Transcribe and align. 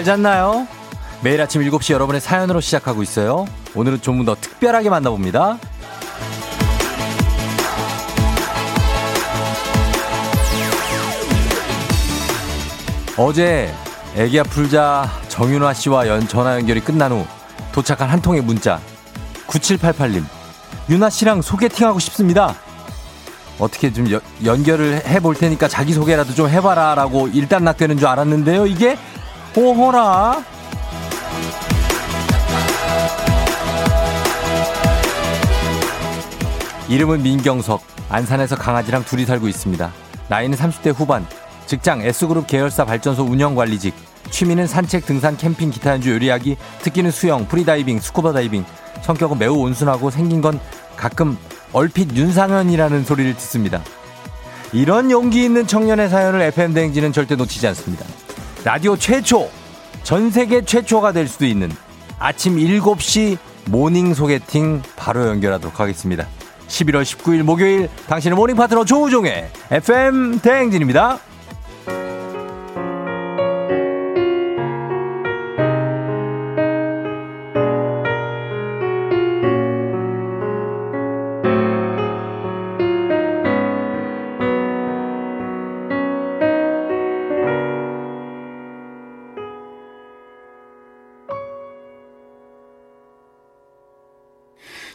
잘 0.00 0.04
잤나요? 0.04 0.66
매일 1.22 1.42
아침 1.42 1.60
7시 1.60 1.92
여러분의 1.92 2.22
사연으로 2.22 2.62
시작하고 2.62 3.02
있어요. 3.02 3.44
오늘은 3.74 4.00
좀 4.00 4.24
더 4.24 4.34
특별하게 4.34 4.88
만나봅니다. 4.88 5.58
어제 13.18 13.70
애기야 14.16 14.42
풀자 14.44 15.10
정윤화 15.28 15.74
씨와 15.74 16.08
연, 16.08 16.26
전화 16.26 16.54
연결이 16.54 16.80
끝난 16.80 17.12
후 17.12 17.26
도착한 17.72 18.08
한 18.08 18.22
통의 18.22 18.40
문자 18.40 18.80
9788님 19.48 20.24
윤아 20.88 21.10
씨랑 21.10 21.42
소개팅하고 21.42 21.98
싶습니다. 21.98 22.54
어떻게 23.58 23.92
좀 23.92 24.10
여, 24.10 24.20
연결을 24.44 25.02
해볼 25.06 25.34
테니까 25.34 25.68
자기소개라도 25.68 26.34
좀 26.34 26.48
해봐라 26.48 26.94
라고 26.94 27.28
일단락되는 27.28 27.98
줄 27.98 28.08
알았는데요. 28.08 28.66
이게 28.66 28.96
오호라. 29.56 30.44
이름은 36.88 37.22
민경석. 37.22 37.82
안산에서 38.08 38.56
강아지랑 38.56 39.04
둘이 39.04 39.24
살고 39.24 39.48
있습니다. 39.48 39.92
나이는 40.28 40.56
30대 40.56 40.94
후반. 40.94 41.26
직장 41.66 42.02
S그룹 42.02 42.46
계열사 42.46 42.84
발전소 42.84 43.24
운영관리직. 43.24 43.94
취미는 44.30 44.66
산책, 44.66 45.06
등산, 45.06 45.36
캠핑, 45.36 45.70
기타 45.70 45.92
연주, 45.92 46.12
요리하기. 46.12 46.56
특기는 46.82 47.10
수영, 47.10 47.46
프리다이빙, 47.46 48.00
스쿠버 48.00 48.32
다이빙. 48.32 48.64
성격은 49.02 49.38
매우 49.38 49.56
온순하고 49.56 50.10
생긴 50.10 50.40
건 50.40 50.60
가끔 50.96 51.36
얼핏 51.72 52.14
윤상현이라는 52.14 53.04
소리를 53.04 53.34
듣습니다. 53.34 53.82
이런 54.72 55.10
용기 55.10 55.44
있는 55.44 55.66
청년의 55.66 56.08
사연을 56.08 56.42
FM 56.42 56.74
대행진은 56.74 57.12
절대 57.12 57.34
놓치지 57.34 57.66
않습니다. 57.68 58.04
라디오 58.62 58.94
최초, 58.94 59.48
전 60.02 60.30
세계 60.30 60.62
최초가 60.62 61.12
될 61.12 61.28
수도 61.28 61.46
있는 61.46 61.70
아침 62.18 62.56
7시 62.56 63.38
morning 63.66 64.12
소개팅 64.12 64.82
바로 64.96 65.26
연결하도록 65.28 65.80
하겠습니다. 65.80 66.26
11월 66.68 67.02
19일 67.02 67.42
목요일 67.42 67.88
당신의 68.06 68.36
morning 68.36 68.56
파트너 68.56 68.84
조우종의 68.84 69.48
FM 69.70 70.40
대행진입니다. 70.40 71.20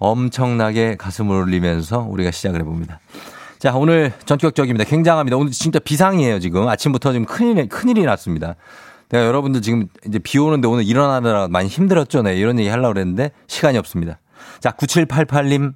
엄청나게 0.00 0.96
가슴을 0.96 1.36
울리면서 1.36 2.00
우리가 2.00 2.32
시작을 2.32 2.60
해봅니다. 2.60 2.98
자, 3.58 3.74
오늘 3.74 4.12
전격적입니다. 4.24 4.84
굉장합니다. 4.84 5.36
오늘 5.36 5.52
진짜 5.52 5.78
비상이에요, 5.78 6.40
지금. 6.40 6.66
아침부터 6.66 7.12
지금 7.12 7.26
큰일, 7.26 7.68
큰일이 7.68 8.02
났습니다. 8.02 8.56
내가 9.10 9.26
여러분들 9.26 9.60
지금 9.60 9.88
이제 10.06 10.18
비 10.18 10.38
오는데 10.38 10.66
오늘 10.66 10.84
일어나느라 10.84 11.46
많이 11.48 11.68
힘들었죠. 11.68 12.22
네, 12.22 12.36
이런 12.36 12.58
얘기 12.58 12.68
하려고 12.68 12.94
그랬는데 12.94 13.30
시간이 13.46 13.76
없습니다. 13.78 14.18
자, 14.60 14.70
9788님 14.70 15.74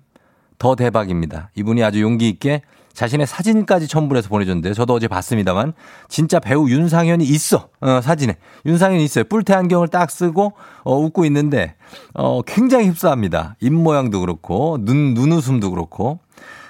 더 0.59 0.75
대박입니다. 0.77 1.51
이분이 1.56 1.83
아주 1.85 2.01
용기 2.01 2.29
있게 2.29 2.62
자신의 2.94 3.27
사진까지 3.27 3.88
첨부해서 3.88 4.28
보내줬는데요. 4.28 4.72
저도 4.72 4.94
어제 4.94 5.09
봤습니다만 5.09 5.75
진짜 6.09 6.38
배우 6.38 6.69
윤상현이 6.69 7.25
있어 7.25 7.69
어, 7.81 8.00
사진에 8.00 8.37
윤상현이 8.65 9.05
있어요. 9.05 9.25
뿔테 9.25 9.53
안경을 9.53 9.88
딱 9.88 10.10
쓰고 10.10 10.55
어, 10.84 10.97
웃고 10.97 11.25
있는데 11.27 11.75
어, 12.15 12.41
굉장히 12.43 12.88
흡사합니다. 12.88 13.56
입 13.60 13.72
모양도 13.72 14.21
그렇고 14.21 14.78
눈 14.81 15.15
눈웃음도 15.15 15.71
그렇고 15.71 16.21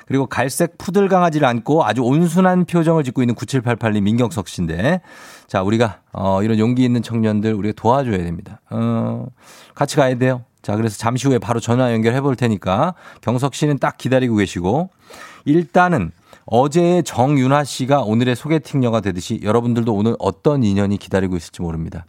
그리고 0.07 0.27
갈색 0.27 0.77
푸들 0.77 1.09
강아지를 1.09 1.47
안고 1.47 1.85
아주 1.85 2.03
온순한 2.03 2.65
표정을 2.67 3.05
짓고 3.05 3.23
있는 3.23 3.35
9788님 3.35 4.03
민경석 4.03 4.49
씨인데 4.49 5.01
자 5.47 5.63
우리가 5.63 6.01
어, 6.13 6.43
이런 6.43 6.59
용기 6.59 6.85
있는 6.85 7.03
청년들 7.03 7.53
우리가 7.55 7.75
도와줘야 7.77 8.19
됩니다. 8.19 8.61
어, 8.71 9.27
같이 9.75 9.97
가야 9.97 10.17
돼요. 10.17 10.43
자, 10.65 10.77
그래서 10.77 10.97
잠시 10.97 11.29
후에 11.29 11.39
바로 11.39 11.61
전화 11.61 11.93
연결해 11.93 12.23
볼 12.23 12.37
테니까 12.37 12.95
경석 13.21 13.55
씨는 13.55 13.79
딱 13.79 13.99
기다리고 13.99 14.37
계시고 14.37 14.89
일단은 15.45 16.11
어제의 16.47 17.03
정윤아 17.05 17.65
씨가 17.65 18.03
오늘의 18.03 18.37
소개팅녀가 18.37 19.01
되듯이 19.01 19.41
여러분들도 19.43 19.95
오늘 19.95 20.17
어떤 20.19 20.63
인연이 20.63 20.99
기다리고 20.99 21.37
있을지 21.37 21.63
모릅니다. 21.63 22.07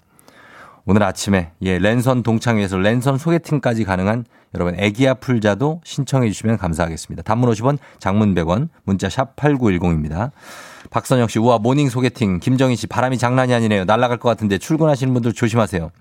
오늘 0.86 1.04
아침에 1.04 1.52
예, 1.64 1.80
랜선 1.80 2.22
동창회에서 2.22 2.78
랜선 2.78 3.18
소개팅까지 3.18 3.86
가능한 3.86 4.26
여러분 4.54 4.80
애기야 4.80 5.16
풀자도 5.16 5.82
신청해 5.84 6.30
주시면 6.30 6.58
감사하겠습니다. 6.58 7.24
단문 7.24 7.50
50원, 7.52 7.78
장문 8.00 8.36
100원, 8.36 8.70
문자 8.84 9.10
샵 9.10 9.36
8910입니다. 9.36 10.32
박선영 10.92 11.28
씨, 11.28 11.40
우와 11.40 11.58
morning 11.58 11.90
소개팅. 11.90 12.40
김정희 12.40 12.76
씨, 12.76 12.88
바람이 12.88 13.18
장난이 13.18 13.54
아니네요. 13.54 13.86
날아갈 13.86 14.18
것 14.18 14.30
같은데 14.30 14.58
출근하시는 14.58 15.12
분들 15.14 15.34
조심하세요. 15.34 15.92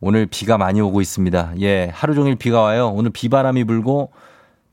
오늘 0.00 0.26
비가 0.26 0.58
많이 0.58 0.80
오고 0.80 1.00
있습니다. 1.00 1.54
예, 1.60 1.90
하루 1.92 2.14
종일 2.14 2.36
비가 2.36 2.60
와요. 2.60 2.92
오늘 2.94 3.10
비바람이 3.10 3.64
불고 3.64 4.12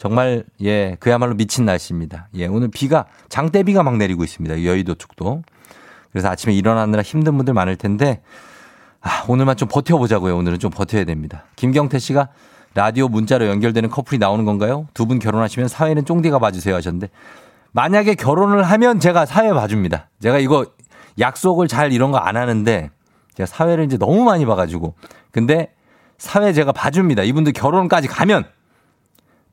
정말 0.02 0.44
예, 0.64 0.98
그야말로 1.00 1.36
미친 1.36 1.64
날씨입니다. 1.66 2.28
예, 2.34 2.48
오늘 2.48 2.70
비가 2.70 3.06
장대비가 3.30 3.84
막 3.84 3.98
내리고 3.98 4.24
있습니다. 4.24 4.64
여의도 4.66 4.96
쪽도. 4.96 5.44
그래서 6.12 6.28
아침에 6.28 6.56
일어나느라 6.56 7.04
힘든 7.04 7.38
분들 7.38 7.54
많을 7.54 7.76
텐데 7.76 8.20
아, 9.00 9.24
오늘만 9.28 9.58
좀 9.58 9.68
버텨보자고요. 9.72 10.36
오늘은 10.36 10.58
좀 10.58 10.72
버텨야 10.72 11.04
됩니다. 11.04 11.44
김경태 11.56 12.00
씨가 12.00 12.30
라디오 12.74 13.10
문자로 13.10 13.46
연결되는 13.46 13.92
커플이 13.92 14.18
나오는 14.18 14.44
건가요? 14.44 14.88
두 14.96 15.06
분 15.06 15.20
결혼하시면 15.20 15.68
사회는 15.68 16.06
쫑디가 16.06 16.40
봐주세요 16.40 16.74
하셨는데 16.74 17.10
만약에 17.72 18.16
결혼을 18.16 18.64
하면 18.64 19.00
제가 19.00 19.28
사회 19.28 19.54
봐줍니다. 19.54 20.10
제가 20.20 20.40
이거 20.40 20.66
약속을 21.20 21.68
잘 21.68 21.94
이런 21.94 22.12
거 22.12 22.18
안 22.18 22.38
하는데 22.38 22.90
제가 23.36 23.46
사회를 23.46 23.84
이제 23.86 24.00
너무 24.00 24.24
많이 24.24 24.48
봐가지고 24.48 24.96
근데 25.30 25.72
사회 26.18 26.54
제가 26.54 26.72
봐줍니다. 26.72 27.22
이분들 27.22 27.54
결혼까지 27.54 28.08
가면 28.08 28.46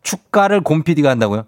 축가를 0.08 0.62
곰피디가 0.62 1.10
한다고요? 1.10 1.44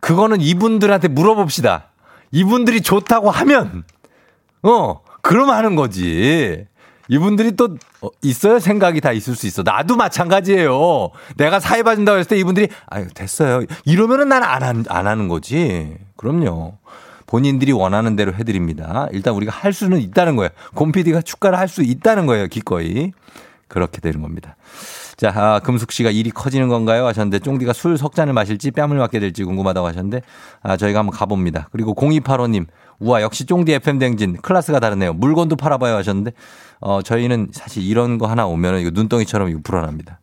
그거는 0.00 0.40
이분들한테 0.40 1.08
물어봅시다. 1.08 1.90
이분들이 2.32 2.80
좋다고 2.80 3.30
하면 3.30 3.84
어 4.62 5.00
그럼 5.22 5.50
하는 5.50 5.76
거지. 5.76 6.66
이분들이 7.08 7.52
또 7.52 7.76
어, 8.02 8.08
있어요 8.22 8.58
생각이 8.58 9.00
다 9.00 9.12
있을 9.12 9.36
수 9.36 9.46
있어. 9.46 9.62
나도 9.62 9.96
마찬가지예요. 9.96 11.10
내가 11.36 11.60
사회 11.60 11.84
봐준다고 11.84 12.18
했을 12.18 12.28
때 12.30 12.38
이분들이 12.38 12.68
아유 12.86 13.06
됐어요. 13.14 13.64
이러면은 13.84 14.28
난안 14.28 14.84
안 14.88 15.06
하는 15.06 15.28
거지. 15.28 15.96
그럼요. 16.16 16.78
본인들이 17.26 17.72
원하는 17.72 18.16
대로 18.16 18.32
해드립니다. 18.34 19.08
일단 19.12 19.34
우리가 19.34 19.52
할 19.52 19.72
수는 19.72 20.00
있다는 20.00 20.34
거예요. 20.36 20.50
곰피디가 20.74 21.22
축가를 21.22 21.58
할 21.58 21.68
수 21.68 21.82
있다는 21.82 22.26
거예요. 22.26 22.48
기꺼이. 22.48 23.12
그렇게 23.68 24.00
되는 24.00 24.22
겁니다. 24.22 24.56
자, 25.16 25.32
아, 25.34 25.60
금숙 25.60 25.92
씨가 25.92 26.10
일이 26.10 26.30
커지는 26.30 26.68
건가요? 26.68 27.06
하셨는데, 27.06 27.38
쫑디가 27.38 27.72
술 27.72 27.96
석 27.96 28.14
잔을 28.14 28.34
마실지 28.34 28.70
뺨을 28.70 28.98
맞게 28.98 29.18
될지 29.18 29.44
궁금하다고 29.44 29.86
하셨는데, 29.86 30.20
아, 30.62 30.76
저희가 30.76 30.98
한번 30.98 31.16
가봅니다. 31.16 31.68
그리고 31.72 31.94
0285님, 31.94 32.66
우와, 32.98 33.22
역시 33.22 33.46
쫑디 33.46 33.72
FM 33.72 33.98
댕진, 33.98 34.36
클래스가 34.42 34.78
다르네요. 34.78 35.14
물건도 35.14 35.56
팔아봐요 35.56 35.94
하셨는데, 35.96 36.32
어, 36.80 37.00
저희는 37.00 37.48
사실 37.52 37.82
이런 37.82 38.18
거 38.18 38.26
하나 38.26 38.46
오면은 38.46 38.80
이거 38.80 38.90
눈덩이처럼 38.92 39.48
이거 39.48 39.60
불어납니다. 39.64 40.20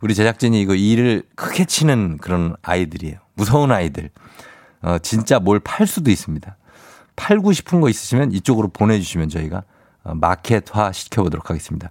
우리 0.00 0.14
제작진이 0.14 0.60
이거 0.62 0.74
일을 0.76 1.24
크게 1.34 1.64
치는 1.64 2.18
그런 2.18 2.54
아이들이에요. 2.62 3.16
무서운 3.34 3.72
아이들. 3.72 4.10
어, 4.82 4.98
진짜 5.02 5.40
뭘 5.40 5.58
팔 5.60 5.86
수도 5.88 6.10
있습니다. 6.10 6.56
팔고 7.16 7.52
싶은 7.52 7.80
거 7.80 7.88
있으시면 7.88 8.32
이쪽으로 8.32 8.68
보내주시면 8.68 9.28
저희가 9.28 9.64
어, 10.04 10.14
마켓화 10.14 10.92
시켜보도록 10.92 11.50
하겠습니다. 11.50 11.90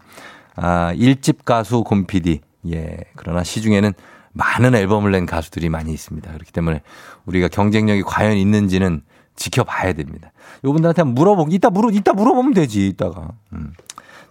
아, 0.62 0.94
1집 0.94 1.46
가수 1.46 1.84
곰피디. 1.84 2.42
예. 2.72 2.98
그러나 3.16 3.44
시중에는 3.44 3.94
많은 4.34 4.76
앨범을 4.76 5.12
낸 5.12 5.26
가수들이 5.26 5.70
많이 5.70 5.94
있습니다. 5.94 6.32
그렇기 6.32 6.52
때문에 6.52 6.82
우리가 7.26 7.48
경쟁력이 7.48 8.04
과연 8.04 8.38
있는지는 8.38 9.02
지켜봐야 9.36 9.94
됩니다. 9.94 10.32
요분들한테 10.66 11.04
물어보, 11.04 11.48
이따 11.50 11.70
물어, 11.70 11.90
이따 11.92 12.14
물어보면 12.14 12.54
되지, 12.54 12.88
이따가. 12.88 13.30
음. 13.54 13.74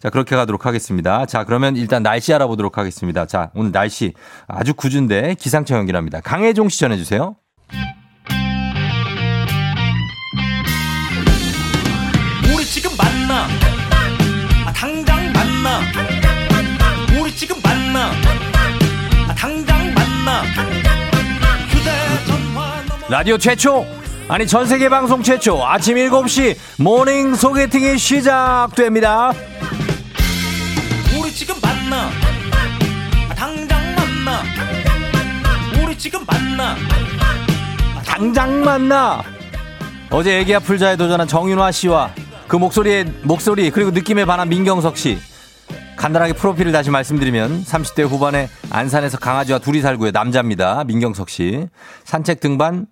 자, 0.00 0.10
그렇게 0.10 0.36
가도록 0.36 0.66
하겠습니다. 0.66 1.26
자, 1.26 1.44
그러면 1.44 1.76
일단 1.76 2.02
날씨 2.02 2.32
알아보도록 2.32 2.78
하겠습니다. 2.78 3.26
자, 3.26 3.50
오늘 3.54 3.72
날씨 3.72 4.12
아주 4.46 4.74
구준데 4.74 5.34
기상청 5.38 5.78
연결합니다. 5.78 6.20
강혜종 6.20 6.68
씨 6.68 6.78
전해주세요. 6.78 7.36
라디오 23.08 23.38
최초 23.38 23.86
아니 24.28 24.46
전 24.46 24.66
세계 24.66 24.88
방송 24.90 25.22
최초 25.22 25.64
아침 25.66 25.96
7시 25.96 26.56
morning 26.78 27.34
소개팅이 27.34 27.96
시작됩니다. 27.96 29.32
우리 31.18 31.32
지금 31.32 31.54
만나 31.62 32.10
아, 33.30 33.34
당장 33.34 33.80
만나 33.94 34.42
우리 35.82 35.96
지금 35.96 36.20
만나 36.26 36.76
당장 38.04 38.62
만나. 38.62 39.22
어제 40.10 40.38
애기 40.38 40.54
아플 40.54 40.76
자에 40.76 40.96
도전한 40.96 41.26
정윤화 41.26 41.70
씨와 41.72 42.10
그 42.46 42.56
목소리의 42.56 43.04
목소리 43.22 43.70
그리고 43.70 43.90
느낌에 43.90 44.24
반한 44.26 44.48
민경석 44.48 44.96
씨. 44.98 45.18
간단하게 45.96 46.34
프로필을 46.34 46.70
다시 46.72 46.90
말씀드리면 46.90 47.64
30대 47.64 48.08
후반에 48.08 48.48
안산에서 48.70 49.18
강아지와 49.18 49.58
둘이 49.58 49.80
살고요. 49.80 50.12
남자입니다. 50.12 50.84
민경석 50.84 51.28
씨. 51.28 51.66
산책 52.04 52.40
등반, 52.40 52.86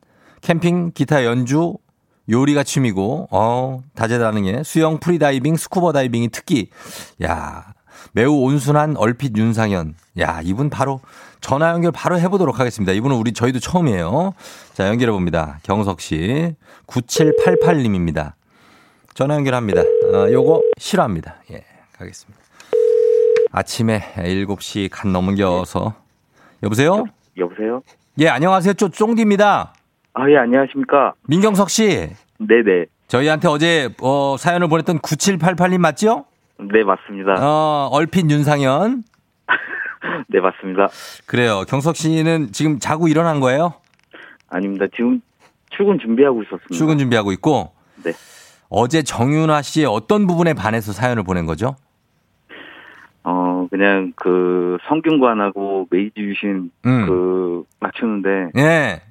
캠핑, 0.47 0.93
기타 0.95 1.25
연주, 1.25 1.75
요리가 2.31 2.63
취미고, 2.63 3.27
어, 3.33 3.83
다재다능해. 3.97 4.63
수영, 4.63 5.01
프리다이빙, 5.01 5.57
스쿠버 5.57 5.93
다이빙이 5.93 6.29
특기. 6.29 6.71
야, 7.25 7.65
매우 8.13 8.33
온순한 8.33 8.97
얼핏 8.97 9.37
윤상현. 9.37 9.95
야, 10.21 10.41
이분 10.45 10.71
바로 10.71 11.01
전화 11.41 11.71
연결 11.71 11.91
바로 11.91 12.21
해보도록 12.21 12.61
하겠습니다. 12.61 12.93
이분은 12.93 13.17
우리 13.17 13.33
저희도 13.33 13.59
처음이에요. 13.59 14.35
자, 14.73 14.87
연결해 14.87 15.11
봅니다. 15.11 15.59
경석 15.65 16.01
씨. 16.01 16.55
9788님입니다. 16.87 18.35
전화 19.15 19.35
연결합니다. 19.35 19.81
어, 19.81 20.31
요거 20.31 20.63
싫어합니다. 20.79 21.39
예, 21.51 21.65
가겠습니다. 21.99 22.41
아침에 23.51 24.13
7시 24.15 24.91
간 24.93 25.13
넘겨서. 25.13 25.97
여보세요? 26.63 27.07
여보세요? 27.37 27.83
예, 28.21 28.29
안녕하세요. 28.29 28.75
쪼, 28.75 28.91
쫑디입니다. 28.91 29.73
아, 30.19 30.31
예, 30.31 30.39
안녕하십니까? 30.39 31.13
민경석 31.29 31.69
씨. 31.69 32.09
네네. 32.39 32.87
저희한테 33.07 33.49
어제, 33.49 33.91
어, 34.01 34.37
사연을 34.39 34.67
보냈던 34.69 35.01
9788님 35.01 35.77
맞죠? 35.79 36.25
네, 36.59 36.83
맞습니다. 36.85 37.35
어, 37.39 37.91
얼핏 37.93 38.31
윤상현. 38.31 39.03
네, 40.29 40.41
맞습니다. 40.41 40.89
그래요. 41.27 41.65
경석 41.69 41.97
씨는 41.97 42.53
지금 42.53 42.79
자고 42.79 43.09
일어난 43.09 43.41
거예요? 43.41 43.75
아닙니다. 44.49 44.87
지금 44.97 45.21
출근 45.69 45.99
준비하고 45.99 46.43
있었습니다. 46.45 46.75
출근 46.75 46.97
준비하고 46.97 47.33
있고. 47.33 47.73
네. 48.03 48.13
어제 48.71 49.03
정윤아 49.03 49.61
씨의 49.61 49.85
어떤 49.87 50.27
부분에 50.27 50.55
반해서 50.55 50.93
사연을 50.93 51.25
보낸 51.25 51.45
거죠? 51.45 51.77
어, 53.23 53.67
그냥 53.71 54.15
그 54.17 54.79
성균관하고 54.89 55.89
메이지 55.91 56.21
유신 56.21 56.71
음. 56.87 57.07
그 57.07 57.65
맞추는데 57.81 58.53
예. 58.57 59.03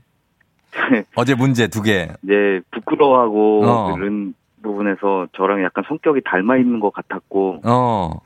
어제 1.16 1.36
문제 1.36 1.68
두 1.68 1.81
개. 1.81 2.10
이제 2.24 2.62
부끄러워하고 2.72 3.66
어. 3.66 3.95
이런 3.98 4.33
부분에서 4.62 5.27
저랑 5.33 5.63
약간 5.63 5.83
성격이 5.88 6.22
닮아 6.25 6.57
있는 6.57 6.80
것 6.80 6.92
같았고 6.94 7.62
어. 7.63 8.19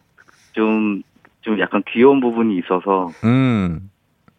좀, 0.53 1.01
좀 1.41 1.59
약간 1.59 1.83
귀여운 1.91 2.19
부분이 2.21 2.57
있어서 2.59 3.09
음. 3.23 3.89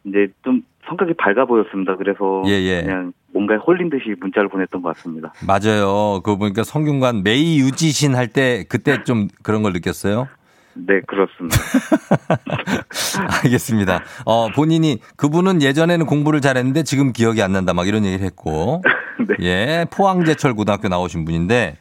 이제 0.05 0.29
좀 0.43 0.63
성격이 0.87 1.15
밝아 1.15 1.45
보였습니다. 1.45 1.97
그래서 1.97 2.43
예, 2.47 2.53
예. 2.53 2.83
그냥 2.83 3.13
뭔가에 3.33 3.59
홀린 3.59 3.91
듯이 3.91 4.15
문자를 4.19 4.49
보냈던 4.49 4.83
것 4.83 4.97
같습니다. 4.97 5.33
맞아요. 5.47 6.21
그거 6.25 6.37
보니까 6.37 6.65
성균관 6.65 7.23
메이 7.23 7.61
유지신 7.61 8.15
할 8.17 8.29
때 8.29 8.65
그때 8.69 9.05
좀 9.05 9.29
그런 9.43 9.63
걸 9.63 9.73
느꼈어요? 9.73 10.27
네, 10.75 11.01
그렇습니다. 11.07 11.57
알겠습니다. 13.45 14.03
어, 14.25 14.49
본인이 14.51 14.99
그분은 15.17 15.63
예전에는 15.63 16.07
공부를 16.07 16.41
잘했는데 16.41 16.85
지금 16.85 17.13
기억이 17.13 17.43
안 17.43 17.53
난다 17.53 17.75
막 17.75 17.89
이런 17.89 18.05
얘기를 18.05 18.25
했고. 18.25 18.83
네. 19.29 19.37
예, 19.41 19.87
포항제철 19.91 20.55
고등학교 20.55 20.89
나오신 20.89 21.25
분인데 21.25 21.77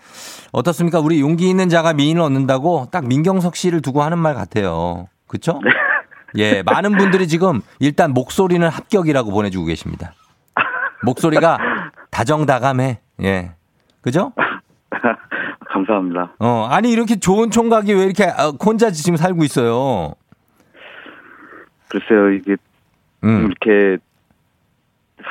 어떻습니까? 0.52 1.00
우리 1.00 1.22
용기 1.22 1.50
있는 1.50 1.70
자가 1.70 1.94
미인을 1.94 2.22
얻는다고 2.22 2.88
딱 2.92 3.08
민경석 3.08 3.56
씨를 3.56 3.82
두고 3.82 4.04
하는 4.04 4.18
말 4.18 4.34
같아요. 4.34 5.08
그쵸? 5.28 5.62
예, 6.36 6.64
많은 6.64 6.98
분들이 6.98 7.28
지금 7.28 7.62
일단 7.80 8.12
목소리는 8.12 8.68
합격이라고 8.68 9.32
보내 9.32 9.50
주고 9.50 9.66
계십니다. 9.66 10.14
목소리가 11.04 11.58
다정다감해. 12.12 13.00
예. 13.24 13.52
그죠? 14.02 14.34
감사합니다. 15.86 16.34
어, 16.40 16.68
아니, 16.70 16.92
이렇게 16.92 17.18
좋은 17.20 17.52
총각이 17.52 17.94
왜 17.94 18.04
이렇게 18.04 18.26
아, 18.26 18.52
혼자 18.64 18.92
지금 18.92 19.16
살고 19.18 19.44
있어요? 19.44 20.14
글쎄요, 21.90 22.32
이게 22.32 22.56
음. 23.24 23.48
이렇게 23.48 23.98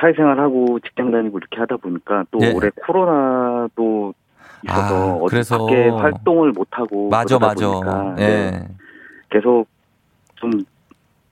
사회생활하고 0.00 0.80
직장 0.80 1.10
다니고 1.10 1.38
이렇게 1.38 1.58
하다 1.58 1.76
보니까 1.78 2.24
또 2.30 2.38
예. 2.42 2.52
올해 2.52 2.70
코로나도 2.86 4.14
있어서 4.64 5.16
아, 5.16 5.28
그래서- 5.28 5.58
밖에 5.58 5.88
활동을 5.88 6.52
못 6.52 6.68
하고 6.72 7.08
맞아, 7.08 7.38
맞아. 7.38 7.68
보니까 7.68 8.14
예. 8.18 8.24
네, 8.26 8.68
계속 9.30 9.66
좀 10.36 10.50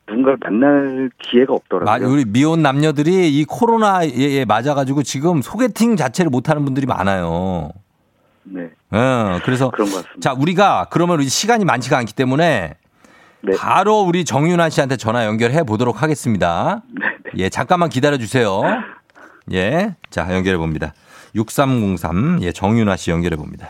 누군가를 0.09 0.39
만날 0.41 1.11
기회가 1.19 1.53
없더라고요. 1.55 2.07
마- 2.09 2.13
우리 2.13 2.25
미혼 2.25 2.63
남녀들이 2.63 3.29
이 3.37 3.45
코로나에 3.45 4.45
맞아가지고 4.47 5.03
지금 5.03 5.43
소개팅 5.43 5.97
자체를 5.97 6.31
못하는 6.31 6.65
분들이 6.65 6.87
많아요. 6.87 7.71
네, 8.45 8.71
어, 8.91 9.39
그래서 9.45 9.71
그런 9.71 9.91
것 9.91 9.97
같습니다. 9.97 10.21
자 10.21 10.33
우리가 10.39 10.87
그러면 10.91 11.19
우리 11.19 11.29
시간이 11.29 11.65
많지가 11.65 11.99
않기 11.99 12.15
때문에 12.15 12.75
네. 13.43 13.57
바로 13.59 14.01
우리 14.01 14.25
정윤아 14.25 14.71
씨한테 14.71 14.97
전화 14.97 15.25
연결해 15.25 15.63
보도록 15.65 16.03
하겠습니다. 16.03 16.83
네, 16.89 17.07
네. 17.25 17.31
예, 17.39 17.49
잠깐만 17.49 17.89
기다려 17.89 18.17
주세요. 18.19 18.63
예, 19.53 19.95
자 20.11 20.27
연결해 20.33 20.57
봅니다. 20.57 20.95
6303, 21.35 22.39
예, 22.43 22.53
정윤아 22.53 22.97
씨 22.97 23.11
연결해 23.11 23.37
봅니다. 23.37 23.69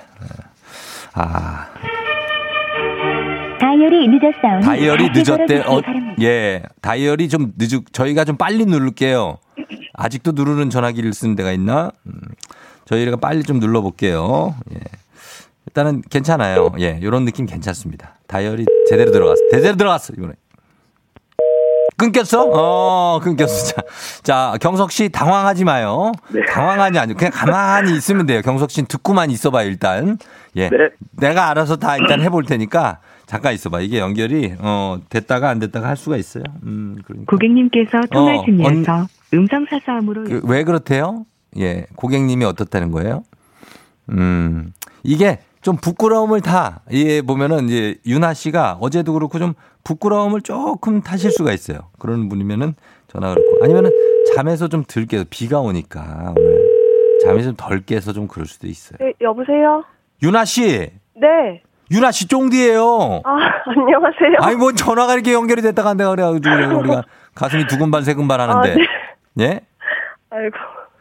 아, 1.14 1.66
다이얼이 3.61 4.08
늦었사오니 4.08 4.64
다이얼이 4.64 5.08
다시 5.08 5.23
늦었대. 5.32 5.61
어. 5.66 5.80
예, 6.20 6.62
다이얼이 6.80 7.28
좀 7.28 7.52
늦, 7.58 7.70
저희가 7.92 8.25
좀 8.25 8.37
빨리 8.37 8.64
누를게요. 8.66 9.38
아직도 9.94 10.32
누르는 10.32 10.70
전화기를 10.70 11.12
쓰는 11.12 11.35
데가 11.37 11.52
있나? 11.52 11.90
음, 12.06 12.12
저희가 12.85 13.16
빨리 13.16 13.42
좀 13.42 13.58
눌러볼게요. 13.58 14.54
예. 14.75 14.78
일단은 15.76 16.00
괜찮아요. 16.09 16.73
예, 16.78 16.99
요런 17.02 17.26
느낌 17.26 17.45
괜찮습니다. 17.45 18.14
다이얼이 18.28 18.64
제대로 18.88 19.12
들어갔어. 19.12 19.42
제대로 19.50 19.76
들어갔어, 19.76 20.14
이번에. 20.16 20.33
끊겼어? 21.99 22.49
어, 22.50 23.21
끊겼어. 23.21 23.75
자, 23.75 23.83
자, 24.23 24.54
경석 24.59 24.90
씨 24.90 25.11
당황하지 25.11 25.64
마요. 25.64 26.12
네. 26.33 26.40
당황하지 26.47 26.99
않죠. 26.99 27.14
그냥 27.14 27.30
가만히 27.30 27.95
있으면 27.95 28.25
돼요. 28.25 28.40
경석 28.40 28.71
씨는 28.71 28.87
듣고만 28.87 29.30
있어봐요, 29.30 29.68
일단. 29.68 30.16
예. 30.56 30.71
네. 30.71 30.76
내가 31.11 31.50
알아서 31.50 31.76
다 31.76 31.99
일단 31.99 32.23
해볼 32.23 32.45
테니까 32.45 33.00
잠깐 33.26 33.52
있어봐. 33.52 33.80
이게 33.80 33.99
연결이, 33.99 34.54
어, 34.59 34.99
됐다가 35.11 35.50
안 35.50 35.59
됐다가 35.59 35.88
할 35.88 35.99
수가 35.99 36.16
있어요. 36.16 36.45
음, 36.62 36.97
그러니까. 37.04 37.30
고객님께서 37.30 38.00
통화 38.11 38.37
어, 38.37 38.45
중이어서 38.47 39.09
음성 39.35 39.66
사서함으로 39.68 40.25
그, 40.25 40.40
왜 40.45 40.64
그렇대요? 40.64 41.26
예, 41.59 41.87
고객님이 41.97 42.47
어떻다는 42.47 42.92
거예요? 42.92 43.25
음, 44.11 44.73
이게 45.02 45.40
좀 45.66 45.76
부끄러움을 45.76 46.42
타. 46.42 46.78
예, 46.92 47.23
보면은 47.23 47.64
이제 47.68 47.96
윤아 48.06 48.35
씨가 48.35 48.78
어제도 48.80 49.12
그렇고 49.14 49.40
좀 49.40 49.54
부끄러움을 49.82 50.40
조금 50.42 51.00
타실 51.00 51.32
수가 51.32 51.52
있어요. 51.52 51.80
그런 51.99 52.28
분이면은 52.28 52.76
전화 53.08 53.35
그렇고 53.35 53.64
아니면은 53.64 53.90
잠에서 54.32 54.68
좀 54.68 54.85
덜 54.87 55.06
깨서 55.06 55.25
비가 55.28 55.58
오니까 55.58 56.35
오늘 56.38 56.62
잠이 57.25 57.42
좀덜 57.42 57.80
깨서 57.85 58.12
좀 58.12 58.28
그럴 58.28 58.46
수도 58.46 58.68
있어요. 58.68 58.96
네, 59.00 59.12
여보세요? 59.20 59.82
윤아 60.23 60.44
씨, 60.44 60.88
네. 61.16 61.62
윤아 61.90 62.12
씨 62.12 62.28
쫑디예요. 62.28 63.23
아, 63.25 63.30
안녕하세요. 63.66 64.37
아니 64.42 64.54
뭐 64.54 64.70
전화가 64.70 65.14
이렇게 65.14 65.32
연결이 65.32 65.62
됐다가 65.62 65.90
안 65.90 65.96
돼가 65.96 66.11
그래가지고 66.11 66.78
우리가 66.78 67.02
가슴이 67.35 67.66
두근반 67.66 68.04
세근반 68.04 68.38
하는데 68.38 68.70
아, 68.70 68.75
네. 69.35 69.44
예? 69.44 69.61
아이고. 70.30 70.56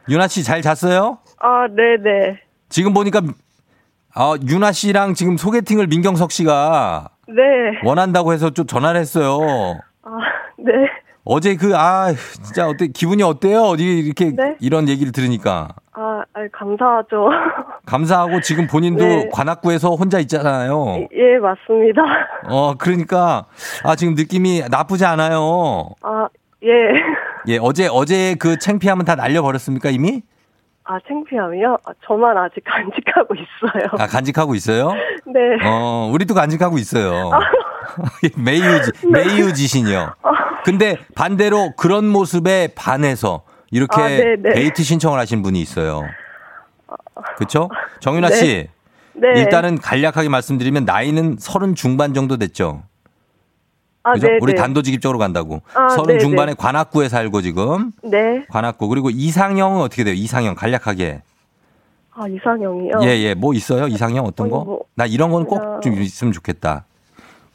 윤아 0.10 0.27
씨 0.27 0.43
잘 0.43 0.63
잤어요? 0.63 1.19
아, 1.38 1.67
네네. 1.67 2.39
지금 2.69 2.95
보니까 2.95 3.22
아, 4.17 4.34
윤아 4.48 4.72
씨랑 4.72 5.13
지금 5.13 5.36
소개팅을 5.36 5.88
민경석 5.88 6.31
씨가 6.31 7.10
네. 7.27 7.43
원한다고 7.84 8.31
해서 8.31 8.50
좀 8.50 8.65
전화를 8.65 9.00
했어요. 9.00 9.77
아, 10.03 10.10
네. 10.57 10.72
어제 11.25 11.57
그, 11.57 11.75
아, 11.75 12.13
진짜 12.13 12.65
어때, 12.67 12.88
기분이 12.88 13.24
어때요? 13.24 13.63
어디 13.63 13.84
이렇게 13.84 14.31
네? 14.31 14.55
이런 14.62 14.88
얘기를 14.88 15.12
들으니까. 15.12 15.67
아, 15.91 16.24
아이, 16.34 16.48
감사하죠. 16.53 17.27
감사하고 17.86 18.39
지금 18.39 18.67
본인도 18.67 19.03
네. 19.03 19.29
관악구에서 19.34 19.95
혼자 19.95 20.19
있잖아요. 20.19 21.07
예, 21.13 21.38
맞습니다. 21.39 22.01
어, 22.48 22.75
그러니까, 22.75 23.45
아, 23.84 23.95
지금 23.98 24.13
느낌이 24.15 24.63
나쁘지 24.72 25.03
않아요. 25.03 25.89
아, 26.03 26.29
예. 26.63 26.69
예, 27.48 27.57
어제, 27.62 27.89
어제 27.91 28.36
그 28.39 28.57
창피함은 28.60 29.03
다 29.03 29.15
날려버렸습니까, 29.15 29.89
이미? 29.89 30.22
아, 30.86 31.00
창피함이요? 31.08 31.77
아, 31.84 31.92
저만 32.06 32.38
아직 32.38 32.62
간직하고 32.65 33.34
있어요. 33.34 33.89
아, 34.00 34.08
간직하고 34.08 34.56
있어요? 34.56 34.92
네. 35.25 35.39
어, 35.65 36.10
우리도 36.13 36.34
간직하고 36.34 36.77
있어요. 36.77 37.32
메이유지, 38.38 38.92
메이유지신이요. 39.08 40.15
근데 40.63 40.96
반대로 41.15 41.74
그런 41.75 42.08
모습에 42.08 42.70
반해서 42.75 43.44
이렇게 43.72 44.01
아, 44.01 44.08
네, 44.08 44.36
네. 44.39 44.54
데이트 44.54 44.84
신청을 44.84 45.20
하신 45.20 45.42
분이 45.42 45.60
있어요. 45.60 46.04
그쵸? 47.38 47.70
정윤아 48.00 48.30
네. 48.30 48.36
씨. 48.36 48.70
네. 49.13 49.39
일단은 49.39 49.77
간략하게 49.77 50.30
말씀드리면 50.30 50.86
나이는 50.86 51.38
서른 51.39 51.74
중반 51.74 52.13
정도 52.13 52.38
됐죠. 52.38 52.84
아, 54.05 54.13
그죠? 54.13 54.27
네, 54.27 54.38
우리 54.39 54.53
네. 54.53 54.62
단도직입적으로 54.62 55.17
간다고. 55.17 55.62
아, 55.74 55.89
서른 55.89 56.17
네, 56.17 56.19
중반에 56.19 56.51
네. 56.51 56.55
관악구에 56.55 57.09
살고 57.09 57.41
지금. 57.41 57.91
네. 58.03 58.45
관악구. 58.50 58.88
그리고 58.88 59.09
이상형은 59.09 59.81
어떻게 59.81 60.03
돼요? 60.03 60.13
이상형 60.13 60.53
간략하게. 60.53 61.24
아, 62.13 62.27
이상형이요? 62.27 63.00
예, 63.01 63.07
예. 63.17 63.33
뭐 63.33 63.53
있어요? 63.55 63.88
이상형 63.88 64.24
어떤 64.25 64.50
거? 64.51 64.63
뭐, 64.63 64.79
나 64.93 65.05
이런 65.07 65.31
건 65.31 65.45
꼭 65.45 65.81
좀 65.81 65.93
있으면 65.95 66.31
좋겠다. 66.33 66.85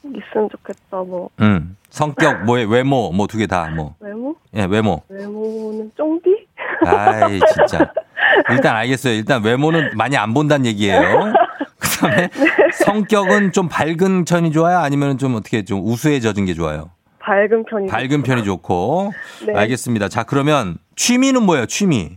있으면 0.05 0.49
좋겠다, 0.51 0.97
뭐. 0.99 1.31
음. 1.41 1.77
성격, 1.89 2.45
뭐, 2.45 2.57
외모, 2.57 3.13
뭐 3.13 3.27
두 3.29 3.39
개 3.39 3.47
다, 3.47 3.69
뭐. 3.75 3.95
외모? 4.01 4.35
예, 4.57 4.65
외모. 4.65 5.03
외모는 5.09 5.93
쫑디? 5.97 6.47
아이, 6.85 7.39
진짜. 7.55 7.93
일단 8.51 8.77
알겠어요. 8.77 9.15
일단 9.15 9.43
외모는 9.43 9.93
많이 9.97 10.17
안 10.17 10.35
본다는 10.35 10.67
얘기예요. 10.67 11.33
그 11.79 11.89
다음에 11.89 12.29
성격은 12.85 13.53
좀 13.53 13.69
밝은 13.69 14.25
편이 14.25 14.53
좋아요? 14.53 14.79
아니면 14.79 15.19
좀 15.19 15.35
어떻게 15.35 15.65
좀 15.65 15.85
우수해져진 15.85 16.45
게 16.45 16.55
좋아요? 16.55 16.91
밝은 17.21 17.65
편이. 17.65 17.87
밝은 17.89 18.23
편이 18.23 18.45
좋고. 18.45 19.13
네. 19.47 19.55
알겠습니다. 19.55 20.09
자, 20.09 20.23
그러면 20.25 20.79
취미는 20.97 21.43
뭐예요, 21.43 21.67
취미? 21.67 22.17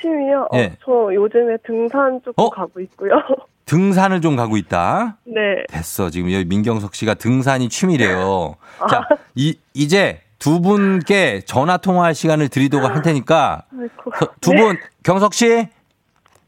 취미요? 0.00 0.48
어, 0.52 0.56
예. 0.56 0.76
저 0.84 1.10
요즘에 1.14 1.56
등산 1.66 2.20
조금 2.24 2.44
어? 2.44 2.50
가고 2.50 2.80
있고요. 2.80 3.12
등산을 3.66 4.20
좀 4.20 4.36
가고 4.36 4.56
있다? 4.56 5.16
네. 5.24 5.64
됐어. 5.68 6.10
지금 6.10 6.30
여기 6.32 6.44
민경석 6.44 6.94
씨가 6.94 7.14
등산이 7.14 7.70
취미래요. 7.70 8.56
자, 8.90 9.08
이, 9.34 9.58
이제 9.72 10.20
두 10.44 10.60
분께 10.60 11.40
전화 11.46 11.78
통화할 11.78 12.14
시간을 12.14 12.50
드리도록 12.50 12.90
할 12.94 13.00
테니까 13.00 13.62
아이고. 13.72 14.10
서- 14.14 14.26
두 14.42 14.50
분, 14.52 14.76
경석 15.02 15.32
씨? 15.32 15.66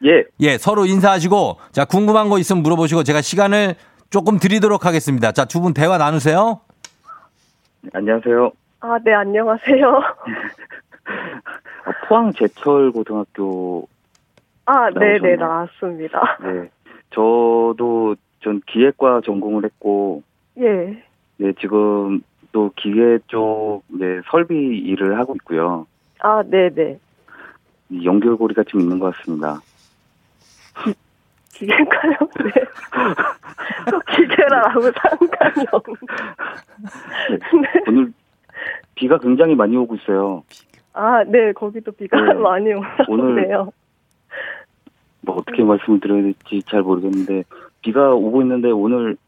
예, 0.05 0.25
예, 0.41 0.59
서로 0.59 0.85
인사하시고, 0.85 1.57
자, 1.73 1.87
궁금한 1.87 2.29
거 2.29 2.39
있으면 2.39 2.63
물어보시고, 2.63 3.05
제가 3.05 3.23
시간을 3.23 3.75
조금 4.11 4.39
드리도록 4.39 4.85
하겠습니다. 4.85 5.33
자, 5.33 5.47
두 5.47 5.63
분 5.63 5.73
대화 5.73 5.97
나누세요. 5.97 6.61
안녕하세요. 7.95 8.51
아, 8.81 8.99
네, 9.03 9.15
안녕하세요. 9.15 9.89
어, 9.89 10.03
포항 12.07 12.35
제철 12.35 12.93
고등학교 12.93 13.89
아, 14.67 14.91
네, 14.91 15.19
네? 15.23 15.37
나왔습니다. 15.37 16.37
네. 16.43 16.69
저도 17.13 18.17
전 18.43 18.61
기계과 18.67 19.23
전공을 19.25 19.65
했고 19.65 20.23
예. 20.59 21.03
네, 21.39 21.53
지금 21.61 22.21
또 22.57 22.73
기계 22.75 23.19
쪽 23.27 23.83
이제 23.95 24.23
설비 24.31 24.55
일을 24.55 25.19
하고 25.19 25.35
있고요. 25.35 25.87
아, 26.21 26.43
네, 26.43 26.71
네. 26.71 26.99
이 27.91 28.03
연결고리가 28.03 28.63
좀 28.63 28.81
있는 28.81 28.99
것 28.99 29.15
같습니다. 29.15 29.61
기계가요? 31.53 32.17
네. 32.43 32.53
꼭 33.91 34.03
기계랑 34.07 34.63
아무 34.65 34.91
상관이 34.91 35.67
없는. 35.71 35.97
네. 37.31 37.83
오늘 37.89 38.13
비가 38.95 39.19
굉장히 39.19 39.55
많이 39.55 39.77
오고 39.77 39.97
있어요. 39.97 40.43
아, 40.95 41.25
네, 41.25 41.53
거기도 41.53 41.93
비가 41.93 42.19
네. 42.19 42.33
많이 42.33 42.71
보네요. 43.07 43.71
뭐 45.21 45.37
어떻게 45.37 45.63
말씀을 45.63 46.01
드려야 46.01 46.23
될지 46.23 46.63
잘 46.63 46.81
모르겠는데 46.81 47.45
비가 47.83 48.15
오고 48.15 48.41
있는데 48.41 48.71
오늘 48.71 49.19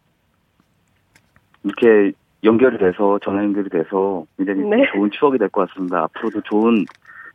이렇게 1.62 2.16
연결이 2.44 2.78
돼서 2.78 3.18
전화 3.22 3.42
연결이 3.42 3.68
돼서 3.68 4.24
굉장히 4.36 4.60
네. 4.64 4.84
좋은 4.92 5.10
추억이 5.10 5.38
될 5.38 5.48
것 5.48 5.68
같습니다. 5.68 6.02
앞으로도 6.04 6.40
좋은 6.42 6.84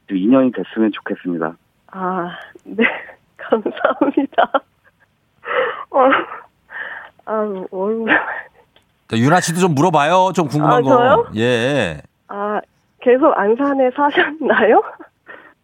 좀 0.07 0.17
인연이 0.17 0.51
됐으면 0.51 0.91
좋겠습니다. 0.93 1.55
아, 1.91 2.37
네. 2.63 2.83
감사합니다. 3.37 4.51
어, 5.91 5.99
아, 7.25 7.65
뭘, 7.71 8.05
자, 9.09 9.17
유나 9.17 9.39
씨도 9.41 9.59
좀 9.59 9.75
물어봐요. 9.75 10.31
좀 10.33 10.47
궁금한 10.47 10.77
아, 10.79 10.81
거. 10.81 10.89
저요? 10.89 11.27
예. 11.35 12.01
아, 12.29 12.61
계속 13.01 13.37
안산에 13.37 13.91
사셨나요? 13.91 14.81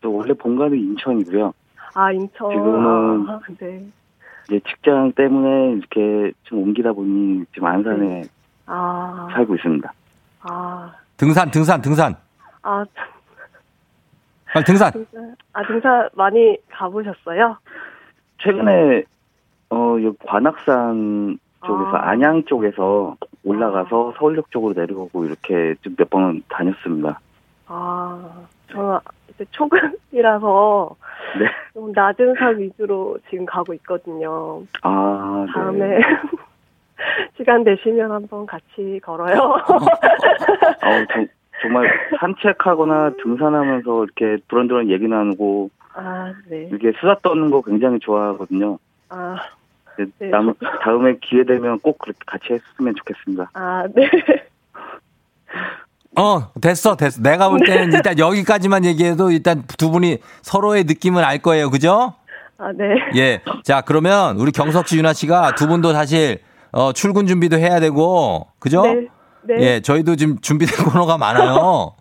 또 0.01 0.13
원래 0.13 0.33
본가는 0.33 0.77
인천이고요. 0.77 1.53
아, 1.95 2.11
인천. 2.11 2.49
지금은- 2.49 3.29
아, 3.29 3.39
네. 3.59 3.85
이제 4.47 4.59
직장 4.67 5.11
때문에 5.13 5.77
이렇게 5.77 6.33
좀 6.43 6.59
옮기다 6.59 6.91
보니 6.93 7.45
지금 7.53 7.67
안산에 7.67 8.23
아, 8.69 9.27
살고 9.33 9.55
있습니다. 9.55 9.91
아, 10.41 10.93
등산, 11.17 11.49
등산, 11.49 11.81
등산. 11.81 12.15
아, 12.61 12.85
빨리 14.53 14.63
등산. 14.63 14.91
등산, 14.91 15.35
아, 15.53 15.63
등산 15.63 16.09
많이 16.13 16.57
가보셨어요? 16.71 17.57
최근에 18.41 19.03
어 19.71 19.97
여기 20.03 20.17
관악산 20.25 21.39
쪽에서 21.65 21.97
아. 21.97 22.09
안양 22.09 22.45
쪽에서 22.45 23.15
올라가서 23.43 24.13
서울역 24.17 24.51
쪽으로 24.51 24.73
내려오고 24.79 25.25
이렇게 25.25 25.75
좀몇번 25.81 26.43
다녔습니다. 26.47 27.19
아, 27.67 28.31
저는 28.71 28.99
이제 29.29 29.45
초급이라서 29.51 30.95
네. 31.39 31.45
좀 31.73 31.91
낮은 31.91 32.35
산 32.39 32.59
위주로 32.59 33.17
지금 33.29 33.45
가고 33.45 33.73
있거든요. 33.75 34.61
아, 34.81 35.45
네. 35.45 35.53
다음에 35.53 35.99
시간 37.37 37.63
되시면 37.63 38.11
한번 38.11 38.45
같이 38.45 38.99
걸어요. 39.03 39.55
아우, 40.81 41.05
저- 41.13 41.25
정말 41.61 41.89
산책하거나 42.19 43.11
등산하면서 43.21 44.05
이렇게 44.05 44.41
두런두런 44.47 44.89
얘기 44.89 45.07
나누고 45.07 45.69
아, 45.93 46.31
네. 46.49 46.67
이렇게 46.71 46.93
수다 46.99 47.15
떠는 47.21 47.51
거 47.51 47.61
굉장히 47.61 47.99
좋아하거든요. 47.99 48.77
아, 49.09 49.35
네, 49.97 50.05
네, 50.19 50.29
다음, 50.31 50.53
다음에 50.81 51.17
기회 51.21 51.43
되면 51.43 51.79
꼭 51.79 51.97
그렇게 51.99 52.19
같이 52.25 52.53
했으면 52.53 52.95
좋겠습니다. 52.95 53.49
아, 53.53 53.83
네. 53.93 54.09
어, 56.17 56.51
됐어, 56.61 56.95
됐어. 56.95 57.21
내가 57.21 57.49
볼 57.49 57.59
때는 57.65 57.93
일단 57.93 58.17
여기까지만 58.17 58.85
얘기해도 58.85 59.31
일단 59.31 59.63
두 59.77 59.91
분이 59.91 60.19
서로의 60.41 60.83
느낌을 60.85 61.23
알 61.23 61.39
거예요. 61.39 61.69
그죠? 61.69 62.13
아, 62.57 62.71
네. 62.73 62.95
예. 63.15 63.41
자, 63.63 63.81
그러면 63.81 64.37
우리 64.37 64.51
경석 64.51 64.87
씨, 64.87 64.97
유나 64.97 65.13
씨가 65.13 65.55
두 65.55 65.67
분도 65.67 65.93
사실 65.93 66.39
어, 66.71 66.91
출근 66.93 67.27
준비도 67.27 67.57
해야 67.57 67.79
되고, 67.79 68.47
그죠? 68.59 68.83
네. 68.83 69.07
네. 69.41 69.55
예, 69.61 69.81
저희도 69.81 70.17
지금 70.17 70.37
준비된 70.41 70.85
코너가 70.91 71.17
많아요. 71.17 71.93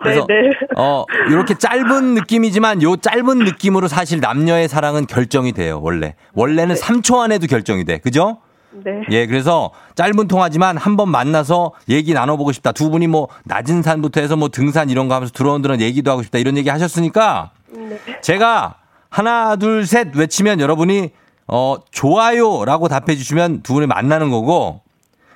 그래서 0.00 0.26
네, 0.26 0.34
네. 0.42 0.50
어, 0.76 1.04
이렇게 1.28 1.54
짧은 1.54 2.14
느낌이지만 2.14 2.82
요 2.82 2.96
짧은 2.96 3.38
느낌으로 3.40 3.86
사실 3.86 4.18
남녀의 4.20 4.66
사랑은 4.68 5.06
결정이 5.06 5.52
돼요, 5.52 5.78
원래. 5.82 6.14
원래는 6.34 6.74
3초 6.74 7.18
안에도 7.20 7.46
결정이 7.46 7.84
돼. 7.84 7.98
그죠? 7.98 8.38
네. 8.72 9.02
예, 9.10 9.26
그래서 9.26 9.70
짧은 9.94 10.26
통화지만 10.28 10.76
한 10.78 10.96
번 10.96 11.10
만나서 11.10 11.72
얘기 11.88 12.12
나눠보고 12.14 12.52
싶다. 12.52 12.72
두 12.72 12.90
분이 12.90 13.06
뭐 13.06 13.28
낮은 13.44 13.82
산부터 13.82 14.20
해서 14.22 14.36
뭐 14.36 14.48
등산 14.48 14.88
이런 14.90 15.08
거 15.08 15.14
하면서 15.14 15.32
드러운드런 15.32 15.80
얘기도 15.82 16.10
하고 16.10 16.22
싶다. 16.22 16.38
이런 16.38 16.56
얘기 16.56 16.68
하셨으니까 16.70 17.50
네. 17.70 17.98
제가 18.22 18.76
하나, 19.10 19.56
둘, 19.56 19.86
셋 19.86 20.14
외치면 20.16 20.60
여러분이 20.60 21.10
어, 21.48 21.76
좋아요라고 21.90 22.88
답해 22.88 23.16
주시면 23.16 23.62
두 23.62 23.74
분이 23.74 23.86
만나는 23.86 24.30
거고 24.30 24.80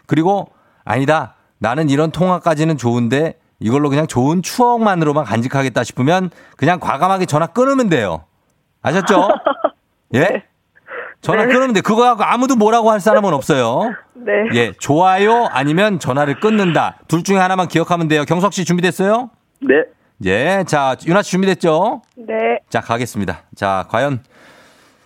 그리고 0.06 0.50
아니다. 0.84 1.34
나는 1.58 1.88
이런 1.88 2.10
통화까지는 2.10 2.76
좋은데 2.76 3.38
이걸로 3.60 3.90
그냥 3.90 4.06
좋은 4.06 4.42
추억만으로만 4.42 5.24
간직하겠다 5.24 5.84
싶으면 5.84 6.30
그냥 6.56 6.80
과감하게 6.80 7.26
전화 7.26 7.46
끊으면 7.46 7.88
돼요. 7.88 8.24
아셨죠? 8.82 9.28
예? 10.14 10.44
전화 11.20 11.44
네. 11.44 11.52
끊으면 11.52 11.74
돼. 11.74 11.82
그거 11.82 12.06
하고 12.06 12.24
아무도 12.24 12.56
뭐라고 12.56 12.90
할 12.90 12.98
사람은 12.98 13.34
없어요. 13.34 13.92
네. 14.14 14.32
예, 14.54 14.72
좋아요 14.72 15.46
아니면 15.50 15.98
전화를 15.98 16.40
끊는다. 16.40 16.96
둘 17.08 17.22
중에 17.22 17.36
하나만 17.36 17.68
기억하면 17.68 18.08
돼요. 18.08 18.24
경석 18.24 18.54
씨 18.54 18.64
준비됐어요? 18.64 19.30
네. 19.60 19.74
예, 20.24 20.64
자, 20.66 20.96
윤아 21.06 21.22
씨 21.22 21.32
준비됐죠? 21.32 22.02
네. 22.16 22.34
자, 22.70 22.80
가겠습니다. 22.80 23.42
자, 23.54 23.86
과연 23.90 24.22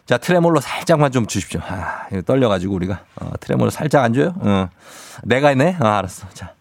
자, 0.07 0.19
트레몰로 0.19 0.61
살짝만 0.61 1.13
좀 1.13 1.27
주십시오. 1.27 1.61
아, 1.67 2.07
이거 2.13 2.21
떨려가지고 2.23 2.75
우리가 2.75 2.99
어, 3.21 3.31
트레몰로 3.41 3.71
살짝 3.71 4.05
안 4.05 4.13
줘요? 4.13 4.35
어. 4.41 4.69
내가 5.23 5.49
했네? 5.49 5.77
아, 5.81 5.99
알았어. 5.99 6.27
자, 6.35 6.53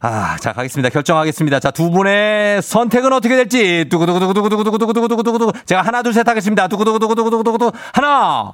아, 0.00 0.36
자, 0.40 0.52
가겠습니다. 0.52 0.88
결정하겠습니다. 0.88 1.60
자, 1.60 1.70
두 1.70 1.90
분의 1.90 2.62
선택은 2.62 3.12
어떻게 3.12 3.36
될지. 3.36 3.86
두구두구두구두구두구두구두구두구두구. 3.90 5.52
제가 5.66 5.82
하나, 5.82 6.02
둘, 6.02 6.14
셋 6.14 6.26
하겠습니다. 6.26 6.68
두구두구두구두구두구두구. 6.68 7.72
하나, 7.92 8.52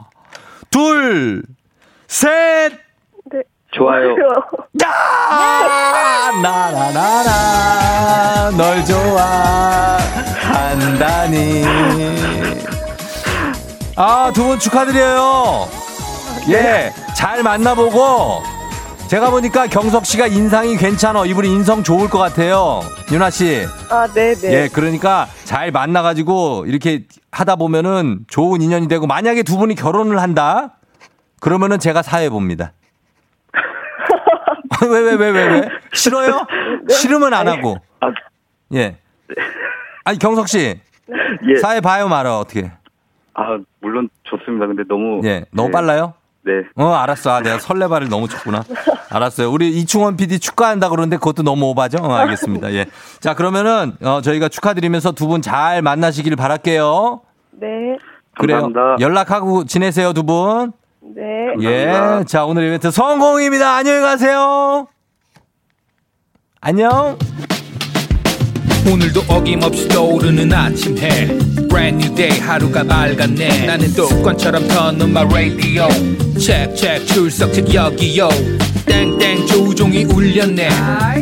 둘, 0.70 1.44
셋! 2.08 2.72
네. 3.32 3.42
좋아요. 3.72 4.16
야! 4.82 4.88
나라라라, 6.42 8.50
널 8.56 8.84
좋아한다니. 10.44 12.49
아, 14.02 14.32
두 14.32 14.44
분 14.46 14.58
축하드려요. 14.58 15.68
예, 16.48 16.90
잘 17.14 17.42
만나보고, 17.42 18.42
제가 19.08 19.28
보니까 19.30 19.66
경석 19.66 20.06
씨가 20.06 20.26
인상이 20.28 20.76
괜찮아. 20.78 21.26
이분이 21.26 21.48
인성 21.52 21.82
좋을 21.82 22.08
것 22.08 22.16
같아요. 22.18 22.80
윤아 23.12 23.28
씨. 23.28 23.66
아, 23.90 24.06
네, 24.14 24.34
네. 24.34 24.52
예, 24.54 24.68
그러니까 24.72 25.26
잘 25.44 25.70
만나가지고 25.70 26.64
이렇게 26.66 27.04
하다 27.30 27.56
보면은 27.56 28.20
좋은 28.28 28.62
인연이 28.62 28.88
되고, 28.88 29.06
만약에 29.06 29.42
두 29.42 29.58
분이 29.58 29.74
결혼을 29.74 30.18
한다? 30.22 30.76
그러면은 31.40 31.78
제가 31.78 32.00
사회 32.02 32.30
봅니다. 32.30 32.72
왜, 34.88 34.98
왜, 35.00 35.12
왜, 35.14 35.30
왜, 35.30 35.46
왜? 35.46 35.68
싫어요? 35.92 36.46
싫으면 36.88 37.34
안 37.34 37.48
하고. 37.48 37.76
아, 38.00 38.06
예. 38.74 38.96
아니, 40.04 40.18
경석 40.18 40.48
씨. 40.48 40.80
예. 41.48 41.56
사회 41.60 41.80
봐요, 41.82 42.08
말아, 42.08 42.38
어떻게. 42.38 42.70
아, 43.34 43.58
물론 43.80 44.08
좋습니다. 44.24 44.66
근데 44.66 44.82
너무. 44.88 45.20
예. 45.24 45.44
너무 45.52 45.68
네, 45.68 45.72
빨라요? 45.72 46.14
네. 46.42 46.52
어, 46.76 46.92
알았어. 46.94 47.30
아, 47.32 47.40
내가 47.40 47.58
설레발을 47.58 48.08
너무 48.08 48.26
쳤구나. 48.28 48.64
알았어요. 49.10 49.50
우리 49.50 49.68
이충원 49.78 50.16
PD 50.16 50.38
축하한다 50.38 50.88
그러는데 50.88 51.16
그것도 51.16 51.42
너무 51.42 51.66
오바죠? 51.66 51.98
어, 52.02 52.12
알겠습니다. 52.14 52.72
예. 52.72 52.86
자, 53.20 53.34
그러면은, 53.34 53.92
어, 54.02 54.20
저희가 54.22 54.48
축하드리면서 54.48 55.12
두 55.12 55.28
분 55.28 55.42
잘 55.42 55.82
만나시길 55.82 56.36
바랄게요. 56.36 57.20
네. 57.52 57.66
그래요. 58.38 58.62
감사합니다. 58.62 58.96
연락하고 59.04 59.64
지내세요, 59.64 60.12
두 60.12 60.22
분. 60.24 60.72
네. 61.02 61.22
예. 61.60 61.84
감사합니다. 61.86 62.24
자, 62.24 62.44
오늘 62.46 62.66
이벤트 62.66 62.90
성공입니다. 62.90 63.74
안녕히 63.76 64.00
가세요. 64.00 64.86
안녕. 66.62 67.18
오늘도 68.90 69.20
어김없이 69.28 69.88
떠오르는 69.88 70.52
아침 70.52 70.96
해 70.98 71.26
Brand 71.70 72.04
new 72.04 72.14
day 72.14 72.38
하루가 72.40 72.82
밝았네. 72.84 73.66
나는 73.66 73.92
뚜껑처럼 73.94 74.68
터는 74.68 75.12
마 75.12 75.22
radio. 75.22 75.88
check 76.38 76.74
check 76.74 77.06
출석 77.06 77.52
책 77.54 77.72
여기요. 77.72 78.28
땡땡 78.86 79.46
조종이 79.46 80.04
울렸네. 80.04 80.68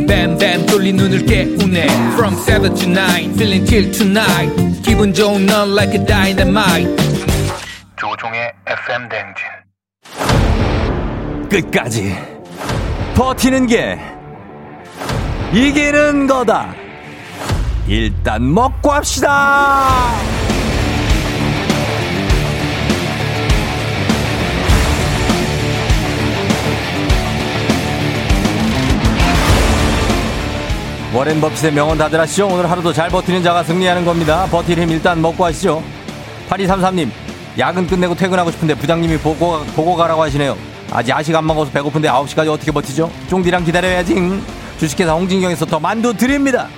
뱀뱀 0.09 0.67
뚫린 0.67 0.97
눈을 0.97 1.27
깨우네. 1.27 1.87
From 2.15 2.35
7 2.35 2.75
to 2.75 2.89
9 2.89 3.33
feeling 3.35 3.65
till 3.67 3.91
tonight. 3.93 4.83
기분 4.83 5.13
좋은 5.13 5.47
넌 5.47 5.73
like 5.77 5.95
a 5.95 6.05
dynamite. 6.05 6.97
조종의 7.97 8.53
FM 8.67 9.09
댕진. 9.09 9.47
끝까지 11.51 12.17
버티는 13.15 13.67
게 13.67 13.99
이기는 15.53 16.27
거다. 16.27 16.75
일단 17.87 18.53
먹고 18.53 18.93
합시다. 18.93 20.13
워렌 31.15 31.41
버핏의 31.41 31.73
명언 31.73 31.97
다들 31.97 32.21
아시죠? 32.21 32.47
오늘 32.49 32.71
하루도 32.71 32.93
잘 32.93 33.09
버티는 33.09 33.43
자가 33.43 33.63
승리하는 33.63 34.05
겁니다. 34.05 34.47
버틸 34.51 34.79
힘 34.79 34.91
일단 34.91 35.23
먹고 35.23 35.43
하시죠. 35.43 35.83
8233님, 36.51 37.09
야근 37.59 37.87
끝내고 37.87 38.15
퇴근하고 38.15 38.51
싶은데 38.51 38.75
부장님이 38.75 39.17
보고, 39.19 39.61
보고 39.75 39.97
가라고 39.97 40.23
하시네요. 40.23 40.57
아직 40.91 41.11
야식 41.11 41.35
안 41.35 41.47
먹어서 41.47 41.71
배고픈데 41.71 42.09
9시까지 42.09 42.51
어떻게 42.51 42.71
버티죠? 42.71 43.11
쫑디랑 43.31 43.65
기다려야지. 43.65 44.15
주식회사 44.79 45.15
홍진경에서 45.15 45.65
더 45.65 45.81
만두 45.81 46.13
드립니다. 46.15 46.69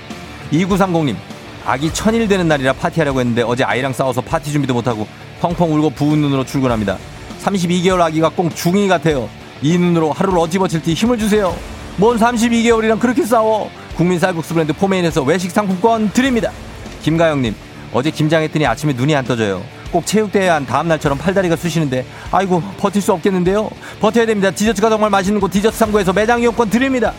2930님, 0.52 1.16
아기 1.66 1.92
천일 1.92 2.28
되는 2.28 2.46
날이라 2.46 2.72
파티하려고 2.74 3.18
했는데 3.20 3.42
어제 3.42 3.64
아이랑 3.64 3.92
싸워서 3.92 4.20
파티 4.20 4.52
준비도 4.52 4.74
못하고 4.74 5.08
펑펑 5.40 5.74
울고 5.74 5.90
부은 5.90 6.20
눈으로 6.20 6.44
출근합니다. 6.44 6.98
32개월 7.42 8.00
아기가 8.00 8.28
꼭 8.28 8.48
중2 8.50 8.88
같아요. 8.88 9.28
이 9.60 9.76
눈으로 9.76 10.12
하루를 10.12 10.38
어찌 10.38 10.58
버틸지 10.58 10.94
힘을 10.94 11.18
주세요. 11.18 11.54
뭔 11.96 12.16
32개월이랑 12.16 13.00
그렇게 13.00 13.24
싸워. 13.24 13.70
국민 14.00 14.18
쌀국수 14.18 14.54
브랜드 14.54 14.72
포메인에서 14.72 15.22
외식 15.24 15.50
상품권 15.50 16.10
드립니다. 16.10 16.50
김가영님, 17.02 17.54
어제 17.92 18.10
김장했더니 18.10 18.64
아침에 18.64 18.94
눈이 18.94 19.14
안 19.14 19.26
떠져요. 19.26 19.62
꼭 19.92 20.06
체육대회 20.06 20.48
한 20.48 20.64
다음날처럼 20.64 21.18
팔다리가 21.18 21.54
쑤시는데 21.54 22.06
아이고 22.32 22.62
버틸 22.78 23.02
수 23.02 23.12
없겠는데요. 23.12 23.68
버텨야 24.00 24.24
됩니다. 24.24 24.50
디저트가 24.52 24.88
정말 24.88 25.10
맛있는 25.10 25.38
곳 25.38 25.50
디저트 25.50 25.76
상고에서 25.76 26.14
매장 26.14 26.40
이용권 26.40 26.70
드립니다. 26.70 27.12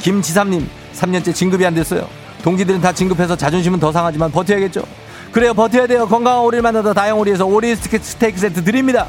김지삼님, 0.00 0.68
3년째 0.96 1.32
진급이 1.32 1.64
안 1.64 1.72
됐어요. 1.72 2.08
동기들은 2.42 2.80
다 2.80 2.92
진급해서 2.92 3.36
자존심은 3.36 3.78
더 3.78 3.92
상하지만 3.92 4.32
버텨야겠죠. 4.32 4.82
그래요 5.30 5.54
버텨야 5.54 5.86
돼요. 5.86 6.04
건강한 6.08 6.40
오리를 6.40 6.62
만나다 6.62 6.92
다영오리에서 6.94 7.46
오리 7.46 7.76
스테이크, 7.76 8.40
세트 8.40 8.64
드립니다. 8.64 9.06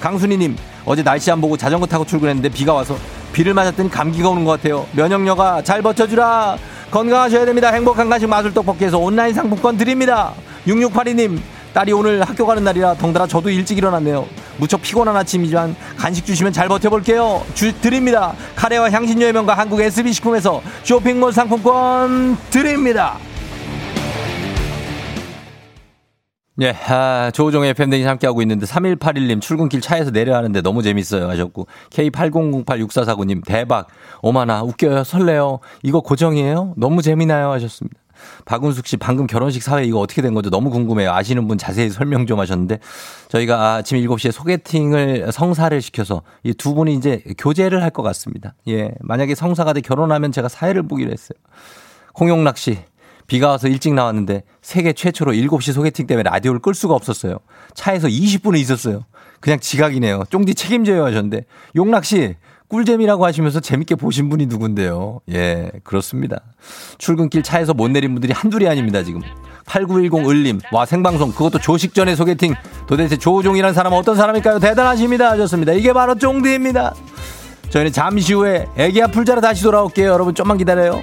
강순희님 0.00 0.56
어제 0.84 1.02
날씨 1.02 1.30
안 1.30 1.40
보고 1.40 1.56
자전거 1.56 1.86
타고 1.86 2.04
출근했는데 2.04 2.48
비가 2.48 2.72
와서 2.74 2.96
비를 3.32 3.54
맞았더니 3.54 3.90
감기가 3.90 4.28
오는 4.28 4.44
것 4.44 4.52
같아요. 4.52 4.86
면역력아 4.92 5.62
잘 5.62 5.82
버텨주라. 5.82 6.56
건강하셔야 6.90 7.46
됩니다. 7.46 7.70
행복한 7.72 8.10
간식 8.10 8.26
마술 8.26 8.52
떡볶이에서 8.52 8.98
온라인 8.98 9.32
상품권 9.32 9.78
드립니다. 9.78 10.32
6682님 10.66 11.40
딸이 11.72 11.92
오늘 11.92 12.22
학교 12.22 12.44
가는 12.46 12.62
날이라 12.62 12.94
덩달아 12.94 13.26
저도 13.26 13.48
일찍 13.48 13.78
일어났네요. 13.78 14.26
무척 14.58 14.82
피곤한 14.82 15.16
아침이지만 15.16 15.74
간식 15.96 16.26
주시면 16.26 16.52
잘 16.52 16.68
버텨볼게요. 16.68 17.42
주 17.54 17.72
드립니다. 17.80 18.34
카레와 18.56 18.90
향신료의 18.90 19.32
명가 19.32 19.54
한국 19.54 19.80
SB식품에서 19.80 20.60
쇼핑몰 20.82 21.32
상품권 21.32 22.36
드립니다. 22.50 23.16
예, 26.60 26.70
아, 26.88 27.30
조우종의 27.32 27.70
FM댕이 27.70 28.04
함께하고 28.04 28.42
있는데, 28.42 28.66
3181님, 28.66 29.40
출근길 29.40 29.80
차에서 29.80 30.10
내려 30.10 30.36
하는데 30.36 30.60
너무 30.60 30.82
재밌어요. 30.82 31.28
하셨고, 31.30 31.66
K80086449님, 31.90 33.42
대박. 33.46 33.88
오마나, 34.20 34.62
웃겨요. 34.62 35.02
설레요. 35.04 35.60
이거 35.82 36.00
고정이에요? 36.00 36.74
너무 36.76 37.00
재미나요? 37.00 37.50
하셨습니다. 37.52 37.98
박은숙 38.44 38.86
씨, 38.86 38.96
방금 38.98 39.26
결혼식 39.26 39.62
사회 39.62 39.84
이거 39.84 39.98
어떻게 39.98 40.20
된 40.20 40.34
건지 40.34 40.50
너무 40.50 40.68
궁금해요. 40.70 41.10
아시는 41.12 41.48
분 41.48 41.56
자세히 41.56 41.88
설명 41.88 42.26
좀 42.26 42.38
하셨는데, 42.38 42.78
저희가 43.28 43.76
아침 43.76 43.96
7시에 43.98 44.30
소개팅을 44.30 45.32
성사를 45.32 45.80
시켜서 45.80 46.22
이 46.44 46.52
두 46.52 46.74
분이 46.74 46.94
이제 46.94 47.22
교제를 47.38 47.82
할 47.82 47.90
것 47.90 48.02
같습니다. 48.02 48.54
예, 48.68 48.92
만약에 49.00 49.34
성사가 49.34 49.72
돼 49.72 49.80
결혼하면 49.80 50.32
제가 50.32 50.48
사회를 50.48 50.82
보기로 50.86 51.10
했어요. 51.10 51.36
홍용락 52.20 52.58
씨, 52.58 52.78
비가 53.26 53.48
와서 53.48 53.68
일찍 53.68 53.94
나왔는데 53.94 54.42
세계 54.60 54.92
최초로 54.92 55.32
7시 55.32 55.72
소개팅 55.72 56.06
때문에 56.06 56.28
라디오를 56.30 56.60
끌 56.60 56.74
수가 56.74 56.94
없었어요. 56.94 57.38
차에서 57.74 58.08
20분을 58.08 58.58
있었어요. 58.58 59.04
그냥 59.40 59.58
지각이네요. 59.58 60.24
쫑디 60.30 60.54
책임져요 60.54 61.04
하셨는데 61.04 61.44
용락 61.76 62.04
씨 62.04 62.36
꿀잼이라고 62.72 63.26
하시면서 63.26 63.60
재밌게 63.60 63.96
보신 63.96 64.30
분이 64.30 64.46
누군데요. 64.46 65.20
예, 65.30 65.70
그렇습니다. 65.84 66.40
출근길 66.96 67.42
차에서 67.42 67.74
못 67.74 67.88
내린 67.90 68.14
분들이 68.14 68.32
한둘이 68.32 68.66
아닙니다, 68.66 69.02
지금. 69.02 69.20
8910 69.66 70.26
을림. 70.30 70.58
와, 70.72 70.86
생방송. 70.86 71.32
그것도 71.32 71.58
조식 71.58 71.92
전에 71.92 72.16
소개팅. 72.16 72.54
도대체 72.86 73.18
조종이라는 73.18 73.74
사람은 73.74 73.98
어떤 73.98 74.16
사람일까요? 74.16 74.58
대단하십니다. 74.58 75.32
하셨습니다. 75.32 75.72
이게 75.72 75.92
바로 75.92 76.14
쫑디입니다. 76.14 76.94
저희는 77.68 77.92
잠시 77.92 78.32
후에 78.32 78.66
애기야 78.76 79.08
풀자로 79.08 79.42
다시 79.42 79.62
돌아올게요. 79.62 80.08
여러분 80.08 80.34
좀만 80.34 80.56
기다려요. 80.56 81.02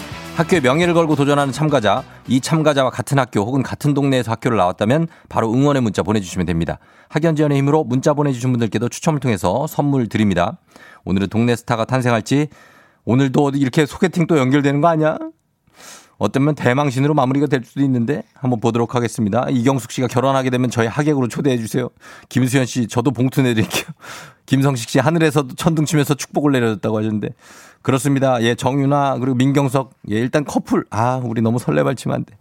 학교의 0.35 0.61
명예를 0.61 0.93
걸고 0.93 1.15
도전하는 1.15 1.53
참가자, 1.53 2.03
이 2.27 2.39
참가자와 2.39 2.89
같은 2.89 3.19
학교 3.19 3.41
혹은 3.41 3.61
같은 3.61 3.93
동네에서 3.93 4.31
학교를 4.31 4.57
나왔다면 4.57 5.07
바로 5.29 5.53
응원의 5.53 5.81
문자 5.81 6.03
보내주시면 6.03 6.45
됩니다. 6.45 6.79
학연 7.09 7.35
지원의 7.35 7.57
힘으로 7.57 7.83
문자 7.83 8.13
보내주신 8.13 8.51
분들께도 8.51 8.89
추첨을 8.89 9.19
통해서 9.19 9.67
선물 9.67 10.07
드립니다. 10.07 10.57
오늘은 11.05 11.27
동네 11.27 11.55
스타가 11.55 11.85
탄생할지 11.85 12.47
오늘도 13.03 13.51
이렇게 13.55 13.85
소개팅 13.85 14.25
또 14.25 14.37
연결되는 14.37 14.79
거 14.81 14.87
아니야? 14.87 15.17
어쩌면 16.21 16.53
대망신으로 16.53 17.15
마무리가 17.15 17.47
될 17.47 17.63
수도 17.63 17.81
있는데 17.81 18.21
한번 18.35 18.59
보도록 18.59 18.93
하겠습니다. 18.93 19.47
이경숙 19.49 19.91
씨가 19.91 20.05
결혼하게 20.05 20.51
되면 20.51 20.69
저희 20.69 20.85
하객으로 20.85 21.27
초대해 21.27 21.57
주세요. 21.57 21.89
김수현 22.29 22.67
씨 22.67 22.87
저도 22.87 23.09
봉투 23.09 23.41
내드릴게요. 23.41 23.85
김성식 24.45 24.87
씨 24.87 24.99
하늘에서도 24.99 25.55
천둥 25.55 25.85
치면서 25.85 26.13
축복을 26.13 26.51
내려줬다고 26.51 26.99
하셨는데 26.99 27.29
그렇습니다. 27.81 28.39
예, 28.43 28.53
정윤아 28.53 29.17
그리고 29.17 29.33
민경석 29.33 29.93
예, 30.11 30.19
일단 30.19 30.45
커플 30.45 30.85
아 30.91 31.19
우리 31.23 31.41
너무 31.41 31.57
설레발치면 31.57 32.15
안 32.15 32.23
돼. 32.23 32.37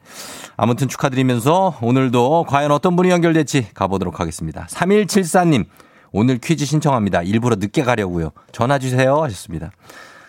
아무튼 0.59 0.87
축하드리면서 0.87 1.79
오늘도 1.81 2.45
과연 2.49 2.73
어떤 2.73 2.97
분이 2.97 3.09
연결될지 3.09 3.69
가보도록 3.73 4.21
하겠습니다. 4.21 4.67
3174님 4.69 5.65
오늘 6.13 6.37
퀴즈 6.37 6.67
신청합니다. 6.67 7.23
일부러 7.23 7.57
늦게 7.57 7.83
가려고요. 7.85 8.33
전화 8.53 8.79
주세요 8.79 9.23
하셨습니다. 9.23 9.71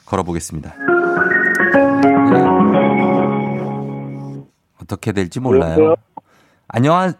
걸어보겠습니다. 0.05 0.90
어떻게 4.81 5.11
될지 5.11 5.39
몰라요. 5.39 5.71
여보세요? 5.71 5.95
안녕하 6.67 7.13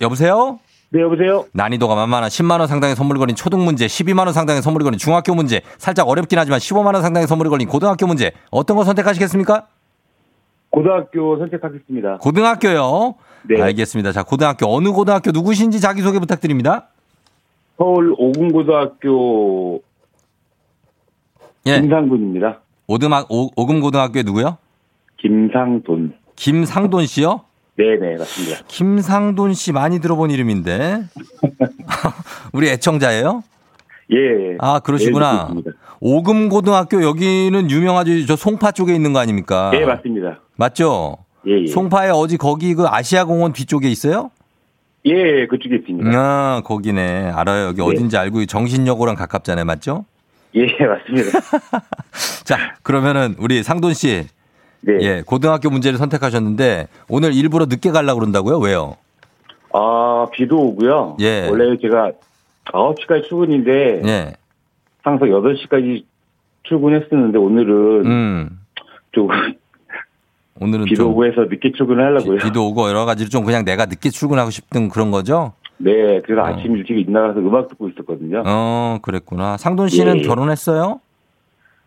여보세요? 0.00 0.58
네, 0.90 1.00
여보세요? 1.00 1.46
난이도가 1.52 1.94
만만한 1.94 2.28
10만 2.28 2.60
원 2.60 2.68
상당의 2.68 2.94
선물이 2.94 3.18
걸린 3.18 3.34
초등 3.34 3.64
문제, 3.64 3.86
12만 3.86 4.20
원 4.26 4.32
상당의 4.32 4.62
선물이 4.62 4.84
걸린 4.84 4.98
중학교 4.98 5.34
문제, 5.34 5.60
살짝 5.78 6.08
어렵긴 6.08 6.38
하지만 6.38 6.60
15만 6.60 6.94
원 6.94 7.02
상당의 7.02 7.26
선물이 7.26 7.50
걸린 7.50 7.68
고등학교 7.68 8.06
문제. 8.06 8.32
어떤 8.50 8.76
거 8.76 8.84
선택하시겠습니까? 8.84 9.66
고등학교 10.70 11.38
선택하겠습니다. 11.38 12.18
고등학교요. 12.18 13.14
네. 13.48 13.60
알겠습니다. 13.60 14.12
자, 14.12 14.22
고등학교 14.22 14.66
어느 14.74 14.90
고등학교 14.90 15.30
누구신지 15.30 15.80
자기 15.80 16.02
소개 16.02 16.18
부탁드립니다. 16.18 16.88
서울 17.76 18.14
오군고등학교 18.16 19.82
예. 21.66 21.80
김상돈입니다. 21.80 22.60
오금학 22.86 23.26
오금 23.30 23.80
고등학교에 23.80 24.22
누구요? 24.22 24.58
김상돈. 25.24 26.12
김상돈 26.36 27.06
씨요? 27.06 27.40
네네, 27.76 28.18
맞습니다. 28.18 28.62
김상돈 28.68 29.54
씨 29.54 29.72
많이 29.72 29.98
들어본 30.00 30.30
이름인데. 30.30 31.04
우리 32.52 32.68
애청자예요? 32.68 33.42
예. 34.12 34.56
아, 34.60 34.80
그러시구나. 34.80 35.30
네, 35.32 35.38
듣고 35.38 35.58
있습니다. 35.60 35.70
오금 36.00 36.48
고등학교 36.50 37.02
여기는 37.02 37.70
유명하죠. 37.70 38.26
저 38.26 38.36
송파 38.36 38.72
쪽에 38.72 38.94
있는 38.94 39.14
거 39.14 39.18
아닙니까? 39.18 39.72
예, 39.74 39.86
맞습니다. 39.86 40.40
맞죠? 40.56 41.16
예, 41.46 41.62
예. 41.62 41.66
송파에 41.66 42.10
어디 42.10 42.36
거기 42.36 42.74
그 42.74 42.84
아시아공원 42.86 43.54
뒤쪽에 43.54 43.88
있어요? 43.88 44.30
예, 45.06 45.46
그쪽에 45.46 45.76
있습니다. 45.76 46.10
아, 46.14 46.62
거기네. 46.64 47.30
알아요. 47.34 47.68
여기 47.68 47.78
네. 47.78 47.82
어딘지 47.82 48.18
알고 48.18 48.44
정신여고랑 48.44 49.16
가깝잖아요. 49.16 49.64
맞죠? 49.64 50.04
예, 50.54 50.66
맞습니다. 50.66 51.40
자, 52.44 52.74
그러면은 52.82 53.34
우리 53.38 53.62
상돈 53.62 53.94
씨. 53.94 54.26
네. 54.86 54.98
예, 55.00 55.22
고등학교 55.24 55.70
문제를 55.70 55.98
선택하셨는데 55.98 56.88
오늘 57.08 57.34
일부러 57.34 57.66
늦게 57.66 57.90
가려고 57.90 58.20
그런다고요? 58.20 58.58
왜요? 58.58 58.96
아, 59.72 60.26
비도 60.32 60.56
오고요. 60.56 61.16
예. 61.20 61.48
원래 61.48 61.76
제가 61.80 62.12
9시까지 62.66 63.28
출근인데 63.28 64.02
예. 64.06 64.32
항상 65.02 65.28
8시까지 65.28 66.04
출근했었는데 66.64 67.38
오늘은 67.38 68.06
음. 68.06 68.60
조금 69.12 69.54
오늘은 70.60 70.84
비도 70.84 71.02
좀 71.02 71.12
오고 71.12 71.26
해서 71.26 71.42
늦게 71.42 71.72
출근을 71.76 72.04
하려고요. 72.04 72.38
비, 72.38 72.52
도 72.52 72.68
오고 72.68 72.88
여러 72.88 73.04
가지로 73.04 73.28
좀 73.28 73.44
그냥 73.44 73.64
내가 73.64 73.86
늦게 73.86 74.10
출근하고 74.10 74.50
싶은 74.50 74.88
그런 74.88 75.10
거죠? 75.10 75.52
네, 75.78 76.20
그래서 76.24 76.42
아침 76.42 76.76
일찍 76.76 76.96
일나가서 76.96 77.40
음악 77.40 77.68
듣고 77.68 77.88
있었거든요. 77.88 78.44
어, 78.46 78.98
그랬구나. 79.02 79.56
상돈 79.56 79.88
씨는 79.88 80.18
예. 80.18 80.22
결혼했어요? 80.22 81.00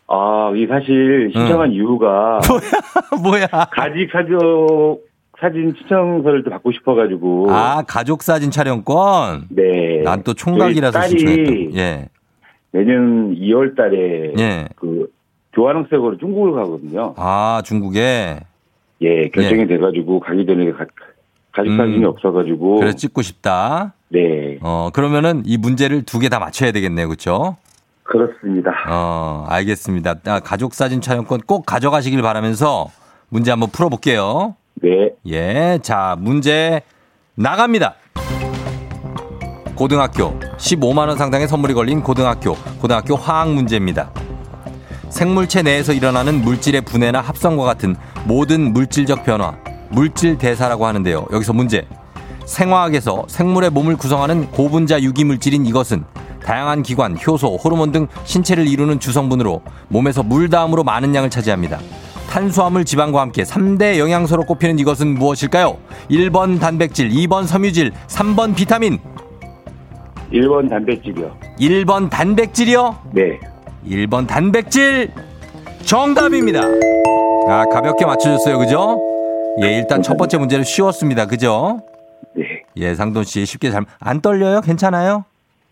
아, 0.08 0.52
이 0.56 0.66
사실 0.68 1.30
신청한 1.34 1.72
이유가 1.74 2.40
뭐야? 3.22 3.48
가지 3.72 4.08
가족 4.12 5.02
사진 5.40 5.74
신청서를 5.78 6.44
또 6.44 6.50
받고 6.50 6.72
싶어가지고. 6.72 7.48
아, 7.52 7.84
가족 7.88 8.24
사진 8.24 8.50
촬영권? 8.50 9.48
네. 9.50 10.02
난 10.04 10.24
또 10.24 10.34
총각이라서 10.34 11.02
신청했다고. 11.04 11.78
예. 11.78 12.10
내년 12.72 13.36
2월 13.36 13.76
달에 13.76 14.34
예. 14.40 14.68
그 14.76 15.12
교환학생으로 15.54 16.18
중국을 16.18 16.54
가거든요. 16.54 17.14
아, 17.18 17.62
중국에? 17.66 18.40
예, 19.02 19.30
결정이 19.30 19.68
돼가지고 19.68 20.20
가기 20.22 20.46
전에 20.46 20.72
가, 20.72 20.86
가족 21.52 21.72
음. 21.72 21.78
사진이 21.78 22.06
없어가지고. 22.06 22.80
그래 22.80 22.94
찍고 22.94 23.22
싶다. 23.22 23.94
네, 24.10 24.58
어, 24.62 24.90
그러면은 24.94 25.44
이 25.46 25.58
문제를 25.58 26.04
두 26.04 26.20
개 26.20 26.30
다 26.30 26.40
맞춰야 26.40 26.72
되겠네요. 26.72 27.08
그렇죠? 27.08 27.58
그렇습니다. 28.08 28.72
어, 28.90 29.46
알겠습니다. 29.50 30.16
아, 30.26 30.40
가족 30.40 30.74
사진 30.74 31.02
촬영권 31.02 31.42
꼭 31.46 31.66
가져가시길 31.66 32.22
바라면서 32.22 32.90
문제 33.30 33.52
한번 33.52 33.70
풀어 33.70 33.90
볼게요. 33.90 34.56
네, 34.82 35.12
예. 35.28 35.80
자, 35.82 36.16
문제 36.18 36.82
나갑니다. 37.36 37.96
고등학교 39.76 40.40
15만 40.58 41.08
원 41.08 41.18
상당의 41.18 41.48
선물이 41.48 41.74
걸린 41.74 42.02
고등학교 42.02 42.56
고등학교 42.82 43.16
화학 43.16 43.52
문제입니다. 43.54 44.12
생물체 45.10 45.62
내에서 45.62 45.94
일어나는 45.94 46.42
물질의 46.42 46.82
분해나 46.82 47.22
합성과 47.22 47.64
같은 47.64 47.96
모든 48.26 48.74
물질적 48.74 49.24
변화, 49.24 49.58
물질 49.90 50.38
대사라고 50.38 50.86
하는데요. 50.86 51.28
여기서 51.32 51.54
문제. 51.54 51.88
생화학에서 52.46 53.26
생물의 53.28 53.70
몸을 53.72 53.98
구성하는 53.98 54.50
고분자 54.52 55.02
유기 55.02 55.24
물질인 55.26 55.66
이것은 55.66 56.06
다양한 56.48 56.82
기관, 56.82 57.18
효소, 57.18 57.58
호르몬 57.58 57.92
등 57.92 58.08
신체를 58.24 58.70
이루는 58.70 59.02
주성분으로 59.02 59.62
몸에서 59.90 60.24
물 60.24 60.50
다음으로 60.50 60.86
많은 60.86 61.14
양을 61.14 61.30
차지합니다. 61.30 61.78
탄수화물 62.30 62.86
지방과 62.86 63.20
함께 63.20 63.44
3대 63.44 63.98
영양소로 63.98 64.46
꼽히는 64.46 64.80
이것은 64.80 65.16
무엇일까요? 65.16 65.78
1번 66.10 66.62
단백질, 66.62 67.10
2번 67.10 67.46
섬유질, 67.46 67.92
3번 68.08 68.56
비타민. 68.56 68.98
1번 70.32 70.70
단백질이요. 70.70 71.38
1번 71.60 72.10
단백질이요? 72.10 72.98
네, 73.12 73.42
1번 73.86 74.26
단백질 74.26 75.12
정답입니다. 75.84 76.62
아, 77.50 77.66
가볍게 77.66 78.06
맞춰줬어요. 78.06 78.58
그죠? 78.58 78.98
예, 79.64 79.78
일단 79.78 80.02
첫 80.02 80.16
번째 80.16 80.38
문제는 80.38 80.64
쉬웠습니다. 80.64 81.26
그죠? 81.26 81.82
네. 82.38 82.64
예, 82.78 82.96
상돈 82.96 83.26
씨 83.26 83.46
쉽게 83.46 83.70
잘, 83.70 83.84
안 84.00 84.22
떨려요? 84.22 84.62
괜찮아요? 84.62 85.26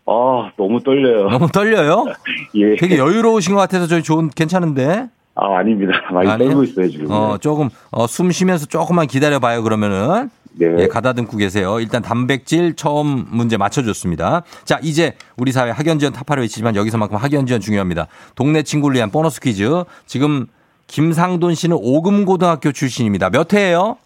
아, 0.06 0.50
너무 0.56 0.82
떨려요. 0.82 1.28
너무 1.30 1.48
떨려요? 1.48 2.06
예. 2.54 2.76
되게 2.76 2.96
여유로우신 2.98 3.54
것 3.54 3.60
같아서 3.60 3.86
저희 3.86 4.02
좋은, 4.02 4.30
괜찮은데? 4.30 5.08
아, 5.34 5.58
아닙니다. 5.58 5.92
많이 6.12 6.28
아니에요? 6.30 6.50
떨고 6.50 6.64
있어요, 6.64 6.88
지금. 6.88 7.06
어, 7.10 7.36
조금, 7.38 7.68
어, 7.90 8.06
숨 8.06 8.30
쉬면서 8.30 8.66
조금만 8.66 9.06
기다려봐요, 9.06 9.62
그러면은. 9.62 10.30
네. 10.58 10.74
예, 10.78 10.86
가다듬고 10.88 11.36
계세요. 11.36 11.80
일단 11.80 12.00
단백질 12.00 12.74
처음 12.76 13.26
문제 13.30 13.58
맞춰줬습니다. 13.58 14.42
자, 14.64 14.78
이제 14.82 15.14
우리 15.36 15.52
사회 15.52 15.70
학연지원 15.70 16.14
타파를 16.14 16.42
외치지만 16.44 16.76
여기서만큼 16.76 17.18
학연지원 17.18 17.60
중요합니다. 17.60 18.06
동네 18.36 18.62
친구를 18.62 18.96
위한 18.96 19.10
보너스 19.10 19.38
퀴즈. 19.38 19.84
지금 20.06 20.46
김상돈 20.86 21.54
씨는 21.54 21.76
오금고등학교 21.78 22.72
출신입니다. 22.72 23.28
몇 23.28 23.52
회예요? 23.52 23.98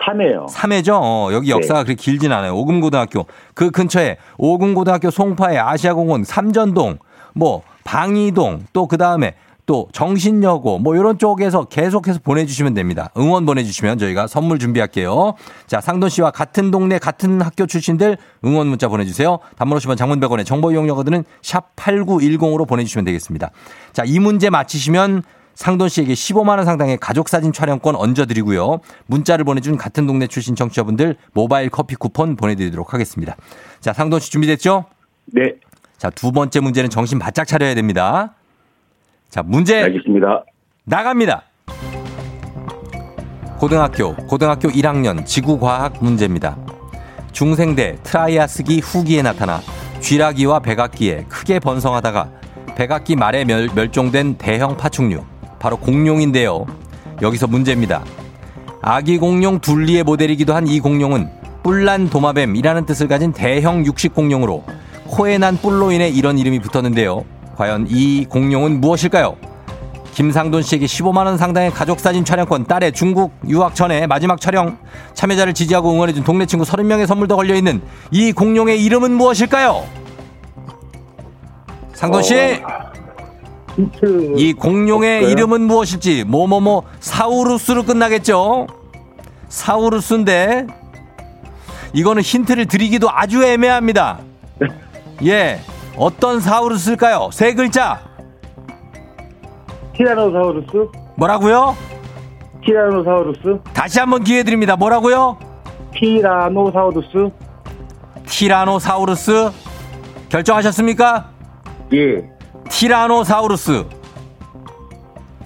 3회요. 0.00 0.46
3회죠? 0.48 0.98
어, 1.00 1.28
여기 1.32 1.50
역사가 1.50 1.80
네. 1.80 1.84
그렇게 1.84 2.02
길진 2.02 2.32
않아요. 2.32 2.54
오금고등학교. 2.56 3.26
그 3.54 3.70
근처에 3.70 4.16
오금고등학교 4.38 5.10
송파의 5.10 5.58
아시아공원 5.58 6.24
삼전동, 6.24 6.98
뭐 7.34 7.62
방이동, 7.84 8.66
또 8.72 8.86
그 8.86 8.96
다음에 8.96 9.34
또 9.64 9.88
정신여고 9.92 10.80
뭐 10.80 10.96
이런 10.96 11.18
쪽에서 11.18 11.64
계속해서 11.66 12.18
보내주시면 12.24 12.74
됩니다. 12.74 13.10
응원 13.16 13.46
보내주시면 13.46 13.96
저희가 13.98 14.26
선물 14.26 14.58
준비할게요. 14.58 15.34
자 15.68 15.80
상돈 15.80 16.10
씨와 16.10 16.32
같은 16.32 16.72
동네 16.72 16.98
같은 16.98 17.40
학교 17.40 17.66
출신들 17.66 18.16
응원 18.44 18.66
문자 18.66 18.88
보내주세요. 18.88 19.38
단문 19.56 19.78
50원 19.78 19.96
장문 19.96 20.18
100원의 20.18 20.44
정보 20.44 20.72
이용료거든은 20.72 21.24
샵 21.42 21.76
8910으로 21.76 22.66
보내주시면 22.66 23.04
되겠습니다. 23.04 23.50
자 23.92 24.02
이 24.04 24.18
문제 24.18 24.50
맞히시면 24.50 25.22
상돈 25.54 25.88
씨에게 25.88 26.14
15만 26.14 26.56
원 26.56 26.64
상당의 26.64 26.98
가족 26.98 27.28
사진 27.28 27.52
촬영권 27.52 27.94
얹어 27.96 28.26
드리고요. 28.26 28.80
문자를 29.06 29.44
보내 29.44 29.60
준 29.60 29.76
같은 29.76 30.06
동네 30.06 30.26
출신 30.26 30.54
청취자분들 30.54 31.16
모바일 31.32 31.70
커피 31.70 31.94
쿠폰 31.94 32.36
보내 32.36 32.54
드리도록 32.54 32.94
하겠습니다. 32.94 33.36
자, 33.80 33.92
상돈 33.92 34.20
씨 34.20 34.30
준비됐죠? 34.30 34.86
네, 35.26 35.54
자, 35.98 36.10
두 36.10 36.32
번째 36.32 36.60
문제는 36.60 36.90
정신 36.90 37.18
바짝 37.18 37.46
차려야 37.46 37.74
됩니다. 37.74 38.34
자, 39.28 39.42
문제 39.42 39.82
알겠습니다. 39.82 40.44
나갑니다. 40.84 41.44
고등학교, 43.58 44.16
고등학교 44.16 44.68
1학년 44.68 45.24
지구과학 45.24 46.02
문제입니다. 46.02 46.58
중생대 47.30 47.98
트라이아스기 48.02 48.80
후기에 48.80 49.22
나타나 49.22 49.60
쥐라기와 50.00 50.58
백악기에 50.58 51.26
크게 51.28 51.60
번성하다가 51.60 52.30
백악기 52.76 53.14
말에 53.14 53.44
멸, 53.44 53.68
멸종된 53.72 54.38
대형 54.38 54.76
파충류, 54.76 55.24
바로 55.62 55.76
공룡인데요. 55.76 56.66
여기서 57.22 57.46
문제입니다. 57.46 58.02
아기 58.82 59.16
공룡 59.16 59.60
둘리의 59.60 60.02
모델이기도 60.02 60.54
한 60.54 60.66
이 60.66 60.80
공룡은 60.80 61.30
뿔난 61.62 62.10
도마뱀이라는 62.10 62.84
뜻을 62.84 63.06
가진 63.06 63.32
대형 63.32 63.86
육식 63.86 64.12
공룡으로 64.12 64.64
코에 65.06 65.38
난 65.38 65.56
뿔로 65.56 65.92
인해 65.92 66.08
이런 66.08 66.36
이름이 66.36 66.58
붙었는데요. 66.58 67.24
과연 67.54 67.86
이 67.88 68.26
공룡은 68.28 68.80
무엇일까요? 68.80 69.36
김상돈 70.14 70.62
씨에게 70.62 70.86
15만 70.86 71.26
원 71.26 71.38
상당의 71.38 71.70
가족 71.70 72.00
사진 72.00 72.24
촬영권, 72.24 72.64
딸의 72.66 72.92
중국 72.92 73.32
유학 73.48 73.76
전에 73.76 74.08
마지막 74.08 74.40
촬영, 74.40 74.76
참여자를 75.14 75.54
지지하고 75.54 75.92
응원해준 75.92 76.24
동네 76.24 76.44
친구 76.44 76.64
30명의 76.64 77.06
선물도 77.06 77.36
걸려 77.36 77.54
있는 77.54 77.80
이 78.10 78.32
공룡의 78.32 78.84
이름은 78.84 79.12
무엇일까요? 79.12 79.84
상돈 81.94 82.22
씨, 82.22 82.34
힌트. 82.34 82.91
이 84.36 84.52
공룡의 84.52 85.18
없어요? 85.18 85.30
이름은 85.30 85.62
무엇일지 85.62 86.24
뭐뭐뭐 86.24 86.82
사우루스로 87.00 87.84
끝나겠죠? 87.84 88.66
사우루스인데 89.48 90.66
이거는 91.94 92.22
힌트를 92.22 92.66
드리기도 92.66 93.08
아주 93.10 93.44
애매합니다. 93.44 94.18
예, 95.24 95.60
어떤 95.96 96.40
사우루스일까요? 96.40 97.30
세 97.32 97.54
글자. 97.54 98.00
티라노사우루스? 99.96 100.88
뭐라고요? 101.16 101.76
티라노사우루스? 102.64 103.58
다시 103.74 104.00
한번 104.00 104.24
기회 104.24 104.42
드립니다. 104.42 104.76
뭐라고요? 104.76 105.36
티라노사우루스? 105.94 107.30
티라노사우루스 108.26 109.50
결정하셨습니까? 110.30 111.30
예. 111.92 112.31
티라노사우루스 112.72 113.84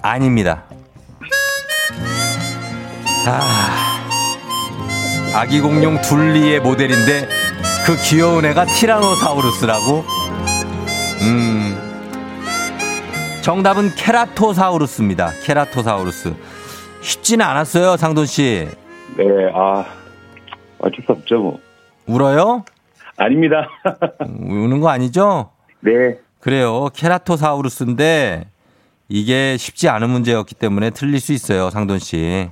아닙니다. 0.01 0.63
아, 3.27 4.07
아기 5.35 5.59
공룡 5.59 6.01
둘리의 6.01 6.61
모델인데 6.61 7.27
그 7.85 7.97
귀여운 8.01 8.45
애가 8.45 8.65
티라노사우루스라고? 8.65 10.03
음. 11.21 11.77
정답은 13.41 13.93
케라토사우루스입니다. 13.95 15.31
케라토사우루스. 15.43 16.33
쉽지는 17.01 17.45
않았어요, 17.45 17.97
상돈 17.97 18.25
씨. 18.25 18.67
네, 19.17 19.23
아, 19.53 19.85
어쩔 20.79 21.03
수 21.05 21.11
없죠, 21.11 21.39
뭐. 21.39 21.59
울어요? 22.07 22.63
아닙니다. 23.17 23.67
우는 24.25 24.79
거 24.79 24.89
아니죠? 24.89 25.51
네, 25.81 26.17
그래요. 26.47 26.87
케라토사우루스인데 26.93 28.45
이게 29.09 29.57
쉽지 29.57 29.89
않은 29.89 30.09
문제였기 30.09 30.55
때문에 30.55 30.91
틀릴 30.91 31.19
수 31.19 31.33
있어요, 31.33 31.69
상돈 31.69 31.99
씨. 31.99 32.47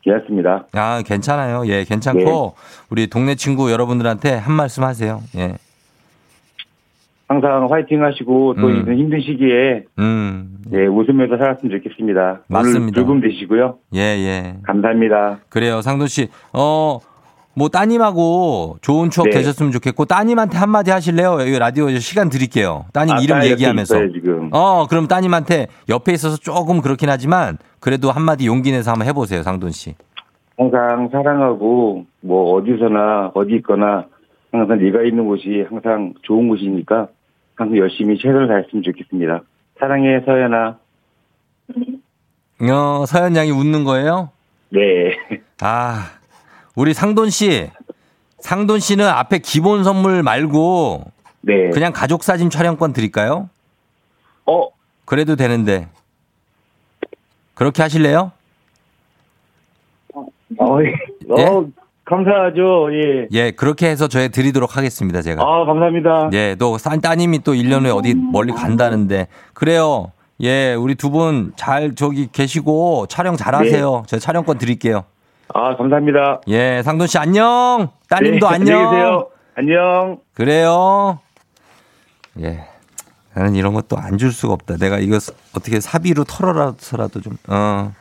괜찮습니다. 0.00 0.64
아, 0.72 1.02
괜찮아요. 1.04 1.66
예, 1.66 1.84
괜찮고 1.84 2.54
우리 2.88 3.08
동네 3.08 3.34
친구 3.34 3.70
여러분들한테 3.70 4.32
한 4.36 4.54
말씀 4.54 4.82
하세요. 4.82 5.20
예. 5.36 5.58
항상 7.28 7.70
화이팅 7.70 8.02
하시고, 8.02 8.54
또 8.58 8.68
음. 8.68 8.82
이런 8.82 8.96
힘든 8.98 9.20
시기에, 9.20 9.84
음. 9.98 10.56
예, 10.72 10.86
웃으면서 10.86 11.36
살았으면 11.36 11.80
좋겠습니다. 11.82 12.44
맞습니다. 12.48 12.80
오늘 12.80 12.92
즐거움 12.94 13.20
되시고요. 13.20 13.76
예, 13.94 14.00
예. 14.00 14.56
감사합니다. 14.62 15.40
그래요. 15.50 15.82
상돈 15.82 16.08
씨. 16.08 16.28
어, 16.54 16.98
뭐 17.54 17.68
따님하고 17.68 18.78
좋은 18.80 19.10
추억 19.10 19.24
네. 19.24 19.30
되셨으면 19.30 19.72
좋겠고 19.72 20.06
따님한테 20.06 20.56
한마디 20.56 20.90
하실래요? 20.90 21.38
여기 21.40 21.58
라디오 21.58 21.88
시간 21.98 22.28
드릴게요. 22.30 22.86
따님 22.92 23.16
아, 23.16 23.20
이름 23.20 23.44
얘기하면서. 23.44 23.96
있어요, 23.96 24.12
지금. 24.12 24.48
어, 24.52 24.86
그럼 24.88 25.06
따님한테 25.06 25.66
옆에 25.88 26.12
있어서 26.12 26.36
조금 26.38 26.80
그렇긴 26.80 27.10
하지만 27.10 27.58
그래도 27.80 28.10
한마디 28.10 28.46
용기 28.46 28.72
내서 28.72 28.90
한번 28.92 29.06
해보세요, 29.08 29.42
상돈 29.42 29.70
씨. 29.72 29.94
항상 30.56 31.08
사랑하고, 31.10 32.04
뭐, 32.20 32.54
어디서나, 32.54 33.32
어디 33.34 33.54
있거나, 33.56 34.04
항상 34.52 34.78
네가 34.78 35.02
있는 35.02 35.26
곳이 35.26 35.64
항상 35.68 36.14
좋은 36.22 36.48
곳이니까, 36.48 37.08
항상 37.56 37.76
열심히 37.78 38.16
최선을 38.18 38.48
다했으면 38.48 38.82
좋겠습니다. 38.84 39.42
사랑해, 39.78 40.20
서연아. 40.24 40.78
어, 42.70 43.06
서현 43.06 43.34
양이 43.36 43.50
웃는 43.50 43.84
거예요? 43.84 44.30
네. 44.70 45.16
아, 45.60 46.10
우리 46.74 46.94
상돈 46.94 47.30
씨. 47.30 47.70
상돈 48.40 48.80
씨는 48.80 49.06
앞에 49.06 49.38
기본 49.38 49.84
선물 49.84 50.22
말고 50.22 51.04
네. 51.42 51.70
그냥 51.70 51.92
가족 51.92 52.24
사진 52.24 52.50
촬영권 52.50 52.92
드릴까요? 52.92 53.48
어, 54.46 54.68
그래도 55.04 55.36
되는데. 55.36 55.88
그렇게 57.54 57.82
하실래요? 57.82 58.32
어, 60.58 60.78
예? 60.82 61.44
어, 61.44 61.64
감사하죠, 62.04 62.88
예. 62.92 63.28
예, 63.30 63.50
그렇게 63.52 63.88
해서 63.88 64.08
저희 64.08 64.28
드리도록 64.28 64.76
하겠습니다, 64.76 65.22
제가. 65.22 65.42
아, 65.42 65.64
감사합니다. 65.64 66.30
예, 66.32 66.56
또싼 66.56 67.00
따님이 67.00 67.40
또 67.44 67.52
1년 67.54 67.82
후에 67.84 67.90
어디 67.90 68.14
멀리 68.14 68.52
간다는데. 68.52 69.28
그래요. 69.54 70.10
예, 70.40 70.74
우리 70.74 70.96
두 70.96 71.10
분 71.10 71.52
잘 71.56 71.94
저기 71.94 72.28
계시고 72.32 73.06
촬영 73.06 73.36
잘 73.36 73.54
하세요. 73.54 74.02
제가 74.08 74.18
촬영권 74.20 74.58
드릴게요. 74.58 75.04
아, 75.54 75.76
감사합니다. 75.76 76.40
예, 76.48 76.82
상돈 76.82 77.06
씨 77.06 77.18
안녕. 77.18 77.88
따님도 78.08 78.48
네, 78.48 78.54
안녕. 78.54 78.78
안녕히 78.78 78.90
계세요. 78.96 79.28
안녕. 79.54 80.18
그래요. 80.34 81.18
예. 82.40 82.66
나는 83.34 83.54
이런 83.54 83.74
것도 83.74 83.96
안 83.98 84.18
줄 84.18 84.32
수가 84.32 84.54
없다. 84.54 84.76
내가 84.76 84.98
이거 84.98 85.18
어떻게 85.56 85.80
사비로 85.80 86.24
털어라서라도 86.24 87.20
좀, 87.20 87.36
어. 87.48 87.92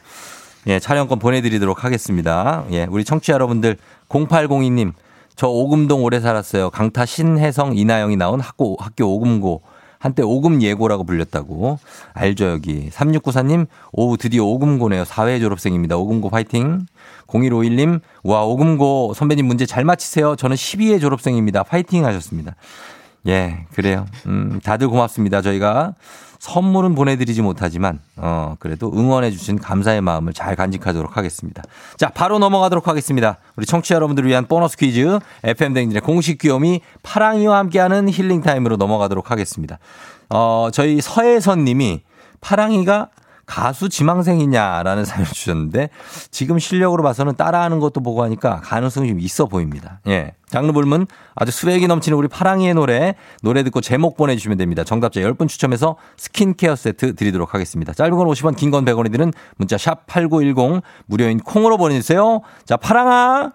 예, 0.68 0.80
촬영권 0.80 1.20
보내드리도록 1.20 1.84
하겠습니다. 1.84 2.66
예, 2.72 2.86
우리 2.90 3.04
청취자 3.04 3.34
여러분들, 3.34 3.78
0802님, 4.10 4.94
저 5.36 5.48
오금동 5.48 6.04
오래 6.04 6.20
살았어요. 6.20 6.70
강타 6.70 7.06
신혜성 7.06 7.76
이나영이 7.78 8.16
나온 8.16 8.40
학교, 8.40 8.76
학교 8.80 9.06
오금고. 9.16 9.64
한때 10.00 10.24
오금 10.24 10.62
예고라고 10.64 11.04
불렸다고. 11.04 11.78
알죠, 12.14 12.46
여기. 12.50 12.90
3694님, 12.90 13.68
오후 13.92 14.18
드디어 14.18 14.44
오금고네요. 14.46 15.06
사회 15.06 15.40
졸업생입니다. 15.40 15.96
오금고 15.98 16.30
파이팅. 16.30 16.86
0151님, 17.32 18.02
와, 18.24 18.44
오금고 18.44 19.14
선배님 19.16 19.46
문제 19.46 19.66
잘 19.66 19.86
맞히세요. 19.86 20.36
저는 20.36 20.56
12회 20.56 21.00
졸업생입니다. 21.00 21.64
파이팅 21.64 22.06
하셨습니다. 22.06 22.56
예, 23.28 23.66
그래요. 23.74 24.06
음, 24.26 24.60
다들 24.64 24.90
고맙습니다. 24.90 25.42
저희가 25.42 25.94
선물은 26.40 26.96
보내드리지 26.96 27.44
못하지만, 27.44 28.00
어, 28.18 28.56
그래도 28.60 28.92
응원해주신 28.92 29.60
감사의 29.60 30.02
마음을 30.02 30.34
잘 30.34 30.56
간직하도록 30.56 31.16
하겠습니다. 31.16 31.62
자, 31.98 32.10
바로 32.10 32.40
넘어가도록 32.40 32.88
하겠습니다. 32.88 33.38
우리 33.56 33.68
청취자 33.68 33.94
여러분들을 33.94 34.28
위한 34.28 34.48
보너스 34.48 34.76
퀴즈, 34.76 35.20
FM댕진의 35.44 36.02
공식 36.02 36.40
귀요미 36.40 36.82
파랑이와 37.04 37.60
함께하는 37.60 38.10
힐링타임으로 38.10 38.78
넘어가도록 38.78 39.30
하겠습니다. 39.30 39.78
어, 40.30 40.70
저희 40.74 41.00
서혜선 41.00 41.64
님이 41.64 42.02
파랑이가 42.42 43.10
가수 43.46 43.90
지망생이냐라는 43.90 45.06
사연을 45.06 45.26
주셨는데 45.32 45.90
지금 46.32 46.60
실력으로 46.60 47.04
봐서는 47.04 47.36
따라하는 47.36 47.80
것도 47.80 48.02
보고 48.02 48.24
하니까 48.24 48.62
가능성이 48.62 49.10
좀 49.10 49.20
있어 49.20 49.46
보입니다. 49.46 50.00
예. 50.08 50.34
장르 50.48 50.74
불문 50.74 51.08
아주 51.34 51.52
수액이 51.52 51.88
넘치는 51.88 52.18
우리 52.18 52.28
파랑이의 52.28 52.74
노래 52.74 53.16
노래 53.42 53.64
듣고 53.64 53.80
제목 53.80 54.18
보내주시면 54.18 54.58
됩니다. 54.58 54.84
정답자 54.84 55.22
10분 55.22 55.48
추첨해서 55.48 55.96
스킨케어 56.18 56.76
세트 56.76 57.16
드리도록 57.16 57.54
하겠습니다. 57.54 57.94
짧은 57.94 58.18
건 58.18 58.28
50원 58.28 58.56
긴 58.58 58.72
건 58.72 58.84
100원이 58.86 59.12
드는 59.12 59.32
문자 59.58 59.78
샵 59.78 60.06
8910 60.08 60.82
무료인 61.06 61.40
콩으로 61.40 61.78
보내주세요. 61.78 62.42
자 62.66 62.76
파랑아 62.78 63.54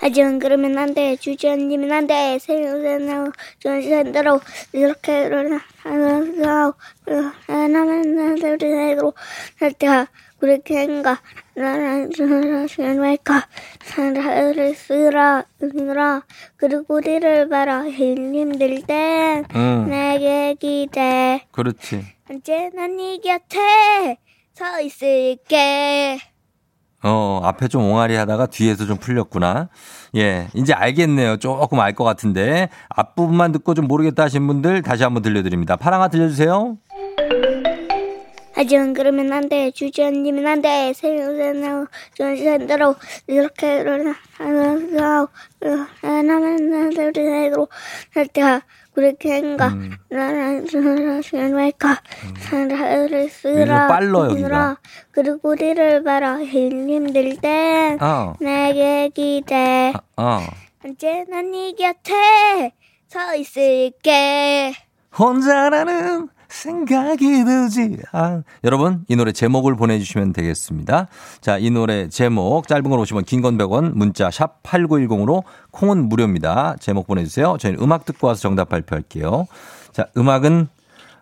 하지만 0.00 0.38
그러면 0.38 0.78
안 0.78 0.94
돼. 0.94 1.16
주저앉으면 1.16 1.92
안 1.92 2.06
돼. 2.06 2.38
세상으로 2.38 3.32
전선대로 3.58 4.40
이렇게 4.72 5.26
일어나서 5.26 6.74
나는 7.46 8.16
나대로 8.40 9.12
날때 9.60 10.06
그렇게 10.38 10.78
한가 10.78 11.20
나는 11.54 12.10
왜까 12.98 13.46
사랑을 13.82 14.74
쓰라 14.74 15.44
으라 15.62 16.22
그리고 16.56 16.94
우리를 16.94 17.48
봐라 17.50 17.84
힘들 17.84 18.80
땐응 18.80 19.90
내게 19.90 20.54
기대 20.58 21.42
그렇지 21.52 22.06
언제나 22.30 22.86
네 22.86 23.18
곁에 23.18 24.16
서 24.54 24.80
있을게. 24.80 26.29
어, 27.02 27.40
앞에 27.44 27.68
좀 27.68 27.84
옹알이 27.84 28.14
하다가 28.14 28.46
뒤에서 28.46 28.84
좀 28.86 28.96
풀렸구나. 28.98 29.68
예, 30.16 30.48
이제 30.54 30.72
알겠네요. 30.74 31.38
조금 31.38 31.80
알 31.80 31.94
것 31.94 32.04
같은데. 32.04 32.68
앞부분만 32.90 33.52
듣고 33.52 33.74
좀 33.74 33.86
모르겠다 33.88 34.24
하신 34.24 34.46
분들 34.46 34.82
다시 34.82 35.02
한번 35.02 35.22
들려드립니다. 35.22 35.76
파랑아 35.76 36.08
들려주세요. 36.08 36.76
하지만 38.52 38.92
그러면 38.92 39.32
안 39.32 39.48
돼. 39.48 39.70
주저앉으면 39.70 40.46
안 40.46 40.60
돼. 40.60 40.92
생각나고 40.94 41.86
전신대로 42.14 42.94
이렇게 43.26 43.78
하고 44.38 45.28
나면 46.02 46.70
나대로 46.70 47.68
할 48.14 48.26
때가 48.26 48.60
그렇게 48.92 49.40
한가 49.40 49.72
나는 50.08 50.66
말까 51.54 52.02
사랑을 52.38 53.28
쓰라 53.28 53.86
빨라, 53.86 54.26
여기가. 54.30 54.76
그리고 55.12 55.50
우리를 55.50 56.02
봐라 56.02 56.38
힘들 56.88 57.36
때 57.36 57.96
어. 58.00 58.34
내게 58.40 59.10
기대 59.14 59.92
어. 60.16 60.40
언제나 60.84 61.42
네 61.42 61.72
곁에 61.72 62.72
서 63.06 63.34
있을게 63.34 64.72
혼자라는 65.18 66.28
생각이 66.50 67.44
들지. 67.44 67.96
아. 68.12 68.42
여러분, 68.64 69.04
이 69.08 69.16
노래 69.16 69.32
제목을 69.32 69.76
보내주시면 69.76 70.32
되겠습니다. 70.32 71.06
자, 71.40 71.58
이 71.58 71.70
노래 71.70 72.08
제목, 72.08 72.66
짧은 72.68 72.82
걸 72.90 72.98
오시면 72.98 73.24
긴 73.24 73.40
건 73.40 73.56
100원, 73.56 73.92
문자 73.94 74.30
샵 74.30 74.62
8910으로 74.62 75.42
콩은 75.70 76.08
무료입니다. 76.08 76.76
제목 76.80 77.06
보내주세요. 77.06 77.56
저희는 77.58 77.80
음악 77.82 78.04
듣고 78.04 78.26
와서 78.26 78.40
정답 78.40 78.68
발표할게요. 78.68 79.46
자, 79.92 80.06
음악은, 80.16 80.68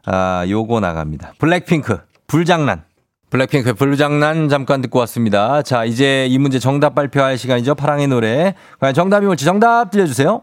아, 0.07 0.45
요거 0.49 0.81
나갑니다. 0.81 1.35
블랙핑크, 1.39 1.99
불장난. 2.27 2.83
블랙핑크의 3.31 3.75
불장난 3.75 4.49
잠깐 4.49 4.81
듣고 4.81 4.99
왔습니다. 5.01 5.61
자, 5.63 5.85
이제 5.85 6.27
이 6.31 6.39
문제 6.39 6.59
정답 6.59 6.95
발표할 6.95 7.37
시간이죠. 7.37 7.75
파랑의 7.75 8.09
노래. 8.09 8.55
과연 8.81 8.95
정답이 8.95 9.27
뭘지 9.27 9.45
정답 9.45 9.91
들려주세요. 9.91 10.41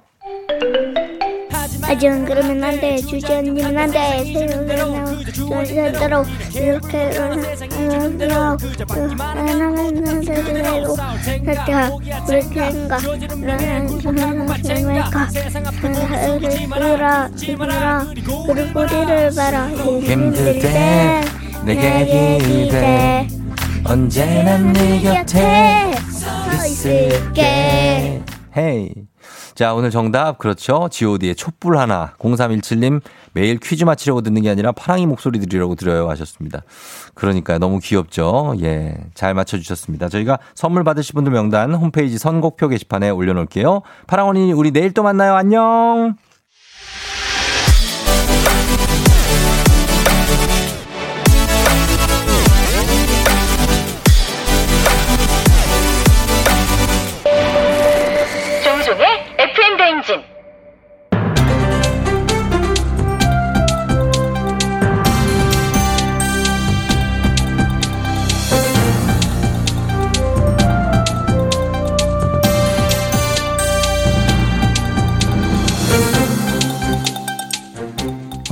하지만 1.88 2.26
그러면 2.26 2.64
안 2.64 2.80
돼. 2.80 2.98
주저앉으면 2.98 3.78
안 3.78 3.92
돼. 3.92 4.24
생각나고 4.34 5.16
전신대로 5.36 6.26
이렇게 6.54 6.98
하고 7.18 7.42
나대로 10.16 10.96
할 10.96 11.66
때가 11.66 11.92
그렇게 12.26 12.60
한가 12.60 12.98
나는 13.36 14.00
사랑을 14.02 14.48
쓰라 16.74 17.30
쓰라 17.36 18.06
그리고 18.48 18.80
우리를 18.80 19.32
봐라 19.36 19.68
힘들 19.70 20.60
때 20.60 21.22
내게 21.66 22.38
기대 22.40 23.28
언제나 23.84 24.58
네 24.58 25.02
곁에 25.02 25.92
있을게 26.66 28.22
헤이 28.58 28.92
자 29.56 29.74
오늘 29.74 29.90
정답. 29.90 30.38
그렇죠. 30.38 30.90
God의 30.92 31.36
촛불 31.36 31.78
하나. 31.78 32.14
0317님 32.20 33.02
매일 33.34 33.58
퀴즈 33.58 33.86
맞히려고 33.86 34.22
듣는 34.22 34.42
게 34.42 34.50
아니라 34.50 34.74
파랑이 34.74 35.06
목소리 35.06 35.40
들으려고 35.40 35.76
들어요 35.76 36.10
하셨습니다. 36.10 36.62
그러니까 37.14 37.58
너무 37.58 37.80
귀엽죠? 37.80 38.56
예 38.62 38.98
잘 39.14 39.34
맞춰 39.34 39.58
주셨습니다. 39.58 40.10
저희가 40.10 40.40
선물 40.54 40.84
받으실 40.84 41.14
분들 41.14 41.32
명단 41.32 41.74
홈페이지 41.74 42.18
선곡표 42.18 42.68
게시판에 42.68 43.10
올려 43.10 43.34
놓을게요. 43.34 43.82
파랑언니 44.08 44.52
우리 44.54 44.72
내일 44.72 44.94
또 44.94 45.04
만나요. 45.04 45.36
안녕 45.36 46.16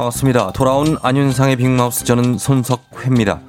반갑습니다. 0.04 0.52
돌아온 0.52 0.98
안윤상의 1.02 1.56
빅마우스 1.58 2.04
저는 2.04 2.38
손석회입니다. 2.38 3.39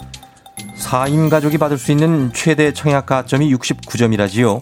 4인 0.78 1.30
가족이 1.30 1.58
받을 1.58 1.78
수 1.78 1.90
있는 1.90 2.30
최대 2.32 2.72
청약 2.72 3.06
가점이 3.06 3.52
69점이라지요. 3.54 4.60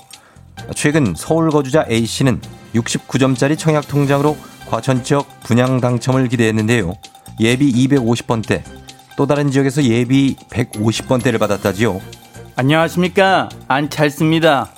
최근 0.75 1.15
서울 1.17 1.51
거주자 1.51 1.85
A씨는 1.91 2.41
69점짜리 2.75 3.59
청약 3.59 3.89
통장으로 3.89 4.37
과천 4.69 5.03
지역 5.03 5.27
분양 5.41 5.81
당첨을 5.81 6.29
기대했는데요. 6.29 6.95
예비 7.41 7.73
250번대, 7.73 8.63
또 9.17 9.27
다른 9.27 9.51
지역에서 9.51 9.83
예비 9.83 10.37
150번대를 10.51 11.39
받았다지요. 11.39 12.01
안녕하십니까 12.57 13.49
안찰습니다. 13.69 14.71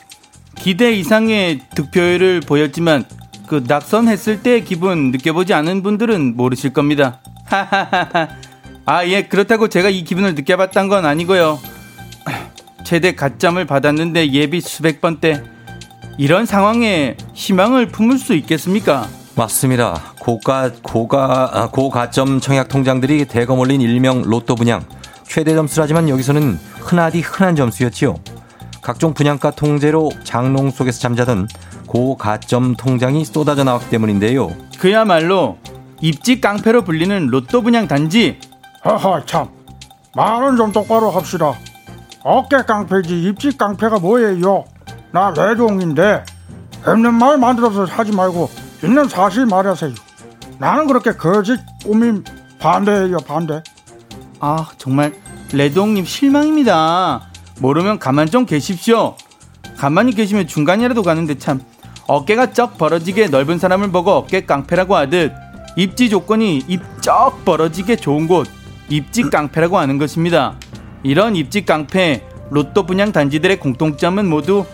기대 0.57 0.93
이상의 0.93 1.61
득표율을 1.75 2.41
보였지만 2.41 3.05
그 3.55 3.63
낙선했을 3.69 4.43
때 4.43 4.61
기분 4.63 5.13
느껴보지 5.13 5.55
않은 5.55 5.85
분들은 5.85 6.37
모르실 6.37 6.73
겁니다. 6.73 7.21
하하하하. 7.45 8.29
아 8.87 9.07
예 9.07 9.23
그렇다고 9.23 9.69
제가 9.69 9.91
이 9.91 10.03
기분을 10.03 10.35
느껴봤단 10.35 10.89
건 10.89 11.07
아니고요. 11.07 11.61
최대 12.85 13.15
가점을 13.15 13.65
받았는데 13.65 14.33
예비 14.33 14.61
수백 14.61 15.01
번대 15.01 15.41
이런 16.19 16.47
상황에 16.47 17.17
희망을 17.33 17.87
품을 17.87 18.19
수 18.19 18.35
있겠습니까? 18.35 19.07
맞습니다. 19.37 20.03
고가 20.19 20.73
고가 20.83 21.51
아, 21.53 21.69
고가점 21.71 22.41
청약 22.41 22.69
통장들이 22.69 23.25
대거 23.27 23.55
몰린 23.55 23.81
일명 23.81 24.23
로또 24.23 24.57
분양 24.57 24.85
최대 25.29 25.55
점수라지만 25.55 26.09
여기서는 26.09 26.59
흔하디 26.81 27.21
흔한 27.21 27.55
점수였지요. 27.55 28.17
각종 28.85 29.15
분양가 29.15 29.51
통제로 29.53 30.13
장롱 30.25 30.71
속에서 30.71 31.01
잠자던 31.01 31.49
고가점 31.87 32.77
통장이 32.77 33.25
쏟아져 33.25 33.65
나왔기 33.65 33.89
때문인데요. 33.89 34.51
그야말로 34.79 35.57
입지 36.03 36.39
깡패로 36.39 36.83
불리는 36.85 37.29
로또 37.29 37.63
분양 37.63 37.89
단지. 37.89 38.39
하하 38.83 39.25
참. 39.25 39.49
말은 40.15 40.59
좀 40.59 40.71
똑바로 40.71 41.11
합시다. 41.11 41.55
어깨 42.23 42.59
깡패지 42.59 43.23
입지 43.23 43.57
깡패가 43.57 44.01
뭐예요? 44.01 44.67
나 45.13 45.33
외동인데 45.35 46.23
없는 46.87 47.15
말 47.15 47.39
만들어서 47.39 47.87
하지 47.87 48.13
말고 48.13 48.51
있는 48.83 49.09
사실 49.09 49.47
말하세요. 49.47 49.95
나는 50.59 50.87
그렇게 50.87 51.13
거짓 51.13 51.59
꾸밈 51.83 52.23
반대예요 52.59 53.17
반대. 53.27 53.63
아 54.41 54.69
정말 54.77 55.15
레동님 55.55 56.05
실망입니다. 56.05 57.31
모르면 57.61 57.99
가만 57.99 58.29
좀 58.29 58.47
계십시오. 58.47 59.17
가만히 59.77 60.15
계시면 60.15 60.47
중간이라도 60.47 61.03
가는데 61.03 61.39
참 61.39 61.61
어깨가 62.07 62.53
쩍 62.53 62.77
벌어지게 62.79 63.29
넓은 63.29 63.59
사람을 63.59 63.91
보고 63.91 64.11
어깨 64.13 64.45
깡패라고 64.45 64.95
하듯 64.97 65.33
입지 65.77 66.09
조건이 66.11 66.63
입 66.69 66.81
쩍 67.01 67.45
벌어지게 67.45 67.97
좋은 67.97 68.27
곳 68.27 68.49
입지 68.89 69.23
깡패라고 69.25 69.79
하는 69.79 69.99
것입니다. 69.99 70.55
이런 71.03 71.37
입지 71.37 71.65
깡패 71.67 72.23
로또 72.51 72.85
분양 72.87 73.13
단지들의 73.13 73.59
공통점은 73.61 74.29
모두 74.29 74.65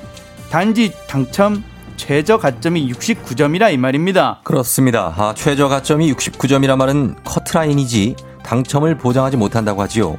단지 0.51 0.93
당첨 1.09 1.65
최저 1.97 2.39
가점이 2.39 2.91
69점이라 2.93 3.73
이 3.73 3.77
말입니다. 3.77 4.41
그렇습니다. 4.45 5.13
아, 5.17 5.35
최저 5.37 5.69
가점이 5.69 6.13
69점이라 6.15 6.77
말은 6.77 7.17
커트라인이지 7.25 8.17
당첨을 8.45 8.97
보장하지 8.97 9.37
못한다고 9.37 9.83
하지요. 9.83 10.17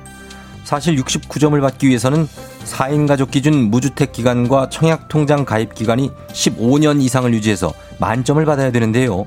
사실 0.64 0.96
69점을 0.98 1.60
받기 1.60 1.88
위해서는 1.88 2.28
4인 2.66 3.08
가족 3.08 3.32
기준 3.32 3.70
무주택 3.70 4.12
기간과 4.12 4.70
청약 4.70 5.08
통장 5.08 5.46
가입 5.46 5.76
기간이 5.76 6.12
15년 6.30 7.02
이상을 7.02 7.34
유지해서 7.34 7.74
만점을 8.00 8.44
받아야 8.46 8.72
되는데요. 8.72 9.26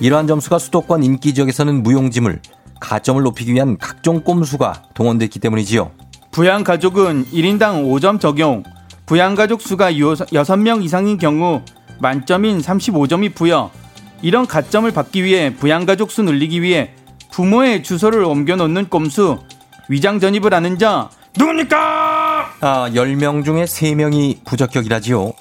이러한 0.00 0.26
점수가 0.26 0.58
수도권 0.58 1.02
인기 1.02 1.34
지역에서는 1.34 1.82
무용지물, 1.82 2.40
가점을 2.80 3.22
높이기 3.22 3.54
위한 3.54 3.78
각종 3.78 4.20
꼼수가 4.20 4.82
동원됐기 4.94 5.38
때문이지요. 5.38 5.90
부양가족은 6.32 7.26
1인당 7.26 7.86
5점 7.86 8.20
적용, 8.20 8.64
부양가족 9.06 9.62
수가 9.62 9.92
6명 9.92 10.82
이상인 10.82 11.16
경우 11.16 11.62
만점인 12.00 12.58
35점이 12.60 13.34
부여, 13.34 13.70
이런 14.20 14.46
가점을 14.46 14.90
받기 14.90 15.22
위해 15.22 15.54
부양가족 15.54 16.10
수 16.10 16.22
늘리기 16.22 16.60
위해 16.60 16.90
부모의 17.32 17.82
주소를 17.82 18.24
옮겨놓는 18.24 18.88
꼼수, 18.88 19.38
위장 19.88 20.18
전입을 20.18 20.52
하는 20.52 20.78
자, 20.78 21.10
누굽니까? 21.36 22.23
아, 22.60 22.88
10명 22.90 23.44
중에 23.44 23.64
3명이 23.64 24.44
부적격이라지요. 24.44 25.32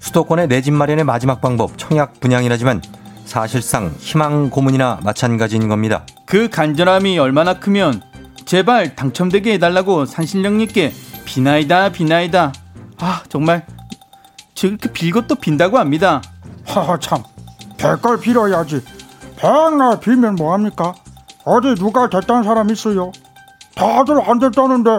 수도권의 0.00 0.48
내 0.48 0.60
집 0.60 0.72
마련의 0.74 1.04
마지막 1.04 1.40
방법, 1.40 1.76
청약 1.78 2.20
분양이라지만 2.20 2.82
사실상 3.24 3.94
희망 3.98 4.50
고문이나 4.50 5.00
마찬가지인 5.02 5.68
겁니다. 5.68 6.04
그 6.26 6.48
간절함이 6.50 7.18
얼마나 7.18 7.54
크면 7.58 8.02
제발 8.44 8.94
당첨되게 8.94 9.54
해달라고 9.54 10.04
산신령님께 10.04 10.92
비나이다 11.24 11.88
비나이다. 11.90 12.52
아 13.00 13.22
정말 13.30 13.64
저렇게 14.54 14.92
빌것도 14.92 15.36
빈다고 15.36 15.78
합니다. 15.78 16.20
하하 16.66 16.98
참 16.98 17.22
백걸 17.78 18.20
빌어야지 18.20 18.82
백날 19.36 19.98
빌면 20.00 20.36
뭐합니까 20.36 20.94
어디 21.44 21.74
누가 21.74 22.08
됐다는 22.08 22.42
사람 22.42 22.70
있어요 22.70 23.10
다들 23.74 24.20
안 24.30 24.38
됐다는데 24.38 24.96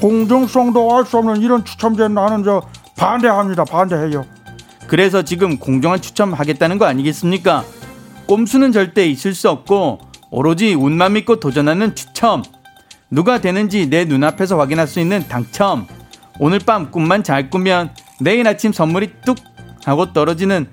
공정성도 0.00 0.96
알 0.96 1.04
수 1.04 1.18
없는 1.18 1.40
이런 1.40 1.64
추첨제 1.64 2.08
나는 2.08 2.44
저 2.44 2.62
반대합니다 2.96 3.64
반대해요 3.64 4.24
그래서 4.86 5.22
지금 5.22 5.58
공정한 5.58 6.00
추첨하겠다는 6.00 6.78
거 6.78 6.84
아니겠습니까? 6.86 7.64
꼼수는 8.26 8.72
절대 8.72 9.06
있을 9.06 9.34
수 9.34 9.48
없고 9.50 10.00
오로지 10.30 10.74
운만 10.74 11.14
믿고 11.14 11.40
도전하는 11.40 11.94
추첨. 11.94 12.42
누가 13.10 13.40
되는지 13.40 13.88
내 13.88 14.04
눈앞에서 14.04 14.58
확인할 14.58 14.86
수 14.86 15.00
있는 15.00 15.26
당첨. 15.28 15.86
오늘 16.38 16.58
밤 16.60 16.90
꿈만 16.90 17.24
잘 17.24 17.50
꾸면 17.50 17.90
내일 18.20 18.46
아침 18.46 18.72
선물이 18.72 19.12
뚝 19.24 19.38
하고 19.84 20.12
떨어지는 20.12 20.66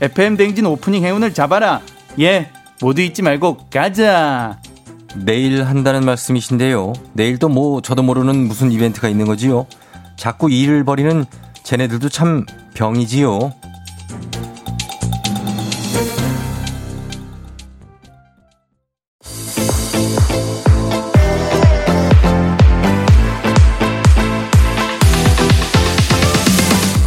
FM 0.00 0.36
댕진 0.36 0.66
오프닝 0.66 1.04
행운을 1.04 1.34
잡아라. 1.34 1.80
예, 2.20 2.50
모두 2.80 3.02
잊지 3.02 3.22
말고 3.22 3.68
가자. 3.70 4.58
내일 5.16 5.64
한다는 5.64 6.04
말씀이신데요. 6.04 6.92
내일 7.12 7.38
또 7.38 7.48
뭐 7.48 7.80
저도 7.80 8.02
모르는 8.02 8.46
무슨 8.46 8.70
이벤트가 8.72 9.08
있는 9.08 9.26
거지요. 9.26 9.66
자꾸 10.16 10.50
일을 10.50 10.84
벌이는 10.84 11.24
쟤네들도 11.64 12.08
참 12.10 12.44
병이지요. 12.74 13.52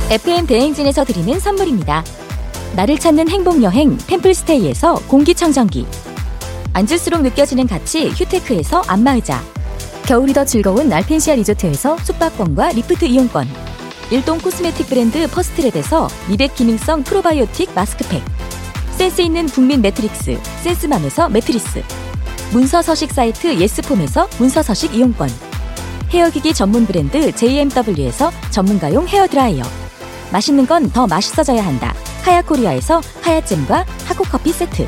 FM 0.10 0.45
대행진에서 0.47 1.06
드리는 1.06 1.39
선물입니다. 1.39 2.04
나를 2.76 2.97
찾는 2.97 3.30
행복 3.30 3.64
여행 3.64 3.97
템플스테이에서 3.97 4.95
공기청정기 5.08 5.86
앉을수록 6.74 7.22
느껴지는 7.22 7.67
가치 7.67 8.09
휴테크에서 8.09 8.82
안마의자. 8.88 9.41
겨울이 10.05 10.34
더 10.34 10.45
즐거운 10.45 10.91
알펜시아 10.91 11.36
리조트에서 11.36 11.97
숙박권과 11.99 12.69
리프트 12.69 13.05
이용권. 13.05 13.47
일동 14.11 14.39
cosmetic 14.39 14.88
브랜드 14.88 15.26
퍼스트랩에서 15.28 16.09
미백 16.30 16.55
기능성 16.55 17.03
프로바이오틱 17.03 17.74
마스크팩. 17.76 18.24
센스 18.91 19.22
있는 19.22 19.47
국민 19.47 19.82
매트리스 19.82 20.39
센스맘에서 20.63 21.30
매트리스. 21.30 21.84
문서 22.51 22.82
서식 22.82 23.11
사이트 23.13 23.59
예스폼에서 23.59 24.28
문서 24.38 24.61
서식 24.61 24.93
이용권. 24.95 25.30
헤어기기 26.09 26.53
전문 26.53 26.86
브랜드 26.86 27.32
JMW에서 27.34 28.32
전문가용 28.49 29.07
헤어드라이어. 29.07 29.63
맛있는 30.32 30.65
건 30.65 30.89
더 30.91 31.07
맛있어져야 31.07 31.65
한다. 31.65 31.93
하야코리아에서 32.24 33.01
하야잼과 33.22 33.86
하코커피 34.05 34.51
세트 34.51 34.88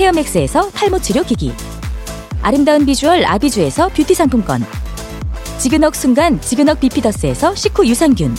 헤어맥스에서 0.00 0.70
탈모 0.70 1.00
치료 1.00 1.22
기기. 1.22 1.52
아름다운 2.40 2.86
비주얼 2.86 3.22
아비주에서 3.22 3.88
뷰티 3.88 4.14
상품권. 4.14 4.64
지근억 5.58 5.94
순간 5.94 6.40
지근억 6.40 6.80
비피더스에서 6.80 7.54
식후 7.54 7.86
유산균. 7.86 8.34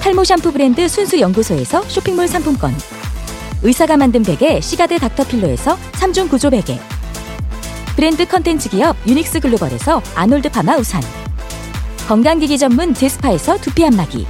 탈모 0.00 0.24
샴푸 0.24 0.52
브랜드 0.52 0.88
순수 0.88 1.20
연구소에서 1.20 1.82
쇼핑몰 1.82 2.26
상품권. 2.26 2.74
의사가 3.62 3.98
만든 3.98 4.22
베개 4.22 4.62
시가드 4.62 4.98
닥터필로에서 4.98 5.76
3중 5.92 6.30
구조 6.30 6.48
베개. 6.48 6.78
브랜드 7.94 8.26
컨텐츠 8.26 8.70
기업 8.70 8.96
유닉스 9.06 9.40
글로벌에서 9.40 10.00
아놀드 10.14 10.50
파마 10.50 10.76
우산. 10.76 11.02
건강기기 12.08 12.56
전문 12.56 12.94
제스파에서 12.94 13.58
두피 13.58 13.84
안마기. 13.84 14.26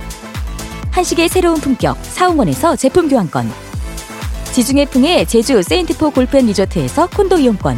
한식의 0.91 1.29
새로운 1.29 1.61
품격 1.61 1.97
사홍원에서 2.03 2.75
제품 2.75 3.09
교환권 3.09 3.66
지중해 4.57 4.87
풍의 4.87 5.27
제주 5.27 5.63
세인트포 5.63 6.13
골프앤 6.13 6.47
리조트에서 6.47 7.09
콘도 7.09 7.37
이용권. 7.37 7.77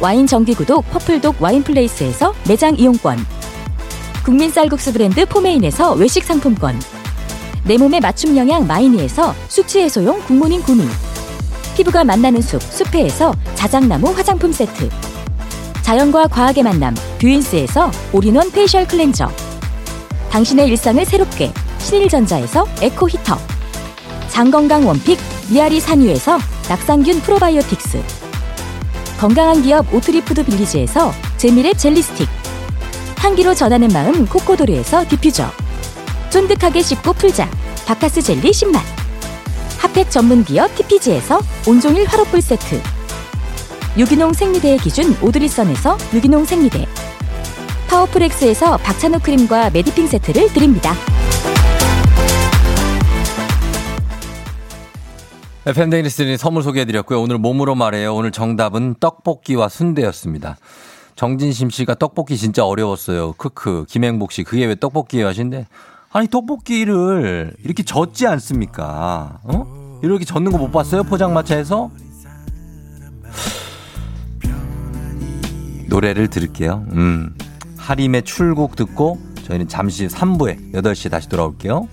와인 0.00 0.26
정기구독 0.26 0.90
퍼플독 0.90 1.40
와인플레이스에서 1.40 2.34
매장 2.48 2.74
이용권. 2.76 3.16
국민 4.24 4.50
쌀국수 4.50 4.92
브랜드 4.92 5.24
포메인에서 5.24 5.92
외식 5.92 6.24
상품권. 6.24 6.76
내 7.62 7.78
몸에 7.78 8.00
맞춤 8.00 8.36
영양 8.36 8.66
마이니에서 8.66 9.32
숙취 9.46 9.78
해소용 9.78 10.20
굿모닝 10.22 10.62
구미. 10.62 10.82
피부가 11.76 12.02
만나는 12.02 12.42
숲 12.42 12.60
숲회에서 12.60 13.32
자작나무 13.54 14.10
화장품 14.10 14.50
세트. 14.50 14.90
자연과 15.82 16.26
과학의 16.26 16.64
만남 16.64 16.96
뷰인스에서 17.20 17.92
올인원 18.12 18.50
facial 18.50 18.84
클렌저. 18.84 19.30
당신의 20.30 20.70
일상을 20.70 21.04
새롭게 21.04 21.52
신일전자에서 21.78 22.66
에코 22.82 23.08
히터. 23.08 23.38
장건강 24.28 24.84
one 24.84 24.99
pick 24.99 25.20
미야리산 25.50 25.80
유에서 25.80 26.38
낙상균 26.68 27.22
프로바이오틱스. 27.22 28.02
건강한 29.18 29.62
기업 29.62 29.92
오트리푸드 29.92 30.44
빌리지에서 30.44 31.12
제미랩 31.38 31.78
젤리스틱. 31.78 32.28
향기로 33.18 33.54
전하는 33.54 33.88
마음 33.88 34.26
코코도르에서 34.26 35.08
디퓨저. 35.08 35.50
쫀득하게 36.30 36.82
씹고 36.82 37.14
풀자. 37.14 37.50
바카스 37.86 38.20
젤리 38.20 38.50
10만. 38.50 38.78
핫팩 39.78 40.10
전문 40.10 40.44
기업 40.44 40.74
TPG에서 40.76 41.40
온종일 41.66 42.06
화롯불 42.06 42.42
세트. 42.42 42.82
유기농 43.96 44.34
생리대의 44.34 44.78
기준 44.78 45.16
오드리선에서 45.22 45.96
유기농 46.12 46.44
생리대. 46.44 46.86
파워풀엑스에서 47.88 48.76
박찬호 48.76 49.20
크림과 49.20 49.70
메디핑 49.70 50.06
세트를 50.08 50.52
드립니다. 50.52 50.94
FM 55.68 55.90
데이리스님 55.90 56.36
선물 56.38 56.62
소개해드렸고요. 56.62 57.20
오늘 57.20 57.36
몸으로 57.36 57.74
말해요. 57.74 58.14
오늘 58.14 58.30
정답은 58.30 58.94
떡볶이와 59.00 59.68
순대였습니다. 59.68 60.56
정진심 61.14 61.68
씨가 61.68 61.94
떡볶이 61.96 62.36
진짜 62.38 62.64
어려웠어요. 62.64 63.32
크크. 63.34 63.84
김행복 63.88 64.32
씨, 64.32 64.44
그게 64.44 64.64
왜 64.64 64.74
떡볶이예요 64.76 65.26
하신데 65.26 65.66
아니, 66.10 66.26
떡볶이를 66.28 67.52
이렇게 67.64 67.82
젓지 67.82 68.26
않습니까? 68.26 69.40
어? 69.42 69.98
이렇게 70.02 70.24
젓는 70.24 70.52
거 70.52 70.58
못 70.58 70.70
봤어요? 70.70 71.02
포장마차에서? 71.02 71.90
노래를 75.88 76.28
들을게요. 76.28 76.86
음. 76.92 77.34
하림의 77.76 78.22
출국 78.22 78.74
듣고 78.76 79.18
저희는 79.44 79.68
잠시 79.68 80.06
3부에 80.06 80.72
8시에 80.72 81.10
다시 81.10 81.28
돌아올게요. 81.28 81.88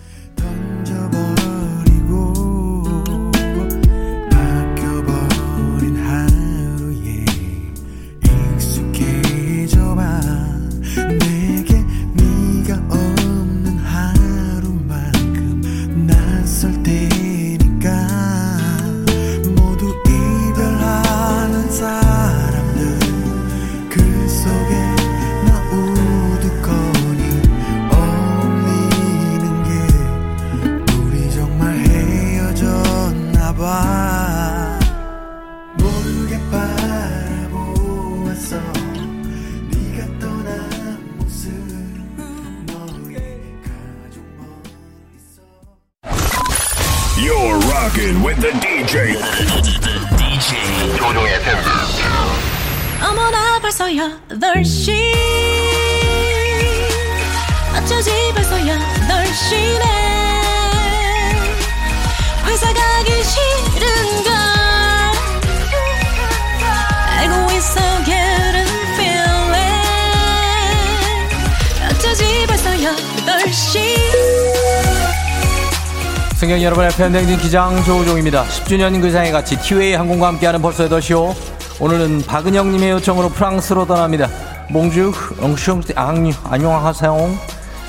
여러분, 76.65 76.83
FM댕진 76.83 77.37
기장 77.37 77.83
조우종입니다. 77.83 78.43
10주년 78.43 78.99
근상에 78.99 79.29
같이 79.29 79.55
티웨이 79.55 79.93
항공과 79.93 80.29
함께하는 80.29 80.63
벌써 80.63 80.89
8시오. 80.89 81.31
오늘은 81.79 82.23
박은영님의 82.23 82.89
요청으로 82.89 83.29
프랑스로 83.29 83.85
떠납니다. 83.85 84.27
몽주, 84.71 85.11
엉슝, 85.39 85.83
앙, 85.95 86.31
안녕하세요. 86.43 87.35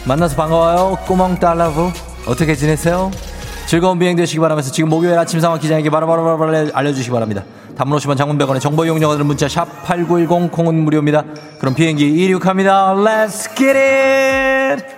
만나서 0.04 0.36
반가워요. 0.36 0.98
꼬멍 1.06 1.40
달라부. 1.40 1.90
어떻게 2.26 2.54
지내세요? 2.54 3.10
즐거운 3.64 3.98
비행 3.98 4.14
되시기 4.14 4.40
바라면서 4.40 4.70
지금 4.70 4.90
목요일 4.90 5.18
아침 5.18 5.40
상황 5.40 5.58
기장에게 5.58 5.88
바로바로바로 5.88 6.70
알려주시기 6.74 7.10
바랍니다. 7.10 7.44
50원 7.78 8.18
장문 8.18 8.36
100원의 8.36 8.60
정보 8.60 8.84
이용료들은 8.84 9.24
문자 9.24 9.48
샵 9.48 9.84
8910 9.86 10.52
콩은 10.52 10.74
무료입니다. 10.74 11.24
그럼 11.60 11.74
비행기 11.74 12.06
이륙합니다. 12.06 12.94
Let's 12.94 13.56
get 13.56 13.78
it! 13.78 14.95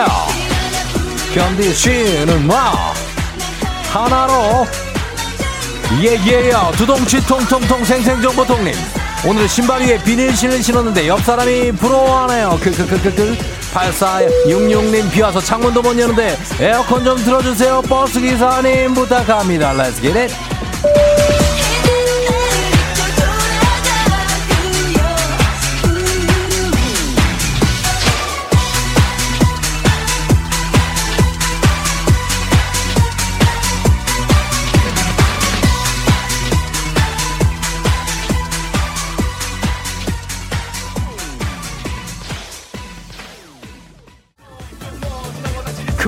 예 0.00 1.34
견디시는 1.34 2.46
마. 2.46 2.72
하나로. 3.92 4.66
예예야 6.02 6.70
두동치 6.76 7.26
통통통 7.26 7.84
생생정보 7.84 8.46
통님 8.46 8.72
오늘 9.26 9.48
신발 9.48 9.82
위에 9.82 10.00
비닐 10.02 10.34
신을 10.34 10.62
신었는데 10.62 11.08
옆 11.08 11.20
사람이 11.22 11.72
부러워하네요. 11.72 12.58
크크크크크 12.62 13.36
8466님 13.74 15.10
비와서 15.10 15.40
창문도 15.40 15.82
못 15.82 15.98
여는데 15.98 16.38
에어컨 16.60 17.04
좀 17.04 17.16
틀어주세요. 17.18 17.82
버스 17.82 18.20
기사님 18.20 18.94
부탁합니다. 18.94 19.74
Get 20.00 20.18
it 20.18 20.34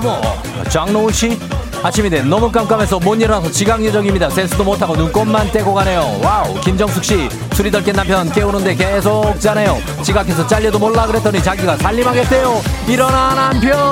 크모 0.03 0.21
장노훈 0.69 1.13
씨 1.13 1.39
아침인데 1.83 2.23
너무 2.23 2.51
깜깜해서 2.51 2.99
못 2.99 3.15
일어나서 3.17 3.51
지각 3.51 3.83
예정입니다. 3.83 4.31
세수도 4.31 4.63
못하고 4.65 4.95
눈곱만 4.95 5.51
떼고 5.51 5.75
가네요. 5.75 6.21
와우. 6.23 6.55
김정숙 6.61 7.05
씨 7.05 7.29
술이 7.55 7.71
덜 7.71 7.83
깬 7.83 7.95
남편 7.95 8.31
깨우는데 8.31 8.75
계속 8.75 9.39
자네요. 9.41 9.79
지각해서 10.03 10.47
잘려도 10.47 10.79
몰라 10.79 11.07
그랬더니 11.07 11.43
자기가 11.43 11.77
살림하겠대요. 11.79 12.63
일어나 12.89 13.35
남편. 13.35 13.83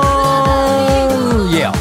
예자 1.53 1.73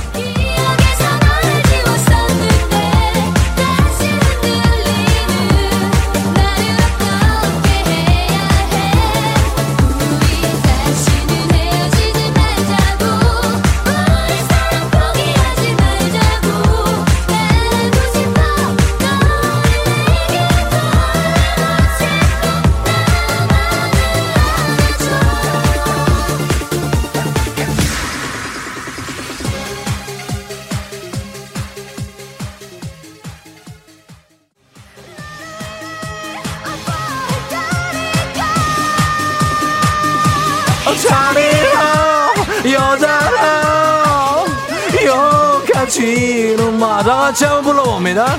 지는 46.03 46.79
마다 46.79 47.13
같이 47.17 47.43
한번 47.43 47.63
불러봅니다. 47.73 48.37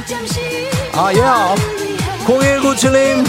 아야 0.94 1.54
0197님 2.26 3.26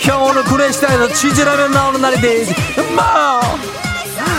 형 0.00 0.24
오늘 0.24 0.42
구내식당에서 0.42 1.06
치즈라면 1.14 1.70
나오는 1.70 2.00
날인데 2.00 2.46
엄마! 2.78 3.40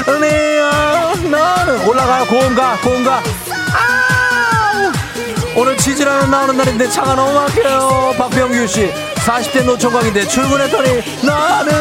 은혜야 0.10 1.14
나는 1.32 1.88
올라가요 1.88 2.26
고음가 2.26 2.78
고음가. 2.82 3.24
아! 3.74 4.92
오늘 5.56 5.78
치즈라면 5.78 6.30
나오는 6.30 6.58
날인데 6.58 6.90
차가 6.90 7.16
너무 7.16 7.32
막혀요. 7.34 8.16
박병규씨 8.18 8.92
40대 9.16 9.64
노총각인데 9.64 10.28
출근했더니 10.28 11.02
나는 11.24 11.72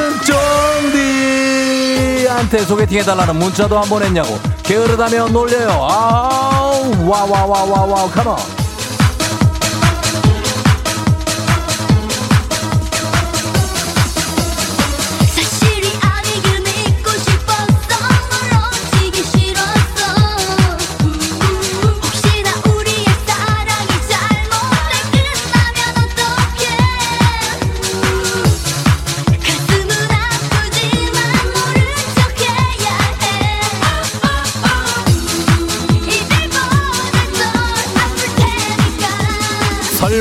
쫑디한테 2.23 2.65
소개팅해달라는 2.65 3.37
문자도 3.37 3.77
한 3.79 3.89
번 3.91 4.05
했냐고 4.05 4.39
게으르다며 4.63 5.27
놀려요. 5.29 5.87
아 5.91 6.64
우 6.85 7.09
와와와와와 7.09 8.09
가 8.09 8.64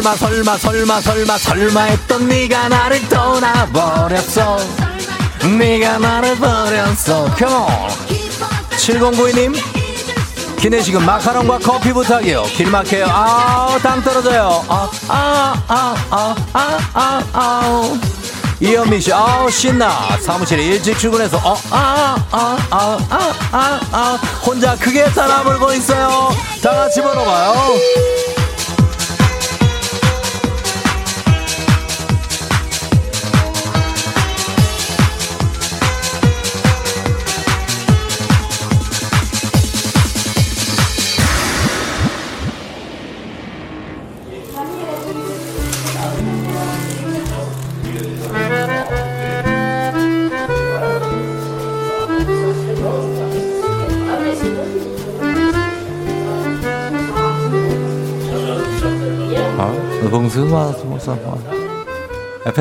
설마 0.04 0.18
설마 0.18 0.58
설마 0.58 1.00
설마 1.02 1.38
설마 1.38 1.82
했던 1.84 2.28
네가 2.28 2.68
나를 2.68 3.08
떠나버렸어 3.08 4.58
네가 5.58 5.98
나를 5.98 6.36
버렸어 6.36 7.24
on 7.24 7.32
7092님 8.72 9.56
기내식은 10.60 11.06
마카롱과 11.06 11.60
커피 11.60 11.94
부탁이요 11.94 12.44
길 12.44 12.70
막혀요 12.70 13.06
아당 13.06 14.04
떨어져요 14.04 14.66
아아아아아아아 15.08 16.74
이현미 18.60 19.02
씨, 19.02 19.12
아우 19.12 19.50
신나. 19.50 20.18
사무실에 20.22 20.64
일찍 20.64 20.98
출근해서 20.98 21.38
어, 21.38 21.58
아, 21.70 22.16
아, 22.32 22.58
아, 22.70 22.98
아, 23.10 23.34
아, 23.52 23.80
아, 23.92 24.20
혼자 24.46 24.74
크게 24.78 25.04
따라 25.12 25.44
불고 25.44 25.74
있어요. 25.74 26.30
다 26.62 26.74
같이 26.74 27.02
불어봐요. 27.02 28.23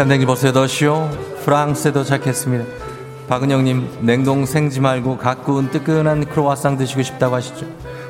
FM 0.02 0.08
댕지 0.08 0.26
버스의 0.26 0.52
더 0.52 0.66
쇼, 0.66 1.08
프랑스에 1.44 1.92
도착했습니다. 1.92 2.64
박은영님, 3.28 3.98
냉동 4.00 4.44
생지 4.44 4.80
말고 4.80 5.16
가꾸운 5.16 5.70
뜨끈한 5.70 6.24
크로와상 6.24 6.76
드시고 6.76 7.02
싶다고 7.02 7.36
하시죠? 7.36 7.66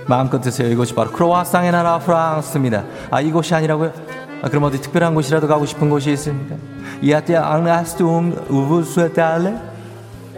마음껏 0.06 0.40
드세요. 0.40 0.70
이곳이 0.70 0.94
바로 0.94 1.10
크로와상의 1.10 1.70
나라 1.70 1.98
프랑스입니다. 1.98 2.84
아, 3.10 3.20
이곳이 3.20 3.54
아니라고요? 3.54 3.92
아, 4.40 4.48
그럼 4.48 4.64
어디 4.64 4.80
특별한 4.80 5.14
곳이라도 5.14 5.46
가고 5.46 5.66
싶은 5.66 5.90
곳이 5.90 6.10
있습니까? 6.12 6.56
이아떼 7.02 7.36
앙라스툼 7.36 8.46
우브스달레? 8.48 9.54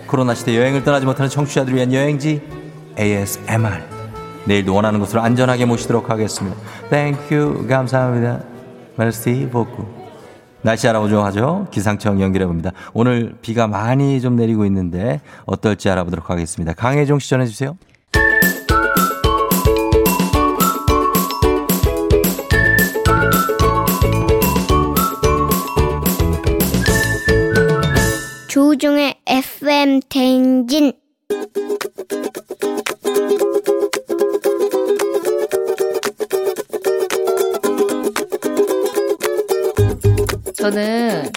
코로나 0.08 0.34
시대 0.34 0.56
여행을 0.56 0.82
떠나지 0.82 1.06
못하는 1.06 1.30
청취자들을 1.30 1.76
위한 1.76 1.92
여행지 1.92 2.42
ASMR. 2.98 3.80
내일도 4.46 4.74
원하는 4.74 4.98
곳으로 4.98 5.22
안전하게 5.22 5.66
모시도록 5.66 6.10
하겠습니다. 6.10 6.56
Thank 6.90 7.39
you 7.39 7.68
감사합니다. 7.68 8.40
merci 8.98 9.48
beaucoup. 9.48 10.03
날씨 10.64 10.88
알아보죠 10.88 11.20
하죠. 11.24 11.66
기상청 11.70 12.22
연결해 12.22 12.46
봅니다. 12.46 12.72
오늘 12.94 13.36
비가 13.42 13.66
많이 13.66 14.20
좀 14.22 14.34
내리고 14.34 14.64
있는데 14.64 15.20
어떨지 15.44 15.90
알아보도록 15.90 16.30
하겠습니다. 16.30 16.72
강혜종 16.72 17.18
씨 17.18 17.28
전해 17.28 17.44
주세요. 17.44 17.76
조우종의 28.48 29.16
FM 29.26 30.00
대행진 30.08 30.92
저는 40.64 41.30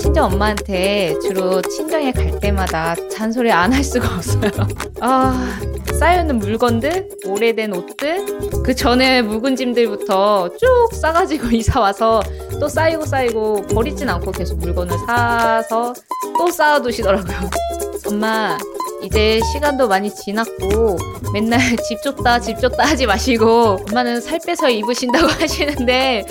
친정 0.00 0.32
엄마한테 0.32 1.14
주로 1.18 1.60
친정에 1.60 2.12
갈 2.12 2.40
때마다 2.40 2.94
잔소리 3.10 3.52
안 3.52 3.70
할 3.74 3.84
수가 3.84 4.16
없어요. 4.16 4.50
아, 5.02 5.58
쌓여있는 5.98 6.38
물건들, 6.38 7.10
오래된 7.26 7.74
옷들, 7.74 8.24
그 8.64 8.74
전에 8.74 9.20
묵은 9.20 9.54
짐들부터 9.56 10.48
쭉 10.56 10.88
싸가지고 10.94 11.48
이사 11.52 11.78
와서 11.78 12.22
또 12.58 12.68
쌓이고 12.68 13.04
쌓이고 13.04 13.66
버리진 13.66 14.08
않고 14.08 14.32
계속 14.32 14.58
물건을 14.58 14.96
사서 15.06 15.92
또 16.38 16.50
쌓아두시더라고요. 16.50 17.50
엄마, 18.08 18.56
이제 19.02 19.40
시간도 19.52 19.88
많이 19.88 20.14
지났고 20.14 20.96
맨날 21.32 21.60
집 21.88 22.02
줬다 22.02 22.40
집 22.40 22.58
줬다 22.60 22.84
하지 22.84 23.06
마시고 23.06 23.84
엄마는 23.88 24.20
살 24.20 24.38
빼서 24.44 24.68
입으신다고 24.68 25.26
하시는데 25.40 26.24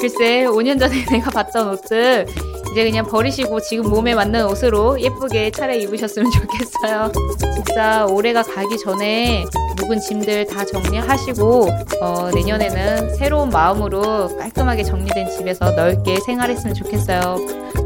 글쎄 0.00 0.44
5년 0.46 0.78
전에 0.78 1.04
내가 1.10 1.30
봤던 1.30 1.68
옷들 1.70 2.26
이제 2.72 2.84
그냥 2.84 3.06
버리시고 3.06 3.60
지금 3.60 3.90
몸에 3.90 4.14
맞는 4.14 4.46
옷으로 4.46 5.00
예쁘게 5.00 5.50
차례 5.50 5.78
입으셨으면 5.78 6.30
좋겠어요. 6.32 7.12
진짜 7.54 8.06
올해가 8.06 8.42
가기 8.42 8.78
전에 8.78 9.44
묵은 9.78 10.00
짐들 10.00 10.46
다 10.46 10.64
정리하시고 10.64 11.66
어, 12.02 12.30
내년에는 12.34 13.16
새로운 13.16 13.48
마음으로 13.48 14.36
깔끔하게 14.36 14.84
정리된 14.84 15.30
집에서 15.30 15.70
넓게 15.72 16.20
생활했으면 16.20 16.74
좋겠어요. 16.74 17.36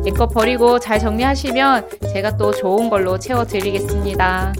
내거 0.05 0.29
버리고 0.29 0.79
잘 0.79 0.99
정리하시면 0.99 1.89
제가 2.13 2.37
또 2.37 2.51
좋은 2.53 2.91
걸로 2.91 3.19
채워드리겠습니다. 3.19 4.53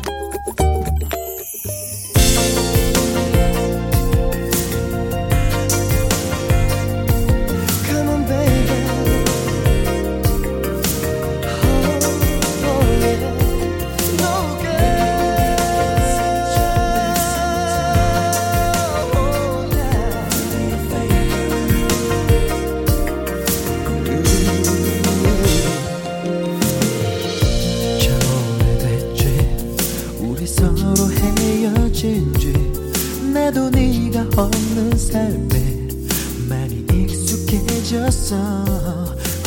익숙해졌어 38.33 38.73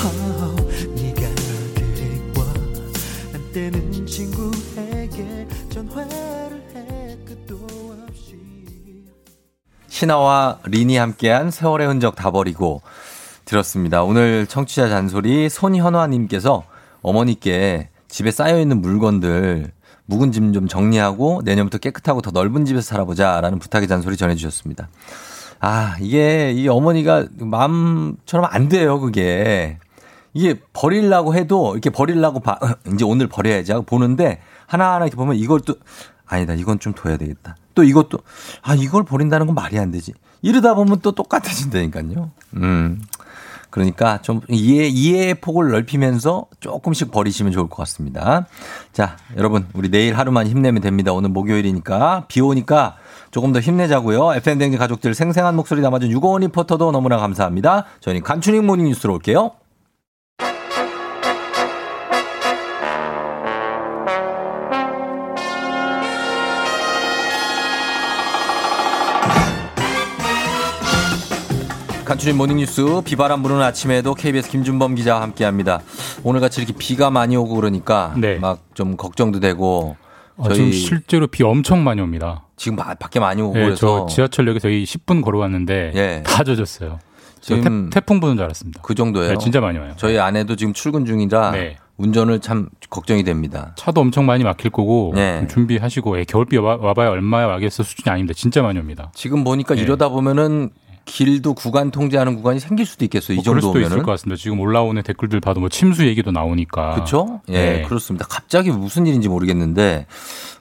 oh, 0.05 0.63
네가 0.93 1.21
그리워 1.73 2.45
한때는 3.33 4.05
친구에게 4.05 5.47
전화를 5.71 6.63
해 6.75 7.17
끝도 7.25 7.55
없이 8.07 8.37
신하와 9.87 10.59
린이 10.65 10.97
함께한 10.97 11.49
세월의 11.51 11.87
흔적 11.87 12.15
다 12.15 12.29
버리고 12.31 12.81
들었습니다. 13.45 14.03
오늘 14.03 14.47
청취자 14.47 14.89
잔소리 14.89 15.49
손현화님께서 15.49 16.63
어머니께 17.01 17.89
집에 18.07 18.31
쌓여있는 18.31 18.81
물건들 18.81 19.71
묵은 20.07 20.31
짐 20.31 20.53
좀 20.53 20.67
정리하고 20.67 21.41
내년부터 21.43 21.79
깨끗하고 21.79 22.21
더 22.21 22.31
넓은 22.31 22.65
집에서 22.65 22.85
살아보자 22.85 23.41
라는 23.41 23.57
부탁의 23.59 23.87
잔소리 23.87 24.17
전해주셨습니다. 24.17 24.87
아, 25.59 25.95
이게 25.99 26.51
이 26.51 26.67
어머니가 26.67 27.27
마음처럼 27.39 28.47
안 28.49 28.69
돼요, 28.69 28.99
그게. 28.99 29.79
이게 30.33 30.59
버리려고 30.73 31.33
해도 31.33 31.71
이렇게 31.73 31.89
버리려고 31.89 32.41
봐. 32.41 32.59
이제 32.93 33.05
오늘 33.05 33.27
버려야지 33.27 33.71
하고 33.71 33.85
보는데 33.85 34.41
하나하나 34.67 35.05
이렇게 35.05 35.15
보면 35.15 35.35
이걸 35.37 35.61
또 35.61 35.75
아니다. 36.25 36.53
이건 36.53 36.79
좀 36.79 36.93
둬야 36.93 37.17
되겠다. 37.17 37.55
또 37.73 37.83
이것도 37.83 38.19
아, 38.61 38.75
이걸 38.75 39.03
버린다는 39.03 39.45
건 39.47 39.55
말이 39.55 39.79
안 39.79 39.91
되지. 39.91 40.13
이러다 40.41 40.75
보면 40.75 40.99
또 41.01 41.13
똑같아진다니까요. 41.13 42.31
음. 42.57 43.01
그러니까 43.75 44.21
좀 44.21 44.39
이해, 44.47 44.87
이해의 44.87 45.33
폭을 45.41 45.71
넓히면서 45.71 46.45
조금씩 46.61 47.11
버리시면 47.11 47.51
좋을 47.51 47.67
것 47.67 47.75
같습니다. 47.75 48.45
자, 48.93 49.17
여러분, 49.35 49.67
우리 49.73 49.91
내일 49.91 50.17
하루만 50.17 50.47
힘내면 50.47 50.81
됩니다. 50.81 51.11
오늘 51.11 51.29
목요일이니까, 51.31 52.23
비 52.29 52.39
오니까 52.39 52.95
조금 53.31 53.51
더 53.51 53.59
힘내자고요. 53.59 54.33
FM대행진 54.35 54.79
가족들 54.79 55.13
생생한 55.13 55.57
목소리 55.57 55.81
담아준 55.81 56.09
유고원 56.09 56.43
리포터도 56.43 56.91
너무나 56.91 57.17
감사합니다. 57.17 57.83
저희는 57.99 58.23
간추린 58.23 58.65
모닝 58.65 58.85
뉴스로 58.85 59.13
올게요. 59.13 59.51
간추린 72.15 72.37
모닝뉴스 72.37 73.01
비바람 73.03 73.43
부는 73.43 73.61
아침에도 73.61 74.13
KBS 74.13 74.49
김준범 74.49 74.95
기자와 74.95 75.21
함께합니다. 75.21 75.81
오늘같이 76.23 76.61
이렇게 76.61 76.73
비가 76.77 77.09
많이 77.09 77.35
오고 77.35 77.55
그러니까 77.55 78.15
막좀 78.39 78.95
걱정도 78.95 79.41
되고 79.41 79.97
아, 80.37 80.47
지금 80.53 80.71
실제로 80.71 81.27
비 81.27 81.43
엄청 81.43 81.83
많이 81.83 81.99
옵니다. 81.99 82.45
지금 82.55 82.77
마- 82.77 82.93
밖에 82.93 83.19
많이 83.19 83.41
오고 83.41 83.59
예, 83.59 83.63
그래서 83.65 84.05
저 84.07 84.15
지하철역에서 84.15 84.61
저희 84.69 84.85
10분 84.85 85.21
걸어왔는데 85.21 85.91
예. 85.95 86.23
다 86.25 86.45
젖었어요. 86.45 86.99
저 87.41 87.55
지금 87.57 87.89
태, 87.89 87.99
태풍 87.99 88.21
부는 88.21 88.37
줄 88.37 88.45
알았습니다. 88.45 88.81
그 88.81 88.95
정도예요. 88.95 89.31
네, 89.33 89.37
진짜 89.37 89.59
많이 89.59 89.77
와요. 89.77 89.91
저희 89.97 90.17
아내도 90.17 90.55
지금 90.55 90.71
출근 90.71 91.05
중이라 91.05 91.51
네. 91.51 91.75
운전을 91.97 92.39
참 92.39 92.69
걱정이 92.89 93.23
됩니다. 93.23 93.73
차도 93.75 93.99
엄청 93.99 94.25
많이 94.25 94.45
막힐 94.45 94.71
거고 94.71 95.11
네. 95.15 95.39
좀 95.39 95.47
준비하시고 95.49 96.17
예, 96.19 96.23
겨울비 96.23 96.57
와, 96.59 96.77
와봐야 96.79 97.09
얼마야 97.09 97.47
와겠어 97.47 97.83
수준이 97.83 98.09
아닙니다. 98.11 98.33
진짜 98.37 98.61
많이 98.61 98.79
옵니다. 98.79 99.11
지금 99.13 99.43
보니까 99.43 99.75
이러다 99.75 100.07
보면은 100.07 100.69
길도 101.05 101.53
구간 101.53 101.91
통제하는 101.91 102.35
구간이 102.35 102.59
생길 102.59 102.85
수도 102.85 103.05
있겠어요. 103.05 103.35
이뭐 103.35 103.43
그럴 103.43 103.61
수도. 103.61 103.79
있을 103.79 104.03
것 104.03 104.11
같습니다. 104.11 104.39
지금 104.41 104.59
올라오는 104.59 105.01
댓글들 105.01 105.39
봐도 105.39 105.59
뭐 105.59 105.69
침수 105.69 106.05
얘기도 106.07 106.31
나오니까. 106.31 106.95
그렇죠? 106.95 107.41
예, 107.49 107.53
네. 107.53 107.81
그렇습니다. 107.83 108.25
갑자기 108.27 108.71
무슨 108.71 109.05
일인지 109.05 109.29
모르겠는데 109.29 110.07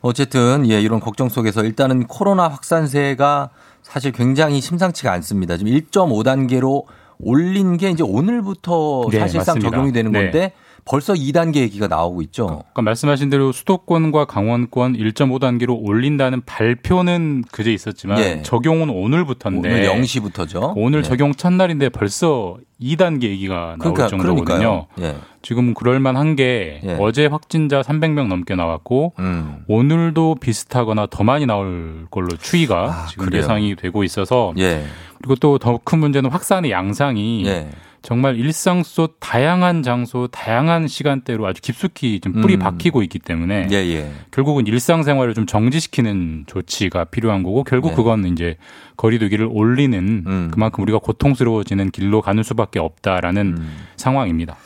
어쨌든 0.02 0.68
예, 0.68 0.80
이런 0.80 1.00
걱정 1.00 1.28
속에서 1.28 1.64
일단은 1.64 2.06
코로나 2.06 2.48
확산세가 2.48 3.50
사실 3.82 4.12
굉장히 4.12 4.60
심상치가 4.60 5.12
않습니다. 5.12 5.56
지금 5.56 5.72
1.5단계로 5.72 6.84
올린 7.20 7.76
게 7.76 7.90
이제 7.90 8.02
오늘부터 8.02 9.06
네, 9.10 9.20
사실상 9.20 9.54
맞습니다. 9.54 9.70
적용이 9.70 9.92
되는 9.92 10.12
네. 10.12 10.22
건데 10.22 10.52
벌써 10.86 11.14
2단계 11.14 11.56
얘기가 11.56 11.88
나오고 11.88 12.20
있죠. 12.22 12.46
그러니까 12.46 12.82
말씀하신 12.82 13.30
대로 13.30 13.52
수도권과 13.52 14.26
강원권 14.26 14.94
1.5단계로 14.96 15.78
올린다는 15.82 16.42
발표는 16.44 17.44
그제 17.50 17.72
있었지만 17.72 18.18
예. 18.18 18.42
적용은 18.42 18.90
오늘부터인데 18.90 19.68
오늘 19.68 19.82
0시부터죠. 19.86 20.74
오늘 20.76 21.02
네. 21.02 21.08
적용 21.08 21.34
첫날인데 21.34 21.88
벌써 21.88 22.58
2단계 22.80 23.24
얘기가 23.24 23.76
나올 23.78 23.94
그러니까 23.94 24.08
정도거든요. 24.08 24.86
예. 25.00 25.16
지금 25.40 25.72
그럴만한 25.72 26.36
게 26.36 26.80
예. 26.84 26.96
어제 27.00 27.26
확진자 27.26 27.80
300명 27.80 28.26
넘게 28.28 28.54
나왔고 28.54 29.14
음. 29.20 29.64
오늘도 29.68 30.36
비슷하거나 30.40 31.06
더 31.10 31.24
많이 31.24 31.46
나올 31.46 32.06
걸로 32.10 32.28
추이가 32.36 33.06
지금 33.08 33.24
아, 33.24 33.26
그래요? 33.28 33.42
예상이 33.42 33.74
되고 33.76 34.04
있어서 34.04 34.52
예. 34.58 34.84
그리고 35.18 35.36
또 35.36 35.56
더 35.58 35.78
큰 35.82 35.98
문제는 36.00 36.30
확산의 36.30 36.70
양상이 36.70 37.46
예. 37.46 37.70
정말 38.04 38.36
일상 38.38 38.82
속 38.82 39.18
다양한 39.18 39.82
장소, 39.82 40.26
다양한 40.26 40.88
시간대로 40.88 41.46
아주 41.46 41.62
깊숙이 41.62 42.20
좀 42.20 42.34
뿌리 42.34 42.54
음. 42.54 42.58
박히고 42.58 43.02
있기 43.02 43.18
때문에 43.18 43.68
예, 43.70 43.76
예. 43.76 44.10
결국은 44.30 44.66
일상생활을 44.66 45.32
좀 45.32 45.46
정지시키는 45.46 46.44
조치가 46.46 47.04
필요한 47.04 47.42
거고 47.42 47.64
결국 47.64 47.88
네. 47.88 47.94
그건 47.94 48.26
이제 48.26 48.58
거리두기를 48.98 49.48
올리는 49.50 50.22
음. 50.26 50.50
그만큼 50.52 50.82
우리가 50.82 50.98
고통스러워지는 50.98 51.92
길로 51.92 52.20
가는 52.20 52.42
수밖에 52.42 52.78
없다라는 52.78 53.56
음. 53.56 53.76
상황입니다. 53.96 54.56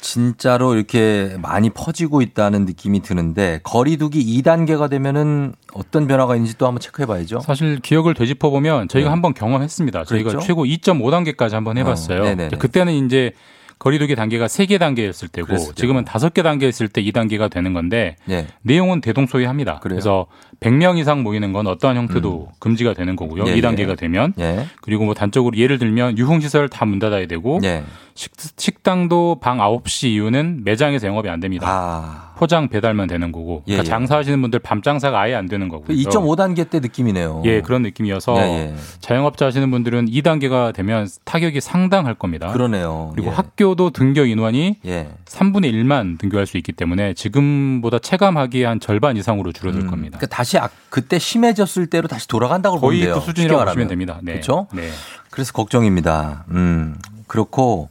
진짜로 0.00 0.74
이렇게 0.74 1.36
많이 1.40 1.70
퍼지고 1.70 2.22
있다는 2.22 2.64
느낌이 2.64 3.00
드는데 3.02 3.60
거리두기 3.62 4.40
2단계가 4.42 4.88
되면은 4.90 5.54
어떤 5.74 6.06
변화가 6.06 6.34
있는지 6.36 6.56
또 6.58 6.66
한번 6.66 6.80
체크해 6.80 7.06
봐야죠. 7.06 7.40
사실 7.40 7.80
기억을 7.80 8.14
되짚어 8.14 8.50
보면 8.50 8.88
저희가 8.88 9.08
네. 9.08 9.10
한번 9.10 9.34
경험했습니다. 9.34 10.04
저희가 10.04 10.30
그랬죠? 10.30 10.46
최고 10.46 10.64
2.5단계까지 10.64 11.52
한번 11.52 11.78
해 11.78 11.84
봤어요. 11.84 12.22
어, 12.22 12.24
네네네. 12.24 12.56
그때는 12.58 13.06
이제 13.06 13.32
거리두기 13.78 14.14
단계가 14.14 14.46
3개 14.46 14.78
단계였을 14.78 15.28
때고 15.28 15.56
지금은 15.74 16.04
5개 16.04 16.42
단계였을 16.42 16.88
때 16.88 17.02
2단계가 17.02 17.50
되는 17.50 17.72
건데 17.72 18.16
예. 18.28 18.46
내용은 18.60 19.00
대동소이합니다. 19.00 19.78
그래서 19.82 20.26
100명 20.60 20.98
이상 20.98 21.22
모이는 21.22 21.54
건 21.54 21.66
어떠한 21.66 21.96
형태도 21.96 22.50
금지가 22.58 22.92
되는 22.92 23.16
거고요. 23.16 23.44
예, 23.46 23.54
2단계가 23.54 23.90
예. 23.92 23.94
되면 23.94 24.34
예. 24.38 24.66
그리고 24.82 25.06
뭐 25.06 25.14
단적으로 25.14 25.56
예를 25.56 25.78
들면 25.78 26.18
유흥시설 26.18 26.68
다 26.68 26.84
문 26.84 26.98
닫아야 26.98 27.26
되고 27.26 27.58
예. 27.64 27.82
식, 28.20 28.32
식당도 28.36 29.38
방 29.40 29.56
9시 29.56 30.08
이후는 30.10 30.60
매장에서 30.62 31.06
영업이 31.06 31.30
안 31.30 31.40
됩니다. 31.40 31.66
아. 31.66 32.34
포장 32.36 32.68
배달만 32.68 33.06
되는 33.06 33.32
거고 33.32 33.62
예, 33.66 33.72
그러니까 33.76 33.84
예. 33.84 33.88
장사하시는 33.88 34.42
분들 34.42 34.58
밤 34.60 34.82
장사가 34.82 35.18
아예 35.18 35.34
안 35.34 35.46
되는 35.46 35.68
그 35.70 35.78
거고요. 35.78 35.96
2.5단계 35.96 36.68
때 36.68 36.80
느낌이네요. 36.80 37.42
예, 37.46 37.62
그런 37.62 37.80
느낌이어서 37.80 38.36
예, 38.36 38.42
예. 38.42 38.74
자영업자 39.00 39.46
하시는 39.46 39.70
분들은 39.70 40.06
2단계가 40.10 40.74
되면 40.74 41.08
타격이 41.24 41.62
상당할 41.62 42.14
겁니다. 42.14 42.52
그러네요. 42.52 43.12
그리고 43.14 43.30
예. 43.30 43.34
학교도 43.34 43.90
등교 43.90 44.24
인원이 44.26 44.76
예. 44.84 45.08
3분의 45.24 45.72
1만 45.72 46.18
등교할 46.18 46.46
수 46.46 46.58
있기 46.58 46.72
때문에 46.72 47.14
지금보다 47.14 47.98
체감하기에 48.00 48.66
한 48.66 48.80
절반 48.80 49.16
이상으로 49.16 49.52
줄어들 49.52 49.80
음, 49.80 49.86
겁니다. 49.86 50.18
그러니까 50.18 50.34
다시 50.34 50.58
아- 50.58 50.68
그때 50.90 51.18
심해졌을 51.18 51.86
때로 51.86 52.06
다시 52.06 52.28
돌아간다고 52.28 52.80
거의 52.80 53.00
보면 53.00 53.14
돼요. 53.14 53.20
그 53.20 53.26
수준이라고 53.26 53.64
보시면 53.64 53.88
됩니다. 53.88 54.18
네. 54.22 54.32
그렇죠? 54.32 54.66
네. 54.74 54.90
그래서 55.30 55.52
걱정입니다. 55.54 56.44
음. 56.50 56.96
그렇고 57.26 57.88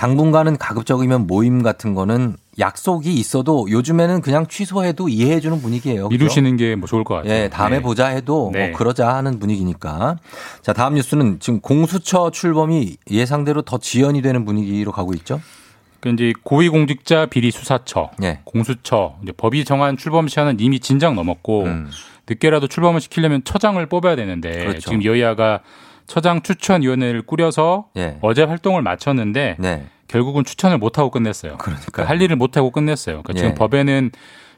당분간은 0.00 0.56
가급적이면 0.56 1.26
모임 1.26 1.62
같은 1.62 1.92
거는 1.92 2.36
약속이 2.58 3.12
있어도 3.12 3.66
요즘에는 3.70 4.22
그냥 4.22 4.46
취소해도 4.46 5.10
이해해 5.10 5.40
주는 5.40 5.60
분위기예요. 5.60 6.08
그죠? 6.08 6.18
미루시는 6.18 6.56
게 6.56 6.74
뭐 6.74 6.88
좋을 6.88 7.04
것 7.04 7.16
같아요. 7.16 7.34
예, 7.34 7.48
다음에 7.50 7.76
네. 7.76 7.82
보자 7.82 8.06
해도 8.06 8.48
네. 8.50 8.68
뭐 8.70 8.78
그러자 8.78 9.14
하는 9.14 9.38
분위기니까. 9.38 10.16
자, 10.62 10.72
다음 10.72 10.94
뉴스는 10.94 11.38
지금 11.40 11.60
공수처 11.60 12.30
출범이 12.30 12.96
예상대로 13.10 13.60
더 13.60 13.76
지연이 13.76 14.22
되는 14.22 14.46
분위기로 14.46 14.90
가고 14.90 15.12
있죠? 15.12 15.38
그 16.00 16.08
이제 16.08 16.32
고위공직자 16.44 17.26
비리 17.26 17.50
수사처, 17.50 18.08
예. 18.22 18.40
공수처, 18.44 19.16
이제 19.22 19.32
법이 19.32 19.66
정한 19.66 19.98
출범 19.98 20.28
시한은 20.28 20.60
이미 20.60 20.80
진작 20.80 21.12
넘었고 21.12 21.64
음. 21.64 21.90
늦게라도 22.26 22.68
출범을 22.68 23.02
시키려면 23.02 23.42
처장을 23.44 23.84
뽑아야 23.84 24.16
되는데 24.16 24.50
그렇죠. 24.64 24.80
지금 24.80 25.04
여야가 25.04 25.60
처장 26.10 26.42
추천위원회를 26.42 27.22
꾸려서 27.22 27.86
예. 27.96 28.18
어제 28.20 28.42
활동을 28.42 28.82
마쳤는데 28.82 29.54
네. 29.60 29.84
결국은 30.08 30.42
추천을 30.42 30.76
못 30.76 30.98
하고 30.98 31.08
끝냈어요. 31.08 31.56
그러니까 31.56 32.04
할 32.04 32.20
일을 32.20 32.34
못 32.34 32.56
하고 32.56 32.72
끝냈어요. 32.72 33.22
그러니까 33.22 33.34
예. 33.36 33.38
지금 33.38 33.54
법에는 33.54 34.10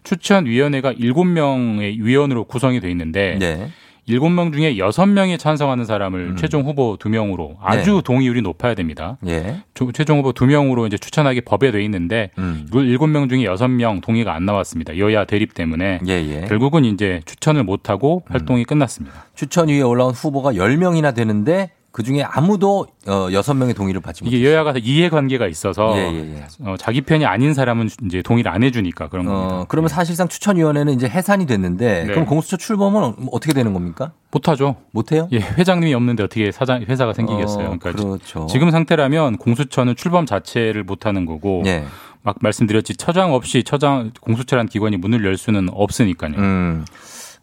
추천위원회가 0.03 0.95
7명의 0.95 2.03
위원으로 2.03 2.45
구성이 2.45 2.81
돼 2.81 2.91
있는데 2.91 3.37
네. 3.39 3.69
일곱 4.07 4.31
명 4.31 4.51
중에 4.53 4.79
여섯 4.79 5.07
명이 5.07 5.39
찬성하는 5.39 5.85
사람을 5.85 6.31
음. 6.31 6.37
최종 6.37 6.63
후보 6.65 6.97
두 6.99 7.09
명으로 7.09 7.57
아주 7.63 8.03
동의율이 8.05 8.43
높아야 8.43 8.75
됩니다. 8.75 9.17
예. 9.27 9.63
조- 9.75 9.93
최종 9.93 10.19
후보 10.19 10.33
두 10.33 10.47
명으로 10.47 10.87
이제 10.89 10.99
추천하기 10.99 11.43
법에 11.43 11.71
돼 11.71 11.83
있는데 11.85 12.31
음. 12.39 12.65
이걸 12.69 12.89
일곱 12.89 13.07
명 13.07 13.29
중에 13.29 13.45
여섯 13.45 13.69
명 13.69 14.01
동의가 14.01 14.35
안 14.35 14.45
나왔습니다. 14.45 14.99
여야 14.99 15.25
대립 15.25 15.55
때문에 15.55 16.01
예, 16.09 16.13
예. 16.13 16.47
결국은 16.49 16.85
이제 16.85 17.21
추천을 17.27 17.63
못 17.63 17.91
하고 17.91 18.25
활동이 18.29 18.65
끝났습니다. 18.65 19.27
추천 19.37 19.69
위에 19.69 19.83
올라온 19.83 20.13
후보가 20.13 20.53
10명이나 20.55 21.15
되는데 21.15 21.71
그 21.93 22.03
중에 22.03 22.22
아무도 22.22 22.86
어, 23.07 23.28
6명의 23.28 23.76
동의를 23.76 24.01
받지 24.01 24.24
못했어요. 24.24 24.40
이게 24.40 24.51
여야가 24.51 24.74
이해관계가 24.82 25.47
있어서 25.47 25.93
예, 25.99 26.11
예, 26.11 26.36
예. 26.36 26.45
어, 26.64 26.76
자기 26.78 27.03
편이 27.03 27.26
아닌 27.26 27.53
사람은 27.53 27.90
이제 28.07 28.22
동의를 28.22 28.51
안 28.51 28.62
해주니까 28.62 29.09
그런 29.09 29.26
겁니다. 29.26 29.55
어, 29.57 29.64
그러면 29.68 29.88
사실상 29.90 30.26
추천위원회는 30.26 30.95
이제 30.95 31.07
해산이 31.07 31.45
됐는데 31.47 32.05
네. 32.05 32.07
그럼 32.07 32.24
공수처 32.24 32.57
출범은 32.57 33.03
어- 33.05 33.14
어떻게 33.32 33.53
되는 33.53 33.74
겁니까? 33.74 34.12
못하죠. 34.30 34.76
못해요? 34.93 35.28
예, 35.32 35.38
회장님이 35.38 35.93
없는데 35.93 36.22
어떻게 36.22 36.51
사장 36.51 36.80
회사가 36.82 37.12
생기겠어요? 37.12 37.66
어, 37.68 37.76
그러니까 37.78 37.93
그렇죠. 37.93 38.47
지금 38.47 38.70
상태라면 38.70 39.36
공수처는 39.36 39.95
출범 39.95 40.24
자체를 40.24 40.84
못하는 40.84 41.26
거고 41.26 41.62
예. 41.66 41.84
막 42.22 42.36
말씀드렸지 42.40 42.97
처장 42.97 43.34
없이 43.34 43.64
처장 43.64 44.12
공수처라는 44.20 44.68
기관이 44.68 44.97
문을 44.97 45.24
열 45.26 45.36
수는 45.36 45.68
없으니까요. 45.72 46.32
음. 46.38 46.84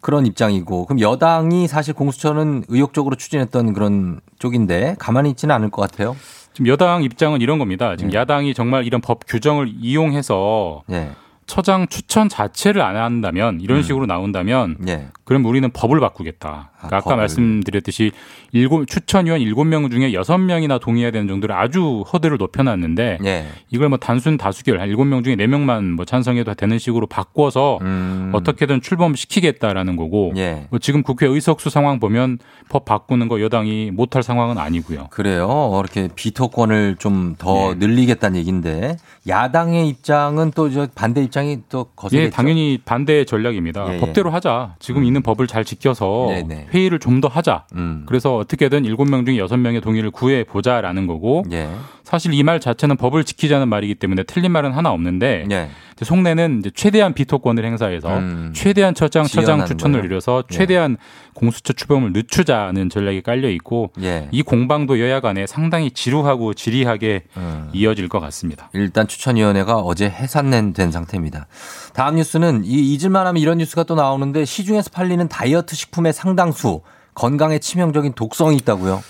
그런 0.01 0.25
입장이고 0.25 0.85
그럼 0.85 0.99
여당이 1.01 1.67
사실 1.67 1.93
공수처는 1.93 2.63
의욕적으로 2.67 3.15
추진했던 3.15 3.73
그런 3.73 4.19
쪽인데 4.39 4.95
가만히 4.99 5.31
있지는 5.31 5.53
않을 5.55 5.69
것 5.69 5.81
같아요. 5.81 6.15
지금 6.53 6.67
여당 6.67 7.03
입장은 7.03 7.41
이런 7.41 7.59
겁니다. 7.59 7.95
지금 7.95 8.11
네. 8.11 8.17
야당이 8.17 8.53
정말 8.53 8.85
이런 8.85 9.01
법 9.01 9.21
규정을 9.27 9.71
이용해서 9.79 10.83
예. 10.91 11.11
처장 11.45 11.87
추천 11.87 12.29
자체를 12.29 12.81
안 12.81 12.95
한다면 12.95 13.59
이런 13.61 13.79
음. 13.79 13.83
식으로 13.83 14.05
나온다면 14.05 14.77
예. 14.87 15.07
그럼 15.23 15.45
우리는 15.45 15.69
법을 15.71 15.99
바꾸겠다. 15.99 16.68
그러니까 16.80 16.97
아, 16.97 17.01
까. 17.01 17.15
말씀드렸듯이 17.15 18.11
일곱 18.51 18.88
추천 18.88 19.25
위원 19.25 19.41
일곱 19.41 19.65
명 19.65 19.89
중에 19.89 20.13
여섯 20.13 20.38
명이나 20.38 20.80
동의해야 20.80 21.11
되는 21.11 21.27
정도로 21.27 21.53
아주 21.53 22.03
허들을 22.11 22.38
높여 22.38 22.63
놨는데 22.63 23.19
예. 23.25 23.47
이걸 23.69 23.89
뭐 23.89 23.97
단순 23.97 24.38
다수결 24.38 24.80
한 24.80 24.88
일곱 24.88 25.05
명 25.05 25.23
중에 25.23 25.36
네 25.36 25.47
명만 25.47 25.91
뭐 25.91 26.05
찬성해도 26.05 26.53
되는 26.53 26.80
식으로 26.80 27.07
바꿔서 27.07 27.80
음. 27.82 28.32
어떻게든 28.34 28.82
출범시키겠다라는 28.82 29.95
거고 29.95 30.34
예. 30.38 30.67
뭐 30.69 30.80
지금 30.80 31.03
국회 31.03 31.27
의석수 31.27 31.69
상황 31.69 31.99
보면 31.99 32.39
법 32.69 32.86
바꾸는 32.86 33.27
거 33.27 33.41
여당이 33.41 33.91
못할 33.91 34.23
상황은 34.23 34.57
아니고요. 34.57 35.07
그래요. 35.09 35.71
이렇게 35.84 36.09
비토권을 36.13 36.95
좀더 36.99 37.73
네. 37.73 37.88
늘리겠다는 37.88 38.39
얘기인데 38.39 38.97
야당의 39.27 39.88
입장은 39.88 40.51
또저 40.51 40.88
반대 40.95 41.21
입장이 41.23 41.59
또 41.69 41.86
거세겠죠. 41.95 42.25
예, 42.25 42.30
당연히 42.30 42.80
반대 42.84 43.25
전략입니다. 43.25 43.88
예, 43.89 43.95
예. 43.95 43.99
법대로 43.99 44.32
하자. 44.32 44.75
지금 44.80 45.03
있는 45.03 45.21
법을 45.21 45.47
잘 45.47 45.65
지켜서 45.65 46.27
네, 46.30 46.43
네. 46.43 46.67
회의를 46.74 46.99
좀 46.99 47.20
더 47.20 47.28
하자. 47.28 47.65
음. 47.76 48.03
그래서 48.05 48.38
어떻게든 48.38 48.86
일곱 48.86 49.09
명 49.09 49.26
중에 49.26 49.38
여섯 49.38 49.57
명의 49.57 49.82
동의를 49.82 50.09
구해 50.11 50.43
보자라는 50.45 51.05
거고 51.05 51.43
예. 51.51 51.70
사실 52.10 52.34
이 52.34 52.41
말 52.41 52.60
자체는 52.60 52.97
법을 52.97 53.24
지키자는 53.24 53.70
말이기 53.70 53.93
때문에 53.95 54.24
틀린 54.24 54.51
말은 54.51 54.72
하나 54.72 54.91
없는데 54.91 55.45
예. 55.51 55.70
속내는 56.01 56.60
이제 56.60 56.72
최대한 56.74 57.14
비토권을 57.14 57.64
행사해서 57.64 58.18
음. 58.18 58.51
최대한 58.55 58.95
처장 58.95 59.26
처장 59.26 59.64
추천을 59.68 59.99
거예요? 59.99 60.05
이뤄서 60.14 60.43
예. 60.51 60.55
최대한 60.55 60.97
공수처 61.36 61.74
출범을 61.74 62.14
늦추자는 62.14 62.89
전략이 62.89 63.22
깔려 63.22 63.47
있고 63.51 63.91
예. 64.01 64.28
이 64.32 64.41
공방도 64.41 64.99
여야 64.99 65.20
간에 65.20 65.45
상당히 65.45 65.91
지루하고 65.91 66.55
지리하게 66.55 67.26
음. 67.38 67.70
이어질 67.74 68.10
것 68.10 68.20
같습니다. 68.22 68.72
일단 68.74 69.07
추천위원회가 69.07 69.76
어제 69.76 70.10
해산된 70.10 70.91
상태입니다. 70.91 71.45
다음 71.93 72.16
뉴스는 72.16 72.64
이 72.66 72.93
잊을만하면 72.95 73.39
이런 73.39 73.60
뉴스가 73.60 73.84
또 73.84 73.93
나오는데 73.93 74.45
시중에서 74.45 74.89
팔리는 74.89 75.28
다이어트 75.28 75.76
식품의 75.76 76.14
상당수 76.14 76.82
건강에 77.14 77.60
치명적인 77.60 78.14
독성이 78.14 78.55
있다고요? 78.57 79.03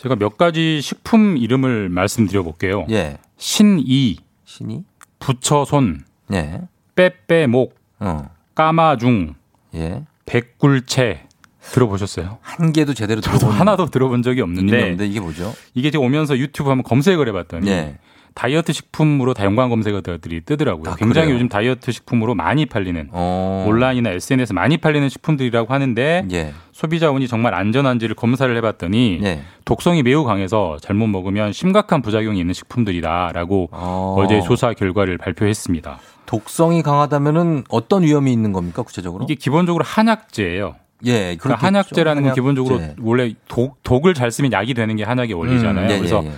제가 0.00 0.16
몇 0.16 0.38
가지 0.38 0.80
식품 0.80 1.36
이름을 1.36 1.90
말씀드려 1.90 2.42
볼게요. 2.42 2.86
예. 2.88 3.18
신이, 3.36 4.16
신이? 4.46 4.84
부처손, 5.18 6.04
예. 6.32 6.62
빼빼목, 6.94 7.74
어. 7.98 8.30
까마중, 8.54 9.34
예. 9.74 10.06
백굴채 10.24 11.26
들어보셨어요? 11.60 12.38
한 12.40 12.72
개도 12.72 12.94
제대로 12.94 13.20
들어본 13.20 13.50
하나도 13.50 13.90
들어본 13.90 14.22
적이 14.22 14.40
없는데 14.40 14.96
이게 15.04 15.20
뭐죠? 15.20 15.52
이게 15.74 15.90
지금 15.90 16.06
오면서 16.06 16.38
유튜브 16.38 16.70
한번 16.70 16.82
검색을 16.84 17.28
해봤더니 17.28 17.68
예. 17.68 17.98
다이어트 18.34 18.72
식품으로 18.72 19.34
다양한 19.34 19.68
검색어들이 19.68 20.42
뜨더라고요. 20.42 20.94
굉장히 20.96 21.10
아, 21.10 21.24
그래요? 21.26 21.34
요즘 21.34 21.48
다이어트 21.48 21.92
식품으로 21.92 22.34
많이 22.34 22.66
팔리는 22.66 23.08
어. 23.12 23.66
온라인이나 23.68 24.10
SNS 24.10 24.52
많이 24.52 24.76
팔리는 24.78 25.08
식품들이라고 25.08 25.72
하는데 25.72 26.26
예. 26.32 26.52
소비자원이 26.72 27.28
정말 27.28 27.54
안전한지를 27.54 28.14
검사를 28.14 28.54
해봤더니 28.56 29.20
예. 29.22 29.42
독성이 29.64 30.02
매우 30.02 30.24
강해서 30.24 30.78
잘못 30.80 31.06
먹으면 31.08 31.52
심각한 31.52 32.02
부작용이 32.02 32.38
있는 32.40 32.54
식품들이다라고 32.54 33.68
어. 33.72 34.16
어제 34.18 34.40
조사 34.40 34.72
결과를 34.72 35.18
발표했습니다. 35.18 35.98
독성이 36.26 36.82
강하다면은 36.82 37.64
어떤 37.68 38.04
위험이 38.04 38.32
있는 38.32 38.52
겁니까 38.52 38.82
구체적으로? 38.82 39.24
이게 39.24 39.34
기본적으로 39.34 39.84
한약재예요. 39.84 40.76
예, 41.06 41.36
그러니까. 41.36 41.66
한약재라는 41.66 42.22
건 42.22 42.30
한약재. 42.30 42.40
기본적으로 42.40 42.80
원래 43.00 43.34
독, 43.48 43.82
독을 43.82 44.14
잘 44.14 44.30
쓰면 44.30 44.52
약이 44.52 44.74
되는 44.74 44.96
게 44.96 45.02
한약의 45.04 45.34
원리잖아요. 45.34 45.86
음, 45.86 45.90
예, 45.90 45.98
그래서 45.98 46.22
예, 46.22 46.28
예. 46.28 46.32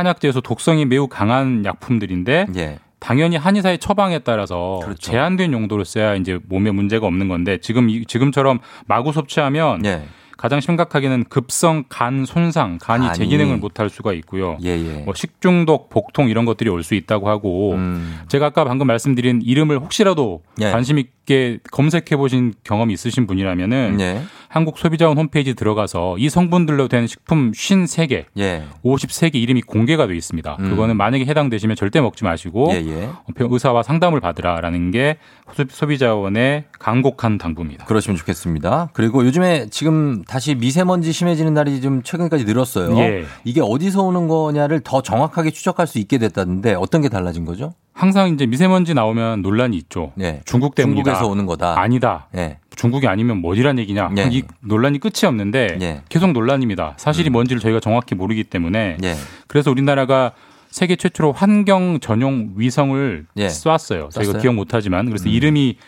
한약재에서 0.00 0.42
독성이 0.42 0.84
매우 0.84 1.08
강한 1.08 1.64
약품들인데 1.64 2.46
예. 2.56 2.78
당연히 2.98 3.36
한의사의 3.36 3.78
처방에 3.78 4.18
따라서 4.20 4.80
그렇죠. 4.82 5.00
제한된 5.00 5.52
용도로 5.54 5.84
써야 5.84 6.14
이제 6.16 6.38
몸에 6.48 6.70
문제가 6.70 7.06
없는 7.06 7.28
건데 7.28 7.58
지금 7.62 7.88
이- 7.88 8.04
지금처럼 8.04 8.58
마구 8.86 9.12
섭취하면 9.12 9.84
예. 9.86 10.02
가장 10.36 10.60
심각하게는 10.60 11.24
급성 11.30 11.84
간 11.88 12.26
손상, 12.26 12.76
간이 12.78 13.06
간이. 13.06 13.18
제 13.18 13.24
기능을 13.24 13.56
못할 13.56 13.88
수가 13.88 14.12
있고요. 14.12 14.58
예, 14.62 14.68
예. 14.68 15.02
뭐 15.04 15.14
식중독, 15.14 15.88
복통 15.88 16.28
이런 16.28 16.44
것들이 16.44 16.68
올 16.68 16.82
수 16.82 16.94
있다고 16.94 17.30
하고 17.30 17.72
음. 17.72 18.20
제가 18.28 18.46
아까 18.46 18.64
방금 18.64 18.86
말씀드린 18.86 19.40
이름을 19.42 19.78
혹시라도 19.78 20.42
예. 20.60 20.70
관심 20.70 20.98
있게 20.98 21.60
검색해 21.72 22.16
보신 22.18 22.52
경험이 22.64 22.92
있으신 22.92 23.26
분이라면은 23.26 23.96
예. 24.00 24.22
한국소비자원 24.56 25.18
홈페이지 25.18 25.54
들어가서 25.54 26.16
이 26.18 26.28
성분들로 26.30 26.88
된 26.88 27.06
식품 27.06 27.52
53개, 27.52 28.24
예. 28.38 28.64
53개 28.84 29.34
이름이 29.34 29.60
공개가 29.62 30.06
돼 30.06 30.16
있습니다. 30.16 30.56
음. 30.60 30.70
그거는 30.70 30.96
만약에 30.96 31.26
해당되시면 31.26 31.76
절대 31.76 32.00
먹지 32.00 32.24
마시고 32.24 32.70
예, 32.72 32.76
예. 32.76 33.08
의사와 33.38 33.82
상담을 33.82 34.20
받으라라는 34.20 34.90
게 34.92 35.18
소- 35.54 35.64
소비자원의 35.68 36.64
강곡한 36.78 37.36
당부입니다. 37.38 37.84
그러시면 37.84 38.16
좋겠습니다. 38.16 38.90
그리고 38.94 39.24
요즘에 39.26 39.66
지금 39.70 40.24
다시 40.24 40.54
미세먼지 40.54 41.12
심해지는 41.12 41.52
날이 41.52 41.80
좀 41.82 42.02
최근까지 42.02 42.44
늘었어요. 42.44 42.96
예. 42.98 43.24
이게 43.44 43.60
어디서 43.62 44.02
오는 44.02 44.26
거냐를 44.26 44.80
더 44.80 45.02
정확하게 45.02 45.50
추적할 45.50 45.86
수 45.86 45.98
있게 45.98 46.16
됐다는데 46.18 46.74
어떤 46.74 47.02
게 47.02 47.08
달라진 47.10 47.44
거죠? 47.44 47.74
항상 47.96 48.28
이제 48.28 48.44
미세먼지 48.44 48.92
나오면 48.92 49.40
논란이 49.40 49.74
있죠. 49.78 50.12
예. 50.20 50.42
중국 50.44 50.74
때문이다. 50.74 51.02
중국에서 51.02 51.26
오는 51.26 51.46
거다. 51.46 51.80
아니다. 51.80 52.28
예. 52.36 52.58
중국이 52.76 53.08
아니면 53.08 53.38
뭐 53.38 53.52
어디란 53.52 53.78
얘기냐. 53.78 54.10
예. 54.18 54.28
이 54.30 54.42
논란이 54.60 54.98
끝이 55.00 55.24
없는데 55.24 55.78
예. 55.80 56.02
계속 56.10 56.32
논란입니다. 56.32 56.94
사실이 56.98 57.30
뭔지를 57.30 57.58
저희가 57.58 57.80
정확히 57.80 58.14
모르기 58.14 58.44
때문에 58.44 58.98
예. 59.02 59.14
그래서 59.48 59.70
우리나라가 59.70 60.32
세계 60.70 60.94
최초로 60.94 61.32
환경 61.32 61.98
전용 61.98 62.52
위성을 62.56 63.24
예. 63.38 63.48
쐈어요. 63.48 64.10
저희가 64.12 64.32
쐈어요? 64.32 64.42
기억 64.42 64.54
못하지만 64.54 65.06
그래서 65.06 65.30
음. 65.30 65.32
이름이 65.32 65.78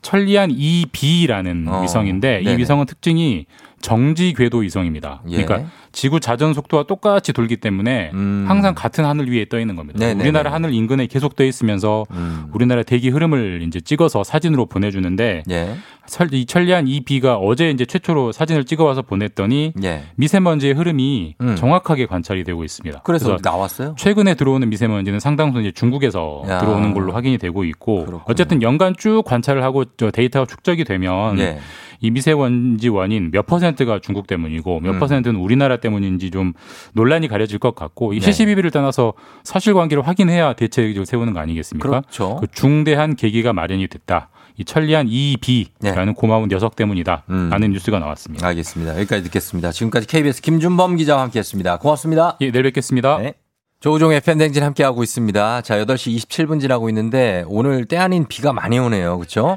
천리안 0.00 0.50
2B라는 0.50 1.68
어. 1.68 1.82
위성인데 1.82 2.40
네네. 2.42 2.52
이 2.54 2.56
위성은 2.56 2.86
특징이 2.86 3.44
정지 3.82 4.32
궤도 4.32 4.58
위성입니다. 4.58 5.20
예. 5.28 5.44
그러니까 5.44 5.70
지구 5.92 6.20
자전 6.20 6.54
속도와 6.54 6.84
똑같이 6.84 7.32
돌기 7.32 7.56
때문에 7.56 8.10
음. 8.14 8.44
항상 8.48 8.74
같은 8.74 9.04
하늘 9.04 9.30
위에 9.30 9.46
떠 9.48 9.58
있는 9.58 9.76
겁니다. 9.76 9.98
네네네. 9.98 10.22
우리나라 10.22 10.52
하늘 10.52 10.72
인근에 10.72 11.06
계속 11.06 11.36
떠 11.36 11.44
있으면서 11.44 12.04
음. 12.12 12.46
우리나라 12.52 12.82
대기 12.82 13.08
흐름을 13.10 13.62
이제 13.66 13.80
찍어서 13.80 14.22
사진으로 14.24 14.66
보내주는데 14.66 15.42
예. 15.50 15.74
설- 16.06 16.32
이 16.32 16.46
천리안 16.46 16.88
이 16.88 17.00
비가 17.00 17.36
어제 17.36 17.70
이제 17.70 17.84
최초로 17.84 18.32
사진을 18.32 18.64
찍어와서 18.64 19.02
보냈더니 19.02 19.72
예. 19.82 20.04
미세먼지의 20.16 20.74
흐름이 20.74 21.34
음. 21.40 21.56
정확하게 21.56 22.06
관찰이 22.06 22.44
되고 22.44 22.64
있습니다. 22.64 23.02
그래서, 23.04 23.36
나왔어요? 23.42 23.94
최근에 23.98 24.34
들어오는 24.34 24.68
미세먼지는 24.68 25.20
상당수 25.20 25.60
이제 25.60 25.72
중국에서 25.72 26.44
야. 26.48 26.58
들어오는 26.58 26.94
걸로 26.94 27.12
확인이 27.12 27.38
되고 27.38 27.64
있고 27.64 28.04
그렇군요. 28.06 28.24
어쨌든 28.28 28.62
연간 28.62 28.94
쭉 28.96 29.22
관찰을 29.24 29.62
하고 29.62 29.84
저 29.96 30.10
데이터가 30.10 30.46
축적이 30.46 30.84
되면 30.84 31.38
예. 31.38 31.58
이 32.02 32.10
미세먼지 32.10 32.88
원인 32.88 33.30
몇 33.30 33.44
퍼센트가 33.44 33.98
중국 34.00 34.26
때문이고 34.26 34.80
몇 34.80 34.92
음. 34.92 34.98
퍼센트는 34.98 35.38
우리나라 35.38 35.76
때문인지 35.80 36.30
좀 36.30 36.52
논란이 36.94 37.28
가려질 37.28 37.58
것 37.58 37.74
같고 37.74 38.12
이 38.12 38.20
네. 38.20 38.26
시시비비를 38.26 38.70
떠나서 38.70 39.14
사실관계를 39.44 40.06
확인해야 40.06 40.52
대책을 40.54 41.06
세우는 41.06 41.32
거 41.32 41.40
아니겠습니까? 41.40 41.88
그렇죠. 41.88 42.36
그 42.40 42.46
중대한 42.52 43.16
계기가 43.16 43.52
마련이 43.52 43.88
됐다. 43.88 44.28
이 44.56 44.64
천리안 44.64 45.06
이비라는 45.08 46.14
고마운 46.14 46.48
녀석 46.48 46.76
때문이다. 46.76 47.24
네. 47.26 47.34
음. 47.34 47.48
라는 47.50 47.70
뉴스가 47.70 47.98
나왔습니다. 47.98 48.46
알겠습니다. 48.48 48.96
여기까지 48.98 49.24
듣겠습니다. 49.24 49.72
지금까지 49.72 50.06
KBS 50.06 50.42
김준범 50.42 50.96
기자와 50.96 51.22
함께했습니다. 51.22 51.78
고맙습니다. 51.78 52.36
예, 52.42 52.50
내일 52.50 52.64
뵙겠습니다. 52.64 53.18
네. 53.18 53.34
조우종의 53.80 54.20
팬댕진 54.20 54.62
함께하고 54.62 55.02
있습니다. 55.02 55.62
자, 55.62 55.76
8시 55.78 56.14
27분 56.14 56.60
지나고 56.60 56.90
있는데 56.90 57.44
오늘 57.48 57.86
때 57.86 57.96
아닌 57.96 58.26
비가 58.28 58.52
많이 58.52 58.78
오네요. 58.78 59.16
그렇죠? 59.16 59.56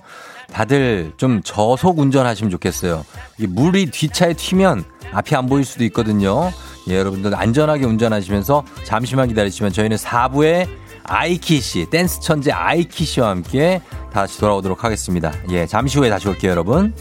다들 0.54 1.12
좀 1.18 1.42
저속 1.44 2.00
운전하시면 2.00 2.50
좋겠어요. 2.52 3.06
이 3.40 3.48
물이 3.48 3.88
뒷차에 3.88 4.34
튀면 4.34 4.86
앞이 5.12 5.36
안 5.36 5.48
보일 5.48 5.66
수도 5.66 5.84
있거든요. 5.86 6.52
예, 6.90 6.98
여러분들 6.98 7.36
안전하게 7.36 7.86
운전하시면서 7.86 8.64
잠시만 8.86 9.28
기다리시면 9.28 9.74
저희는 9.74 9.98
4부에 9.98 10.70
아이키 11.04 11.60
씨, 11.60 11.86
댄스 11.90 12.22
천재 12.22 12.52
아이키 12.52 13.04
씨와 13.04 13.30
함께 13.30 13.82
다시 14.14 14.40
돌아오도록 14.40 14.86
하겠습니다. 14.86 15.34
예, 15.50 15.68
잠시 15.68 15.98
후에 16.00 16.10
다시 16.10 16.30
올게요, 16.30 16.52
여러분. 16.52 16.94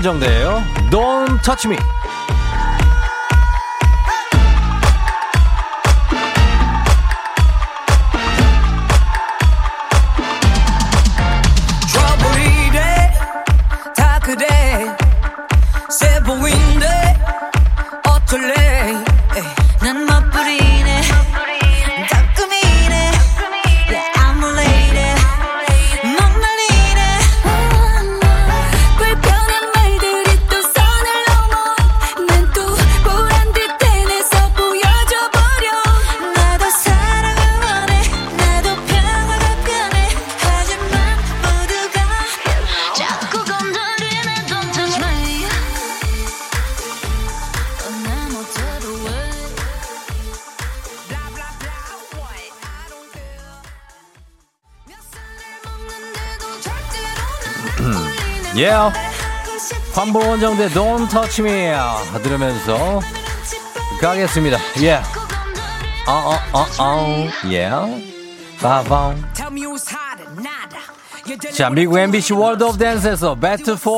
환볼 0.00 0.10
원정대예요. 0.10 0.64
Don't 0.90 1.42
touch 1.42 1.68
me. 1.68 1.76
Yeah. 58.60 58.92
환불 59.94 60.22
원정대 60.22 60.68
Don't 60.68 61.08
touch 61.08 61.40
me. 61.40 61.72
들으면서 62.22 63.00
가겠습니다. 63.98 64.58
Yeah. 64.76 65.02
어, 66.06 66.12
어, 66.12 66.58
어, 66.58 66.66
어. 66.78 67.28
Yeah. 67.42 68.04
빠밤. 68.60 69.24
자, 71.54 71.70
미국 71.70 71.98
MBC 71.98 72.34
World 72.34 72.64
of 72.64 72.76
Dance에서 72.76 73.34
베스트 73.34 73.76
4 73.76 73.90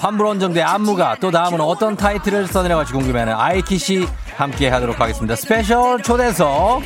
환불 0.00 0.26
원정대 0.26 0.60
안무가 0.60 1.14
또 1.20 1.30
다음은 1.30 1.60
어떤 1.60 1.96
타이틀을 1.96 2.48
써내려갈지 2.48 2.92
궁금해하는 2.92 3.32
아이키 3.32 3.78
씨 3.78 4.08
함께 4.36 4.68
하도록 4.70 5.00
하겠습니다. 5.00 5.36
스페셜 5.36 6.02
초대석. 6.02 6.82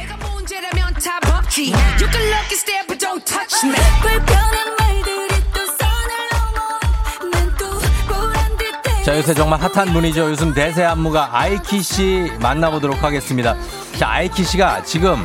자, 9.05 9.15
요새 9.19 9.35
정말 9.35 9.61
핫한 9.61 9.93
분이죠. 9.93 10.31
요즘 10.31 10.55
대세 10.55 10.83
안무가 10.83 11.29
아이키 11.39 11.83
씨 11.83 12.33
만나보도록 12.41 13.03
하겠습니다. 13.05 13.55
자, 13.99 14.09
아이키 14.09 14.43
씨가 14.45 14.83
지금 14.83 15.17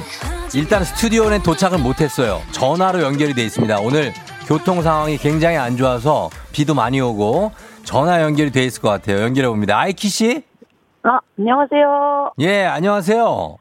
일단 0.53 0.83
스튜디오에 0.83 1.41
도착을 1.41 1.77
못했어요. 1.79 2.41
전화로 2.51 3.01
연결이 3.01 3.33
돼 3.33 3.43
있습니다. 3.45 3.79
오늘 3.79 4.11
교통 4.45 4.81
상황이 4.81 5.15
굉장히 5.15 5.55
안 5.55 5.77
좋아서 5.77 6.29
비도 6.51 6.73
많이 6.73 6.99
오고 6.99 7.53
전화 7.85 8.21
연결이 8.21 8.51
돼 8.51 8.65
있을 8.65 8.81
것 8.81 8.89
같아요. 8.89 9.21
연결해 9.21 9.47
봅니다. 9.47 9.79
아이키 9.79 10.09
씨? 10.09 10.43
아, 11.03 11.19
안녕하세요. 11.39 12.33
예, 12.39 12.65
안녕하세요. 12.65 13.57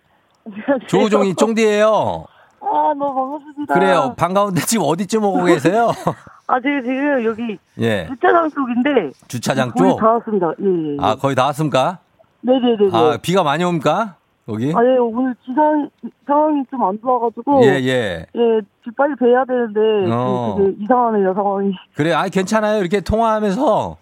조우종이 0.89 1.37
쫑디예요. 1.37 2.25
아, 2.61 2.67
아, 2.67 2.95
너무 2.99 3.15
반갑습니다. 3.15 3.75
그래요. 3.75 4.15
반가운데 4.17 4.63
지금 4.63 4.85
어디쯤 4.89 5.23
오고 5.23 5.45
계세요? 5.45 5.93
아, 6.51 6.59
지금, 6.61 6.83
지금 6.83 7.25
여기 7.25 7.59
예. 7.79 8.07
주차장 8.09 8.51
쪽인데. 8.51 9.11
주차장 9.29 9.71
거의 9.71 9.91
쪽? 9.93 10.01
다 10.01 10.13
왔습니다. 10.15 10.53
예, 10.61 10.65
예. 10.93 10.97
아, 10.99 11.15
거의 11.15 11.37
다 11.37 11.45
왔습니까? 11.47 11.99
네네네네. 12.41 12.91
아, 12.93 13.19
비가 13.21 13.43
많이 13.43 13.63
옵니까? 13.65 14.17
여기? 14.49 14.73
아, 14.75 14.79
예, 14.83 14.97
오늘 14.97 15.35
기상 15.45 15.91
상황이 16.27 16.63
좀 16.71 16.83
안 16.83 16.99
좋아가지고. 17.03 17.61
예, 17.65 17.69
예. 17.83 18.27
예, 18.35 18.61
비 18.83 18.91
빨리 18.97 19.15
배야 19.17 19.45
되는데. 19.45 19.81
어. 20.11 20.55
그 20.57 20.65
되게 20.73 20.85
이상하네요, 20.85 21.35
상황이. 21.35 21.73
그래, 21.95 22.13
아, 22.15 22.29
괜찮아요. 22.29 22.81
이렇게 22.81 23.01
통화하면서 23.03 23.97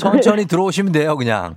천천히 0.00 0.46
들어오시면 0.48 0.90
돼요, 0.92 1.16
그냥. 1.16 1.54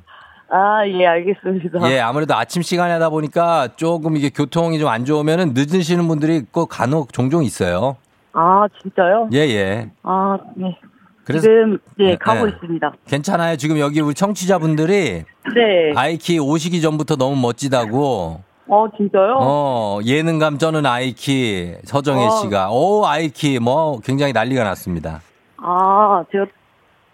아, 0.50 0.86
예, 0.88 1.08
알겠습니다. 1.08 1.90
예, 1.92 2.00
아무래도 2.00 2.36
아침 2.36 2.62
시간에 2.62 2.94
하다 2.94 3.10
보니까 3.10 3.70
조금 3.78 4.16
이게 4.16 4.30
교통이 4.30 4.78
좀 4.78 4.90
안 4.90 5.06
좋으면은 5.06 5.54
늦으시는 5.56 6.08
분들이 6.08 6.44
꼭 6.52 6.68
간혹 6.68 7.12
종종 7.14 7.44
있어요. 7.44 7.96
아, 8.38 8.68
진짜요? 8.82 9.30
예, 9.34 9.38
예. 9.40 9.90
아, 10.04 10.38
네. 10.56 10.78
그래서- 11.24 11.44
지금, 11.44 11.80
예, 12.00 12.06
네, 12.10 12.16
가고 12.18 12.46
네. 12.46 12.52
있습니다. 12.52 12.94
괜찮아요. 13.08 13.56
지금 13.56 13.80
여기 13.80 14.02
우리 14.02 14.14
청취자분들이 14.14 15.24
네. 15.56 15.94
아이키 15.96 16.38
오시기 16.38 16.82
전부터 16.82 17.16
너무 17.16 17.36
멋지다고. 17.42 18.42
어, 18.68 18.86
진짜요? 18.98 19.38
어, 19.40 20.00
예능감 20.06 20.58
쩌는 20.58 20.86
아이키 20.86 21.76
서정혜 21.86 22.26
어. 22.26 22.30
씨가 22.42 22.72
오 22.72 23.06
아이키 23.06 23.60
뭐 23.60 24.00
굉장히 24.02 24.34
난리가 24.34 24.64
났습니다. 24.64 25.22
아, 25.58 26.24
제가, 26.32 26.46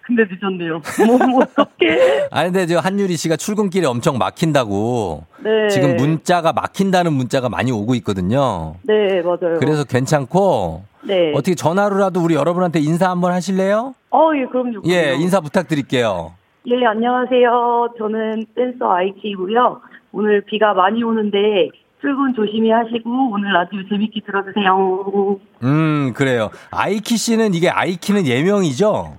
근데 0.02 0.24
늦었네요. 0.30 0.82
뭐, 1.08 1.28
뭐, 1.28 1.42
어떡해. 1.44 2.28
아니 2.32 2.52
근데 2.52 2.66
저 2.66 2.80
한유리 2.80 3.16
씨가 3.16 3.36
출근길에 3.38 3.86
엄청 3.86 4.18
막힌다고 4.18 5.26
네. 5.44 5.70
지금 5.70 5.96
문자가 5.98 6.52
막힌다는 6.52 7.14
문자가 7.14 7.48
많이 7.50 7.72
오고 7.72 7.96
있거든요. 7.96 8.76
네, 8.84 9.22
맞아요. 9.22 9.60
그래서 9.60 9.84
괜찮고 9.86 10.84
네. 11.04 11.32
어떻게 11.34 11.56
전화로라도 11.56 12.22
우리 12.22 12.36
여러분한테 12.36 12.80
인사 12.80 13.10
한번 13.10 13.32
하실래요? 13.34 13.96
어, 14.12 14.32
예, 14.36 14.46
그럼요. 14.46 14.82
예, 14.86 15.04
그럼요. 15.04 15.22
인사 15.24 15.40
부탁드릴게요. 15.42 16.34
예, 16.68 16.86
안녕하세요. 16.86 17.94
저는 17.98 18.46
댄서 18.56 18.92
아이키고요. 18.92 19.82
오늘 20.12 20.42
비가 20.46 20.74
많이 20.74 21.04
오는데 21.04 21.70
출근 22.02 22.34
조심히 22.36 22.70
하시고 22.72 23.32
오늘 23.32 23.54
라디오 23.54 23.80
재밌게 23.88 24.22
들어주세요. 24.26 25.40
음, 25.64 26.14
그래요. 26.16 26.50
아이키 26.72 27.18
씨는 27.18 27.54
이게 27.54 27.70
아이키는 27.70 28.26
예명이죠? 28.26 29.18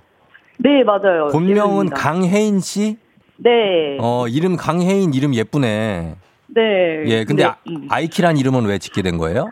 네, 0.59 0.83
맞아요. 0.83 1.29
본명은 1.31 1.69
예명입니다. 1.87 1.95
강혜인 1.95 2.59
씨? 2.59 2.97
네. 3.37 3.97
어, 3.99 4.27
이름 4.27 4.55
강혜인 4.55 5.13
이름 5.13 5.33
예쁘네. 5.33 6.15
네. 6.47 7.03
예, 7.07 7.23
근데 7.25 7.45
아, 7.45 7.57
음. 7.67 7.87
아이키란 7.89 8.37
이름은 8.37 8.65
왜 8.65 8.77
짓게 8.77 9.01
된 9.01 9.17
거예요? 9.17 9.49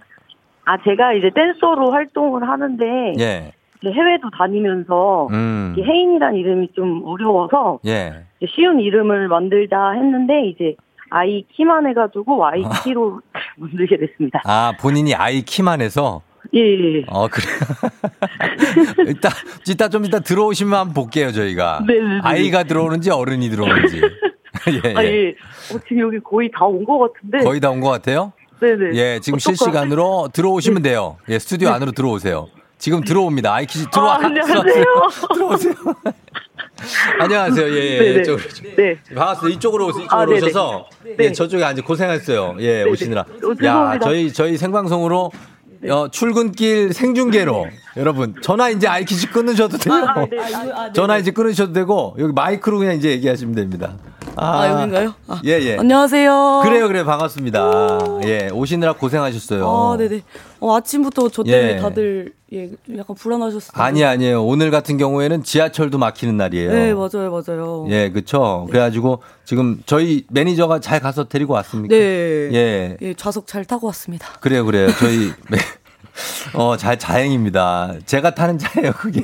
아, 0.66 0.78
제가 0.84 1.14
이제 1.14 1.30
댄서로 1.34 1.92
활동을 1.92 2.48
하는데 2.48 3.14
예. 3.20 3.54
해외도 3.84 4.30
다니면서 4.38 5.28
음. 5.32 5.76
혜인이란 5.78 6.36
이름이 6.36 6.70
좀 6.76 7.02
어려워서 7.06 7.80
예. 7.86 8.26
쉬운 8.48 8.80
이름을 8.80 9.28
만들자 9.28 9.92
했는데 9.94 10.46
이제 10.48 10.76
아이 11.10 11.44
키만 11.52 11.88
해가지고 11.88 12.46
아이 12.46 12.64
키로 12.84 13.22
만들게 13.58 13.98
됐습니다. 13.98 14.42
아, 14.46 14.74
본인이 14.80 15.16
아이 15.16 15.42
키만 15.42 15.82
해서? 15.82 16.22
예, 16.54 16.60
예. 16.60 17.04
어, 17.08 17.28
그래. 17.28 17.46
이따, 19.10 19.30
이따 19.68 19.90
좀 19.90 20.06
이따 20.06 20.20
들어오시면 20.20 20.74
한번 20.74 20.94
볼게요, 20.94 21.32
저희가. 21.32 21.84
네네네. 21.88 22.20
아이가 22.24 22.64
들어오는지 22.64 23.10
어른이 23.12 23.50
들어오는지. 23.50 24.02
예, 24.86 24.94
아, 24.96 25.04
예. 25.04 25.08
예. 25.08 25.30
어, 25.74 25.80
지금 25.88 26.00
여기 26.00 26.20
거의 26.20 26.50
다 26.52 26.66
온 26.68 26.84
것 26.86 27.00
같은데. 27.14 27.40
거의 27.40 27.60
다 27.60 27.70
온 27.72 27.80
것 27.82 27.90
같아요? 27.90 28.34
네네. 28.62 28.96
예, 28.96 29.20
지금 29.22 29.38
어떡하- 29.40 29.42
실시간으로 29.42 30.30
들어오시면 30.32 30.84
돼요. 30.84 31.18
예, 31.30 31.40
스튜디오 31.40 31.70
네. 31.70 31.76
안으로 31.76 31.92
들어오세요. 31.92 32.48
지금 32.78 33.04
들어옵니다. 33.04 33.54
아이키 33.54 33.78
씨 33.80 33.86
들어와. 33.92 34.16
아, 34.16 34.20
안녕하세요. 34.26 34.64
들어오세요. 35.34 35.74
안녕하세요. 37.20 37.68
예, 37.70 37.76
예. 37.76 38.00
네네. 38.00 38.22
이쪽으로. 38.22 38.44
네. 38.76 38.98
반갑습니다. 39.16 39.58
이쪽으로 39.58 39.88
오세요. 39.88 40.04
이쪽으로 40.06 40.22
아, 40.22 40.26
네네. 40.26 40.38
오셔서. 40.38 40.86
네. 41.04 41.16
예, 41.20 41.32
저쪽에 41.32 41.64
앉아 41.64 41.82
고생했어요. 41.84 42.56
예, 42.60 42.84
오시느라. 42.84 43.22
어, 43.22 43.66
야. 43.66 44.00
저희, 44.02 44.32
저희 44.34 44.58
생방송으로 44.58 45.32
어, 45.90 46.08
출근길 46.12 46.94
생중계로 46.94 47.66
여러분 47.98 48.36
전화 48.44 48.70
이제 48.70 48.88
아이키 48.88 49.16
씨 49.16 49.26
끊으셔도 49.28 49.78
돼요. 49.80 49.96
아, 49.96 50.26
네. 50.26 50.38
전화 50.94 51.18
이제 51.18 51.32
끊으셔도 51.32 51.74
되고 51.74 52.16
여기 52.20 52.32
마이크로 52.34 52.78
그냥 52.78 52.96
이제 52.96 53.10
얘기하시면 53.10 53.56
됩니다. 53.56 53.98
아, 54.38 54.68
여긴가요? 54.68 55.14
아, 55.28 55.42
예, 55.46 55.60
예. 55.62 55.78
안녕하세요. 55.78 56.62
그래요, 56.64 56.88
그래요. 56.88 57.06
반갑습니다. 57.06 58.00
예, 58.26 58.50
오시느라 58.52 58.94
고생하셨어요. 58.94 59.68
아, 59.68 59.98
네네. 59.98 60.22
어, 60.62 60.76
아침부터 60.78 61.30
저 61.30 61.44
때문에 61.44 61.76
예. 61.76 61.80
다들 61.80 62.34
예, 62.54 62.70
좀 62.86 62.98
약간 62.98 63.16
불안하셨어요. 63.16 63.72
아니, 63.82 64.04
아니에요. 64.04 64.44
오늘 64.44 64.72
같은 64.72 64.98
경우에는 64.98 65.44
지하철도 65.44 65.98
막히는 65.98 66.38
날이에요. 66.38 66.72
네, 66.72 66.94
맞아요, 66.94 67.32
맞아요. 67.32 67.86
예, 67.90 68.10
그쵸. 68.10 68.68
그래가지고 68.70 69.22
지금 69.46 69.82
저희 69.86 70.26
매니저가 70.30 70.80
잘 70.80 71.00
가서 71.00 71.26
데리고 71.26 71.54
왔습니까? 71.54 71.94
네. 71.96 72.02
예. 72.54 72.98
예, 73.02 73.14
좌석 73.14 73.48
잘 73.48 73.66
타고 73.66 73.88
왔습니다. 73.88 74.28
그래요, 74.40 74.66
그래요. 74.66 74.88
저희, 75.00 75.32
매- 75.50 75.58
어, 76.54 76.76
잘, 76.78 76.98
다행입니다. 76.98 77.94
제가 78.06 78.34
타는 78.36 78.58
차예요, 78.58 78.92
그게. 78.94 79.22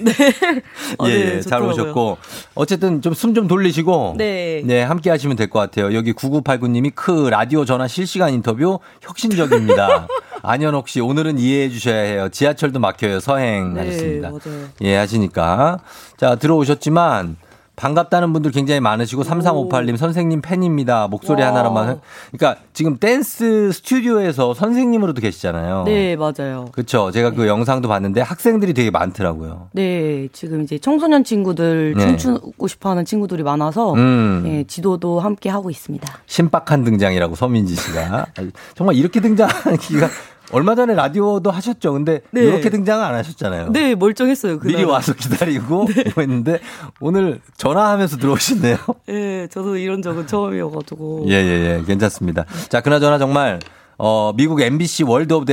아, 0.99 1.07
예, 1.09 1.13
네, 1.13 1.35
예, 1.37 1.41
잘. 1.41 1.61
오셨고. 1.61 2.17
어쨌든 2.55 3.01
좀 3.01 3.13
숨좀 3.13 3.47
돌리시고. 3.47 4.15
네. 4.17 4.83
함께 4.83 5.09
하시면 5.09 5.35
될 5.35 5.47
것 5.49 5.59
같아요. 5.59 5.93
여기 5.95 6.13
9989님이 6.13 6.91
크, 6.93 7.29
라디오 7.29 7.63
전화 7.65 7.87
실시간 7.87 8.33
인터뷰 8.33 8.79
혁신적입니다. 9.01 10.07
안현옥 10.43 10.87
씨, 10.89 10.99
오늘은 11.01 11.39
이해해 11.39 11.69
주셔야 11.69 11.99
해요. 12.01 12.29
지하철도 12.29 12.79
막혀요. 12.79 13.19
서행 13.19 13.73
네, 13.73 13.85
하셨습니다. 13.85 14.29
맞아요. 14.29 14.67
예, 14.81 14.95
하시니까. 14.95 15.79
자, 16.17 16.35
들어오셨지만, 16.35 17.37
반갑다는 17.78 18.34
분들 18.34 18.51
굉장히 18.51 18.82
많으시고, 18.82 19.23
3358님, 19.23 19.97
선생님 19.97 20.41
팬입니다. 20.41 21.07
목소리 21.07 21.43
와. 21.43 21.49
하나로만. 21.49 22.01
그러니까 22.32 22.59
지금 22.73 22.97
댄스 22.97 23.71
스튜디오에서 23.71 24.55
선생님으로도 24.55 25.21
계시잖아요. 25.21 25.84
네, 25.86 26.15
맞아요. 26.15 26.65
그쵸. 26.71 27.11
제가 27.11 27.32
그 27.32 27.47
영상도 27.47 27.88
봤는데 27.88 28.21
학생들이 28.21 28.73
되게 28.73 28.89
많더라고요. 28.89 29.69
네, 29.73 30.28
지금 30.34 30.63
이제 30.63 30.80
청소년 30.80 31.23
친구들 31.23 31.93
네. 31.95 32.17
춤추고 32.17 32.67
싶어 32.67 32.89
하는 32.89 33.05
친구들이 33.05 33.43
많아서 33.43 33.93
음. 33.93 34.43
예, 34.47 34.63
지도도 34.63 35.19
함께 35.19 35.49
하고 35.49 35.69
있습니다. 35.69 36.11
신박한 36.25 36.84
등장이라고 36.84 37.36
서민지 37.36 37.75
씨가. 37.75 38.25
정말 38.73 38.95
이렇게 38.95 39.21
등장하기가 39.21 40.09
얼마 40.51 40.75
전에 40.75 40.93
라디오도 40.95 41.51
하셨죠. 41.51 41.93
근데 41.93 42.21
네. 42.31 42.41
이렇게 42.41 42.69
등장은 42.69 43.03
안 43.03 43.15
하셨잖아요. 43.15 43.71
네, 43.71 43.95
멀쩡했어요. 43.95 44.59
그날. 44.59 44.75
미리 44.75 44.83
와서 44.85 45.13
기다리고 45.13 45.83
뭐 45.83 45.87
했는데 46.19 46.59
오늘 47.01 47.41
전화하면서 47.57 48.17
들어오시네요. 48.17 48.77
예, 49.09 49.47
저도 49.51 49.77
이런 49.77 50.01
적은 50.01 50.27
처음이어가지고. 50.27 51.25
예, 51.27 51.33
예, 51.33 51.77
예. 51.79 51.83
괜찮습니다. 51.85 52.45
자, 52.69 52.81
그나저나 52.81 53.17
정말, 53.17 53.59
어, 53.97 54.31
미국 54.35 54.61
MBC 54.61 55.03
World 55.03 55.33
of 55.33 55.45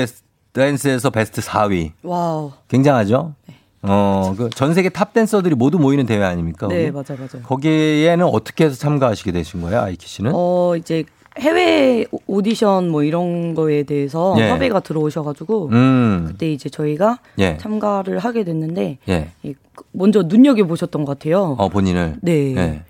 Dance에서 0.52 1.10
베스트 1.10 1.40
4위. 1.40 1.92
와우. 2.04 2.52
굉장하죠? 2.68 3.34
어, 3.86 4.34
그 4.38 4.48
전 4.50 4.72
세계 4.72 4.88
탑 4.88 5.12
댄서들이 5.12 5.54
모두 5.56 5.78
모이는 5.78 6.06
대회 6.06 6.22
아닙니까? 6.22 6.68
네, 6.68 6.90
거기? 6.90 7.04
맞아요, 7.12 7.28
맞아요. 7.32 7.42
거기에는 7.46 8.24
어떻게 8.26 8.64
해서 8.64 8.76
참가하시게 8.76 9.32
되신 9.32 9.60
거예요, 9.60 9.80
아이키 9.82 10.08
씨는? 10.08 10.30
어, 10.34 10.74
이제 10.78 11.04
해외 11.38 12.06
오- 12.10 12.20
오디션 12.26 12.88
뭐 12.90 13.02
이런 13.02 13.54
거에 13.54 13.82
대해서 13.82 14.34
예. 14.38 14.48
섭외가 14.48 14.80
들어오셔가지고 14.80 15.68
음. 15.72 16.24
그때 16.28 16.52
이제 16.52 16.68
저희가 16.68 17.18
예. 17.38 17.56
참가를 17.58 18.18
하게 18.18 18.44
됐는데 18.44 18.98
예. 19.08 19.30
이- 19.42 19.54
먼저 19.92 20.22
눈여겨 20.22 20.64
보셨던 20.66 21.04
것 21.04 21.18
같아요. 21.18 21.56
어, 21.58 21.68
본인을. 21.68 22.16
네. 22.22 22.54
예. 22.56 22.82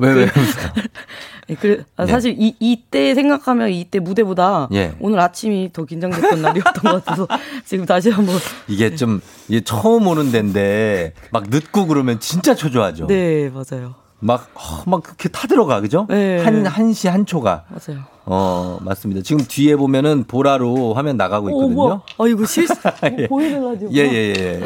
왜, 0.00 0.12
왜? 0.12 0.26
네, 1.46 1.56
그 1.60 1.84
아, 1.96 2.06
네. 2.06 2.10
사실 2.12 2.34
이 2.38 2.56
이때 2.58 3.14
생각하면 3.14 3.68
이때 3.70 3.98
무대보다 4.00 4.68
예. 4.72 4.94
오늘 4.98 5.20
아침이 5.20 5.70
더 5.74 5.84
긴장됐던 5.84 6.40
날이었던 6.40 6.72
것 6.82 7.04
같아서 7.04 7.28
지금 7.66 7.84
다시 7.84 8.08
한번 8.08 8.34
이게 8.66 8.96
좀, 8.96 9.20
이게 9.48 9.60
처음 9.60 10.06
오는 10.06 10.32
데인데, 10.32 11.12
막 11.30 11.44
늦고 11.50 11.86
그러면 11.86 12.18
진짜 12.18 12.54
초조하죠. 12.54 13.06
네 13.08 13.50
맞아요 13.50 13.94
막, 14.24 14.48
어, 14.54 14.82
막 14.88 15.02
그렇게 15.02 15.28
타들어가, 15.28 15.80
그죠? 15.82 16.06
네. 16.08 16.42
한, 16.42 16.64
한 16.66 16.92
시 16.94 17.08
한 17.08 17.26
초가. 17.26 17.64
맞아요. 17.68 18.04
어, 18.24 18.78
맞습니다. 18.80 19.20
지금 19.22 19.44
뒤에 19.46 19.76
보면은 19.76 20.24
보라로 20.24 20.94
화면 20.94 21.18
나가고 21.18 21.48
오, 21.48 21.62
있거든요. 21.62 22.00
아 22.18 22.26
이거 22.26 22.46
실수 22.46 22.72
예. 23.18 23.26
보이는 23.28 23.62
라디오. 23.62 23.90
예, 23.92 23.98
예, 23.98 24.34
예. 24.38 24.62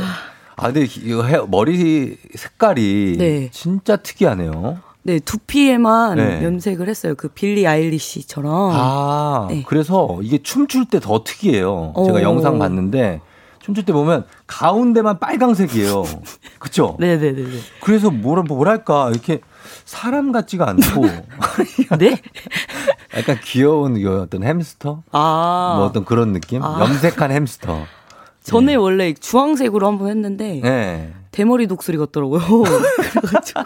아, 0.55 0.71
근데 0.71 0.85
이거 0.85 1.25
머리 1.49 2.17
색깔이 2.37 3.17
네. 3.19 3.49
진짜 3.51 3.97
특이하네요. 3.97 4.79
네 5.03 5.19
두피에만 5.21 6.17
네. 6.19 6.45
염색을 6.45 6.89
했어요. 6.89 7.15
그 7.17 7.29
빌리 7.29 7.67
아일리시처럼. 7.67 8.71
아, 8.75 9.47
네. 9.51 9.65
그래서 9.67 10.19
이게 10.23 10.39
춤출 10.39 10.85
때 10.85 11.01
더 11.01 11.25
특이해요. 11.25 11.95
제가 12.07 12.19
오. 12.19 12.23
영상 12.23 12.59
봤는데 12.61 13.21
춤출 13.69 13.85
때 13.85 13.93
보면 13.93 14.25
가운데만 14.47 15.19
빨강색이에요. 15.19 16.05
그쵸? 16.59 16.97
네네네. 16.99 17.45
그래서 17.83 18.11
뭐라, 18.11 18.43
뭐랄까, 18.43 19.11
이렇게 19.11 19.41
사람 19.85 20.33
같지가 20.33 20.71
않고. 20.71 21.05
네? 21.99 22.19
약간 23.15 23.39
귀여운 23.45 24.01
요 24.01 24.23
어떤 24.23 24.43
햄스터? 24.43 25.03
아. 25.13 25.75
뭐 25.77 25.87
어떤 25.87 26.07
그런 26.07 26.33
느낌? 26.33 26.63
아. 26.63 26.81
염색한 26.81 27.31
햄스터. 27.31 27.85
전에 28.43 28.75
원래 28.77 29.13
주황색으로 29.13 29.87
한번 29.87 30.09
했는데 30.09 30.61
네. 30.63 31.13
대머리 31.31 31.67
독수리 31.67 31.99
같더라고요. 31.99 32.41
그래가지고 32.41 33.61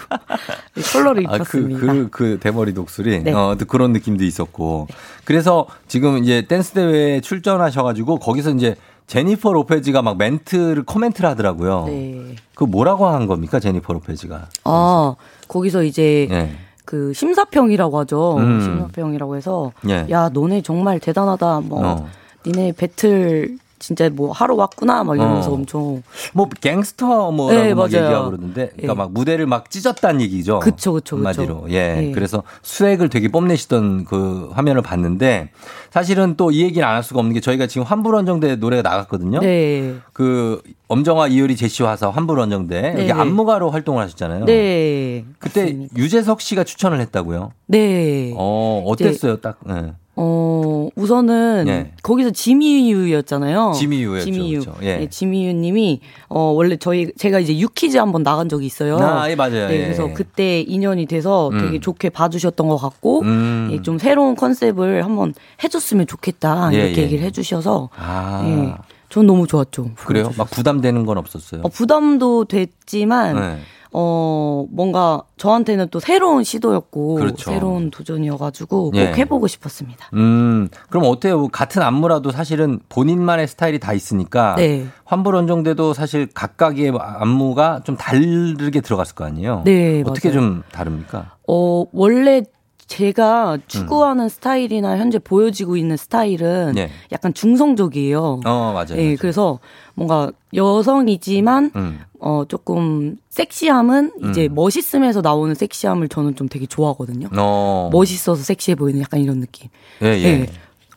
컬러를 0.92 1.24
아, 1.28 1.30
그, 1.30 1.36
입혔습니다. 1.36 1.80
그, 1.80 2.08
그 2.10 2.38
대머리 2.40 2.74
독수리. 2.74 3.22
네. 3.22 3.32
어, 3.32 3.54
또 3.56 3.64
그런 3.66 3.92
느낌도 3.92 4.24
있었고. 4.24 4.88
그래서 5.24 5.68
지금 5.86 6.18
이제 6.18 6.46
댄스 6.48 6.72
대회에 6.72 7.20
출전하셔가지고 7.20 8.18
거기서 8.18 8.50
이제 8.50 8.74
제니퍼 9.06 9.52
로페즈가 9.52 10.02
막 10.02 10.16
멘트를 10.16 10.84
코멘트를 10.84 11.28
하더라고요. 11.30 11.84
네. 11.86 12.36
그 12.54 12.64
뭐라고 12.64 13.06
한 13.06 13.26
겁니까 13.26 13.60
제니퍼 13.60 13.92
로페즈가? 13.92 14.48
아 14.64 15.14
거기서 15.48 15.82
이제 15.84 16.28
예. 16.30 16.50
그 16.84 17.12
심사평이라고 17.12 17.98
하죠. 18.00 18.36
음. 18.38 18.60
심사평이라고 18.60 19.36
해서 19.36 19.72
예. 19.88 20.06
야 20.10 20.28
너네 20.28 20.62
정말 20.62 20.98
대단하다. 20.98 21.60
뭐 21.60 21.86
어. 21.86 22.08
니네 22.46 22.72
배틀 22.72 23.58
진짜 23.82 24.08
뭐 24.10 24.30
하러 24.30 24.54
왔구나 24.54 25.02
막 25.02 25.16
이러면서 25.16 25.50
어. 25.50 25.54
엄청 25.54 26.02
뭐 26.32 26.48
갱스터 26.60 27.32
뭐라고 27.32 27.62
네, 27.64 27.74
막. 27.74 27.92
얘기하고 27.92 28.26
그러는데 28.30 28.68
그러니까 28.76 28.92
예. 28.92 28.96
막 28.96 29.12
무대를 29.12 29.46
막 29.46 29.68
찢었다는 29.70 30.20
얘기죠. 30.20 30.60
그쵸, 30.60 30.92
그쵸, 30.92 31.16
그쵸. 31.16 31.16
한마디로. 31.16 31.66
예. 31.70 32.08
예. 32.08 32.12
그래서 32.12 32.44
수액을 32.62 33.08
되게 33.08 33.28
뽐내시던 33.28 34.04
그 34.04 34.50
화면을 34.52 34.82
봤는데 34.82 35.50
사실은 35.90 36.36
또 36.36 36.52
이 36.52 36.60
얘기를 36.62 36.86
안할 36.86 37.02
수가 37.02 37.18
없는 37.20 37.32
게 37.34 37.40
저희가 37.40 37.66
지금 37.66 37.86
환불원정대 37.86 38.56
노래가 38.56 38.88
나갔거든요. 38.88 39.40
네. 39.40 39.94
그 40.12 40.60
엄정화 40.88 41.28
이효리 41.28 41.56
제시 41.56 41.82
화사 41.82 42.10
환불원정대 42.10 42.80
네, 42.82 42.88
여기 42.92 43.06
네. 43.06 43.12
안무가로 43.12 43.70
활동을 43.70 44.02
하셨잖아요. 44.04 44.44
네. 44.44 45.24
그때 45.38 45.88
유재석 45.96 46.40
씨가 46.42 46.64
추천을 46.64 47.00
했다고요. 47.00 47.52
네. 47.66 48.34
어, 48.36 48.82
어땠어요? 48.86 49.40
딱. 49.40 49.58
예. 49.70 49.94
어, 50.14 50.88
우선은 50.94 51.64
예. 51.68 51.92
거기서 52.02 52.30
지미유였잖아요. 52.30 53.72
지미유였죠, 53.74 54.24
지미유. 54.24 54.60
그렇죠. 54.60 54.78
예. 54.82 54.98
네, 54.98 55.08
지미유 55.08 55.54
님이 55.54 56.00
어, 56.28 56.40
원래 56.50 56.76
저희 56.76 57.10
제가 57.16 57.38
이제 57.38 57.56
유퀴즈 57.58 57.96
한번 57.96 58.22
나간 58.22 58.48
적이 58.48 58.66
있어요. 58.66 58.98
아, 58.98 59.30
예, 59.30 59.34
맞아요. 59.34 59.68
네, 59.68 59.74
예. 59.74 59.84
그래서 59.84 60.12
그때 60.12 60.60
인연이 60.60 61.06
돼서 61.06 61.48
음. 61.48 61.58
되게 61.58 61.80
좋게 61.80 62.10
봐 62.10 62.28
주셨던 62.28 62.68
것 62.68 62.76
같고 62.76 63.22
음. 63.22 63.70
예, 63.72 63.80
좀 63.80 63.98
새로운 63.98 64.36
컨셉을 64.36 65.04
한번 65.04 65.32
해 65.64 65.68
줬으면 65.68 66.06
좋겠다 66.06 66.70
예, 66.74 66.86
이렇게 66.86 67.00
예. 67.00 67.04
얘기를 67.04 67.24
해 67.24 67.30
주셔서 67.30 67.88
아. 67.96 68.42
예, 68.46 68.74
전 69.08 69.26
너무 69.26 69.46
좋았죠. 69.46 69.92
그래요? 69.96 70.30
막 70.36 70.50
부담되는 70.50 71.06
건 71.06 71.16
없었어요. 71.16 71.62
어, 71.64 71.68
부담도 71.68 72.44
됐지만 72.46 73.36
네. 73.36 73.58
어 73.94 74.64
뭔가 74.70 75.22
저한테는 75.36 75.88
또 75.90 76.00
새로운 76.00 76.44
시도였고 76.44 77.16
그렇죠. 77.16 77.50
새로운 77.50 77.90
도전이어가지고 77.90 78.90
꼭 78.92 78.96
예. 78.96 79.12
해보고 79.12 79.46
싶었습니다. 79.46 80.08
음, 80.14 80.68
그럼 80.88 81.04
어때요? 81.06 81.48
같은 81.48 81.82
안무라도 81.82 82.30
사실은 82.30 82.80
본인만의 82.88 83.48
스타일이 83.48 83.78
다 83.78 83.92
있으니까 83.92 84.54
네. 84.56 84.86
환불원정대도 85.04 85.92
사실 85.92 86.26
각각의 86.32 86.92
안무가 86.98 87.80
좀 87.84 87.96
다르게 87.96 88.80
들어갔을 88.80 89.14
거 89.14 89.24
아니에요? 89.26 89.62
네, 89.66 90.02
어떻게 90.06 90.30
맞아요. 90.30 90.40
좀 90.40 90.62
다릅니까? 90.72 91.36
어, 91.46 91.84
원래 91.92 92.42
제가 92.86 93.54
음. 93.54 93.62
추구하는 93.66 94.28
스타일이나 94.28 94.98
현재 94.98 95.18
보여지고 95.18 95.76
있는 95.76 95.96
스타일은 95.96 96.74
예. 96.76 96.90
약간 97.10 97.32
중성적이에요. 97.32 98.40
어, 98.44 98.72
맞아요. 98.74 98.96
예, 98.96 99.16
그래서 99.16 99.58
뭔가 99.94 100.30
여성이지만 100.54 101.72
음. 101.76 102.00
어 102.22 102.44
조금 102.46 103.16
섹시함은 103.30 104.12
이제 104.30 104.46
음. 104.46 104.54
멋있음에서 104.54 105.20
나오는 105.22 105.52
섹시함을 105.54 106.08
저는 106.08 106.36
좀 106.36 106.48
되게 106.48 106.66
좋아하거든요. 106.66 107.28
어. 107.36 107.90
멋있어서 107.92 108.40
섹시해 108.42 108.76
보이는 108.76 109.00
약간 109.00 109.20
이런 109.20 109.40
느낌. 109.40 109.68
예, 110.02 110.06
예. 110.06 110.46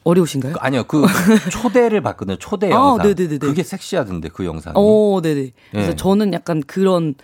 어려우신가요? 0.03 0.53
그, 0.53 0.59
아니요, 0.61 0.83
그 0.83 1.03
초대를 1.51 2.01
봤거든요. 2.01 2.37
초대 2.37 2.67
아, 2.67 2.75
영상. 2.75 3.07
네네네네. 3.07 3.39
그게 3.39 3.63
섹시하던데 3.63 4.29
그 4.29 4.45
영상이. 4.45 4.75
어, 4.77 5.19
네네. 5.21 5.51
그래서 5.71 5.91
예. 5.91 5.95
저는 5.95 6.31
약간 6.33 6.61
그런 6.61 7.15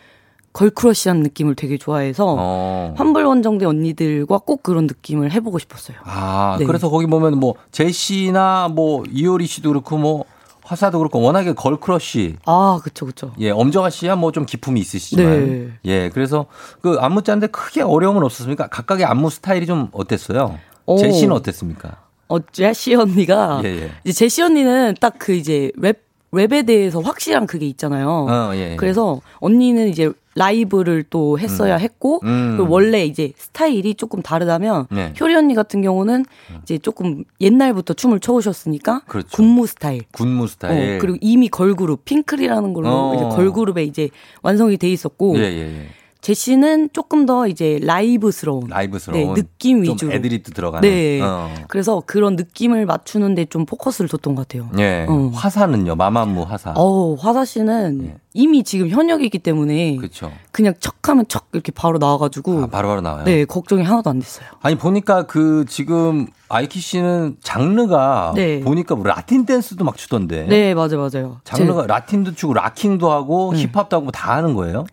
걸크러쉬한 0.54 1.20
느낌을 1.20 1.56
되게 1.56 1.78
좋아해서 1.78 2.36
어. 2.38 2.94
환불 2.98 3.24
원정대 3.24 3.66
언니들과 3.66 4.40
꼭 4.40 4.64
그런 4.64 4.88
느낌을 4.88 5.32
해보고 5.32 5.60
싶었어요. 5.60 5.98
아, 6.04 6.56
네. 6.60 6.66
그래서 6.66 6.90
거기 6.90 7.06
보면 7.06 7.40
뭐 7.40 7.54
제시나 7.72 8.68
뭐 8.74 9.04
이효리 9.12 9.46
씨도 9.46 9.70
그렇고 9.70 9.98
뭐 9.98 10.26
화사도 10.64 10.98
그렇고 11.00 11.22
워낙에 11.22 11.54
걸크러쉬 11.54 12.38
아, 12.46 12.80
그쵸, 12.84 13.06
그쵸. 13.06 13.34
예, 13.40 13.50
엄정화 13.52 13.90
씨야 13.90 14.16
뭐 14.16 14.32
좀 14.32 14.46
기품이 14.46 14.80
있으시지만. 14.80 15.26
네. 15.50 15.70
예, 15.86 16.10
그래서 16.10 16.46
그 16.82 16.98
안무 17.00 17.24
짜는데 17.24 17.48
크게 17.48 17.82
어려움은 17.82 18.24
없었습니까? 18.24 18.68
각각의 18.68 19.06
안무 19.06 19.30
스타일이 19.30 19.66
좀 19.66 19.90
어땠어요? 19.92 20.58
오. 20.86 20.98
제시는 20.98 21.36
어땠습니까? 21.36 21.98
어, 22.30 22.38
제시 22.52 22.96
언니가 22.96 23.60
예, 23.64 23.68
예. 23.68 23.92
이제 24.06 24.14
제시 24.14 24.42
언니는 24.42 24.96
딱 25.02 25.16
그 25.20 25.34
이제 25.34 25.72
랩 25.76 26.00
랩에 26.32 26.66
대해서 26.66 27.00
확실한 27.00 27.46
그게 27.46 27.66
있잖아요. 27.68 28.10
어, 28.30 28.52
예, 28.56 28.72
예. 28.72 28.76
그래서 28.78 29.22
언니는 29.40 29.90
이제 29.90 30.12
라이브를 30.36 31.04
또 31.10 31.38
했어야 31.38 31.76
음. 31.76 31.80
했고 31.82 32.22
음. 32.24 32.56
그리고 32.56 32.72
원래 32.74 33.04
이제 33.06 33.34
스타일이 33.36 33.96
조금 33.96 34.22
다르다면 34.22 34.88
네. 34.90 35.14
효리 35.20 35.36
언니 35.36 35.56
같은 35.56 35.82
경우는 35.82 36.24
이제 36.64 36.78
조금 36.78 37.26
옛날부터 37.42 37.94
춤을 37.96 38.22
춰오셨으니까 38.22 39.02
그렇죠. 39.08 39.28
군무 39.32 39.68
스타일. 39.68 40.04
군무 40.14 40.48
스타일. 40.48 40.96
어, 40.96 41.00
그리고 41.02 41.18
이미 41.20 41.50
걸그룹 41.50 42.06
핑클이라는 42.06 42.74
걸로 42.74 42.90
어. 42.90 43.16
이제 43.16 43.26
걸그룹에 43.26 43.84
이제 43.84 44.10
완성이 44.42 44.78
돼 44.78 44.90
있었고 44.90 45.38
예, 45.38 45.42
예, 45.42 45.60
예. 45.60 45.88
제시는 46.22 46.90
조금 46.94 47.26
더 47.26 47.48
이제 47.48 47.80
라이브스러운 47.82 48.68
라이브스러운. 48.70 49.34
네, 49.34 49.42
느낌 49.42 49.84
좀 49.84 49.94
위주로 49.96 50.14
애드립도 50.14 50.52
들어가는. 50.52 50.88
네. 50.88 51.20
어. 51.20 51.50
그래서 51.68 52.04
그런 52.06 52.36
느낌을 52.36 52.86
맞추는데 52.86 53.46
좀 53.46 53.66
포커스를 53.66 54.08
뒀던 54.08 54.36
것 54.36 54.48
같아요. 54.48 54.70
예. 54.78 55.08
어. 55.10 55.32
화사는요, 55.34 55.96
마마무 55.96 56.44
화사. 56.44 56.74
어우, 56.76 57.18
화사 57.20 57.44
씨는 57.44 58.02
예. 58.06 58.16
이미 58.34 58.64
지금 58.64 58.90
현역이기 58.90 59.40
때문에 59.40 59.96
그렇죠. 59.98 60.32
그냥 60.52 60.76
척하면 60.80 61.26
척 61.28 61.48
이렇게 61.54 61.72
바로 61.72 61.98
나와가지고 61.98 62.64
아, 62.64 62.68
바로바로 62.68 63.02
나와요. 63.02 63.24
네 63.26 63.44
걱정이 63.44 63.84
하나도 63.84 64.10
안 64.12 64.20
됐어요. 64.20 64.46
아니 64.62 64.76
보니까 64.76 65.24
그 65.26 65.66
지금 65.68 66.28
아이키 66.50 66.80
씨는 66.80 67.38
장르가 67.42 68.34
네. 68.36 68.62
보니까 68.62 68.96
뭐 68.96 69.06
라틴 69.06 69.46
댄스도 69.46 69.84
막 69.84 69.98
추던데. 69.98 70.46
네 70.48 70.74
맞아 70.76 70.96
맞아요. 70.98 71.40
장르가 71.44 71.82
제- 71.82 71.88
라틴도 71.88 72.36
추고 72.36 72.54
locking도 72.54 73.12
하고 73.12 73.54
네. 73.54 73.64
힙합도 73.64 73.96
하고 73.98 74.04
뭐다 74.06 74.36
하는 74.38 74.54
거예요? 74.54 74.86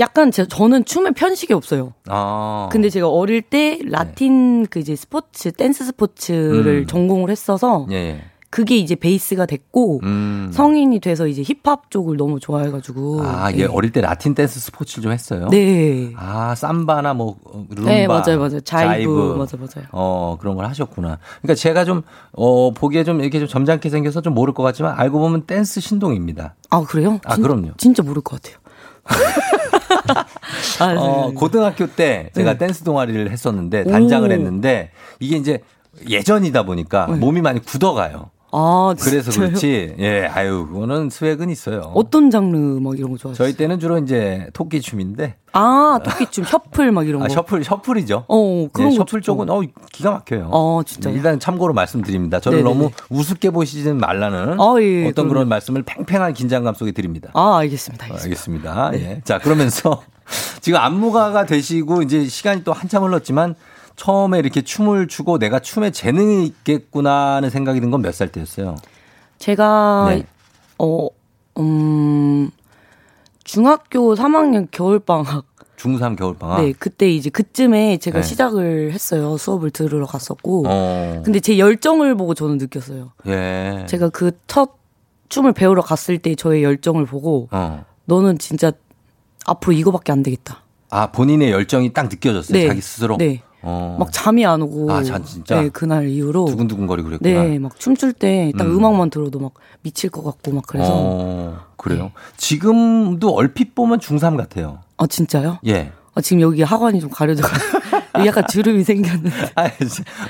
약간 0.00 0.30
제, 0.30 0.46
저는 0.46 0.84
춤에 0.84 1.10
편식이 1.10 1.52
없어요. 1.52 1.92
아. 2.08 2.68
근데 2.70 2.88
제가 2.88 3.08
어릴 3.08 3.42
때 3.42 3.80
라틴 3.84 4.66
그 4.66 4.78
이제 4.78 4.94
스포츠 4.94 5.50
댄스 5.50 5.84
스포츠를 5.86 6.82
음. 6.82 6.86
전공을 6.86 7.30
했어서 7.30 7.86
예, 7.90 7.94
예. 7.94 8.24
그게 8.50 8.76
이제 8.76 8.94
베이스가 8.94 9.44
됐고 9.46 10.00
음. 10.04 10.50
성인이 10.52 11.00
돼서 11.00 11.26
이제 11.26 11.42
힙합 11.42 11.90
쪽을 11.90 12.16
너무 12.16 12.38
좋아해가지고 12.38 13.22
아, 13.24 13.50
네. 13.50 13.58
예, 13.58 13.64
어릴 13.64 13.90
때 13.90 14.00
라틴 14.00 14.34
댄스 14.36 14.60
스포츠를 14.60 15.02
좀 15.02 15.12
했어요? 15.12 15.48
네. 15.50 16.12
아, 16.16 16.54
삼바나 16.54 17.14
뭐 17.14 17.36
어, 17.44 17.66
룸바. 17.68 17.90
네, 17.90 18.06
맞아요, 18.06 18.38
맞아요. 18.38 18.60
자이브, 18.60 19.34
맞아, 19.36 19.56
맞아요. 19.56 19.88
어, 19.90 20.36
그런 20.40 20.54
걸 20.54 20.64
하셨구나. 20.66 21.18
그러니까 21.42 21.56
제가 21.56 21.84
좀 21.84 22.02
어, 22.32 22.70
보기에 22.72 23.02
좀 23.02 23.20
이렇게 23.20 23.40
좀 23.40 23.48
점잖게 23.48 23.90
생겨서 23.90 24.20
좀 24.22 24.32
모를 24.32 24.54
것 24.54 24.62
같지만 24.62 24.94
알고 24.96 25.18
보면 25.18 25.42
댄스 25.42 25.80
신동입니다. 25.80 26.54
아 26.70 26.82
그래요? 26.82 27.18
아, 27.24 27.34
진- 27.34 27.42
그럼요. 27.42 27.70
진짜 27.76 28.04
모를 28.04 28.22
것 28.22 28.40
같아요. 28.40 28.58
아, 30.80 30.94
네. 30.94 31.00
어, 31.00 31.32
고등학교 31.34 31.86
때 31.86 32.30
제가 32.34 32.52
네. 32.52 32.58
댄스 32.58 32.84
동아리를 32.84 33.30
했었는데 33.30 33.84
단장을 33.84 34.28
오. 34.28 34.32
했는데 34.32 34.90
이게 35.20 35.36
이제 35.36 35.60
예전이다 36.08 36.64
보니까 36.64 37.06
몸이 37.06 37.40
많이 37.40 37.60
굳어가요. 37.60 38.30
아, 38.50 38.94
그래서 38.98 39.30
진짜요? 39.30 39.48
그렇지. 39.50 39.94
예, 39.98 40.24
아유, 40.26 40.66
그거는 40.70 41.10
스웩은 41.10 41.50
있어요. 41.50 41.92
어떤 41.94 42.30
장르 42.30 42.56
막 42.80 42.98
이런 42.98 43.10
거 43.12 43.18
좋아하세요? 43.18 43.34
저희 43.46 43.56
때는 43.56 43.78
주로 43.78 43.98
이제 43.98 44.48
토끼 44.54 44.80
춤인데 44.80 45.34
아, 45.52 45.98
토끼 46.02 46.26
춤, 46.30 46.44
셔플 46.44 46.90
막 46.92 47.06
이런 47.06 47.20
거. 47.20 47.26
아, 47.26 47.28
셔플 47.28 47.62
셔플이죠. 47.62 48.24
어, 48.26 48.68
그런 48.72 48.92
예, 48.92 48.96
거 48.96 49.00
셔플. 49.02 49.20
쪽은 49.20 49.50
어 49.50 49.60
기가 49.92 50.10
막혀요. 50.12 50.48
어, 50.52 50.80
진짜요? 50.86 51.14
일단 51.14 51.38
참고로 51.38 51.74
말씀드립니다. 51.74 52.40
저를 52.40 52.58
네네네. 52.62 52.74
너무 52.74 52.90
우습게 53.10 53.50
보시지는 53.50 53.98
말라는 53.98 54.58
아, 54.60 54.74
예, 54.80 54.84
예, 54.84 55.02
어떤 55.08 55.24
그럼요. 55.24 55.28
그런 55.30 55.48
말씀을 55.48 55.82
팽팽한 55.82 56.32
긴장감 56.32 56.74
속에 56.74 56.92
드립니다. 56.92 57.30
아, 57.34 57.58
알겠습니다. 57.58 58.06
어, 58.06 58.16
알겠습니다. 58.16 58.84
알겠습니다. 58.86 58.90
네. 58.92 59.16
예. 59.16 59.20
자, 59.24 59.38
그러면서 59.38 60.02
지금 60.60 60.78
안무가가 60.80 61.44
되시고 61.46 62.02
이제 62.02 62.26
시간이 62.26 62.64
또 62.64 62.72
한참 62.72 63.02
흘렀지만 63.04 63.54
처음에 64.02 64.38
이렇게 64.38 64.62
춤을 64.62 65.08
추고 65.08 65.38
내가 65.38 65.58
춤에 65.58 65.90
재능이 65.90 66.46
있겠구나 66.46 67.34
하는 67.34 67.50
생각이 67.50 67.80
든 67.80 67.90
건 67.90 68.00
몇 68.00 68.12
살 68.14 68.28
때였어요? 68.30 68.76
제가, 69.38 70.06
네. 70.10 70.24
어, 70.78 71.08
음, 71.58 72.50
중학교 73.44 74.14
3학년 74.14 74.68
겨울방학. 74.70 75.44
중3 75.76 76.16
겨울방학. 76.16 76.60
네, 76.62 76.72
그때 76.78 77.08
이제 77.10 77.28
그쯤에 77.30 77.98
제가 77.98 78.20
네. 78.20 78.26
시작을 78.26 78.92
했어요. 78.92 79.36
수업을 79.36 79.70
들으러 79.70 80.06
갔었고. 80.06 80.64
어. 80.66 81.22
근데 81.24 81.38
제 81.40 81.58
열정을 81.58 82.16
보고 82.16 82.34
저는 82.34 82.58
느꼈어요. 82.58 83.12
예. 83.26 83.84
제가 83.88 84.08
그 84.10 84.32
첫 84.48 84.70
춤을 85.28 85.52
배우러 85.52 85.82
갔을 85.82 86.18
때 86.18 86.34
저의 86.34 86.62
열정을 86.64 87.04
보고 87.04 87.48
어. 87.52 87.84
너는 88.06 88.38
진짜 88.38 88.72
앞으로 89.46 89.72
이거밖에 89.74 90.10
안 90.10 90.22
되겠다. 90.22 90.62
아, 90.90 91.10
본인의 91.12 91.50
열정이 91.52 91.92
딱 91.92 92.04
느껴졌어요. 92.08 92.58
네. 92.58 92.66
자기 92.66 92.80
스스로. 92.80 93.16
네. 93.18 93.42
어. 93.62 93.96
막 93.98 94.12
잠이 94.12 94.44
안 94.46 94.62
오고. 94.62 94.92
아, 94.92 95.02
잠 95.02 95.24
진짜? 95.24 95.60
네, 95.60 95.68
그날 95.68 96.08
이후로. 96.08 96.46
두근두근거리고 96.46 97.08
그랬구나. 97.08 97.42
네, 97.44 97.58
막 97.58 97.78
춤출 97.78 98.12
때딱 98.12 98.66
음. 98.66 98.78
음. 98.78 98.84
악만 98.84 99.10
들어도 99.10 99.38
막 99.40 99.52
미칠 99.82 100.10
것 100.10 100.22
같고 100.22 100.52
막 100.52 100.64
그래서. 100.66 100.90
어, 100.92 101.58
그래요. 101.76 102.12
지금도 102.36 103.34
얼핏 103.34 103.74
보면 103.74 103.98
중3 104.00 104.36
같아요. 104.36 104.80
아, 104.96 105.06
진짜요? 105.06 105.58
예. 105.66 105.92
아, 106.14 106.20
지금 106.20 106.40
여기 106.40 106.62
하관이 106.62 107.00
좀 107.00 107.10
가려져. 107.10 107.42
약간 108.26 108.44
주름이 108.48 108.82
생겼는데. 108.82 109.30
아, 109.54 109.68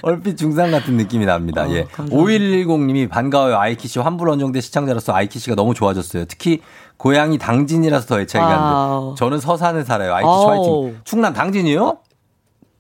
얼핏 0.03 0.37
중3 0.37 0.71
같은 0.71 0.97
느낌이 0.97 1.25
납니다. 1.25 1.71
예. 1.71 1.85
5110님이 1.85 3.09
반가워요. 3.09 3.57
아이키 3.57 3.89
씨 3.89 3.99
환불 3.99 4.29
원정대 4.29 4.61
시청자로서 4.61 5.15
아이키 5.15 5.39
씨가 5.39 5.55
너무 5.55 5.73
좋아졌어요. 5.75 6.27
특히 6.27 6.61
고향이 6.99 7.39
당진이라서 7.39 8.07
더 8.07 8.21
애착이 8.21 8.45
아. 8.45 8.49
가는데 8.49 9.15
저는 9.17 9.41
서산에 9.41 9.85
살아요. 9.85 10.15
아이키 10.15 10.27
씨 10.29 10.31
아우. 10.31 10.49
화이팅. 10.85 11.01
충남 11.05 11.33
당진이요? 11.33 11.99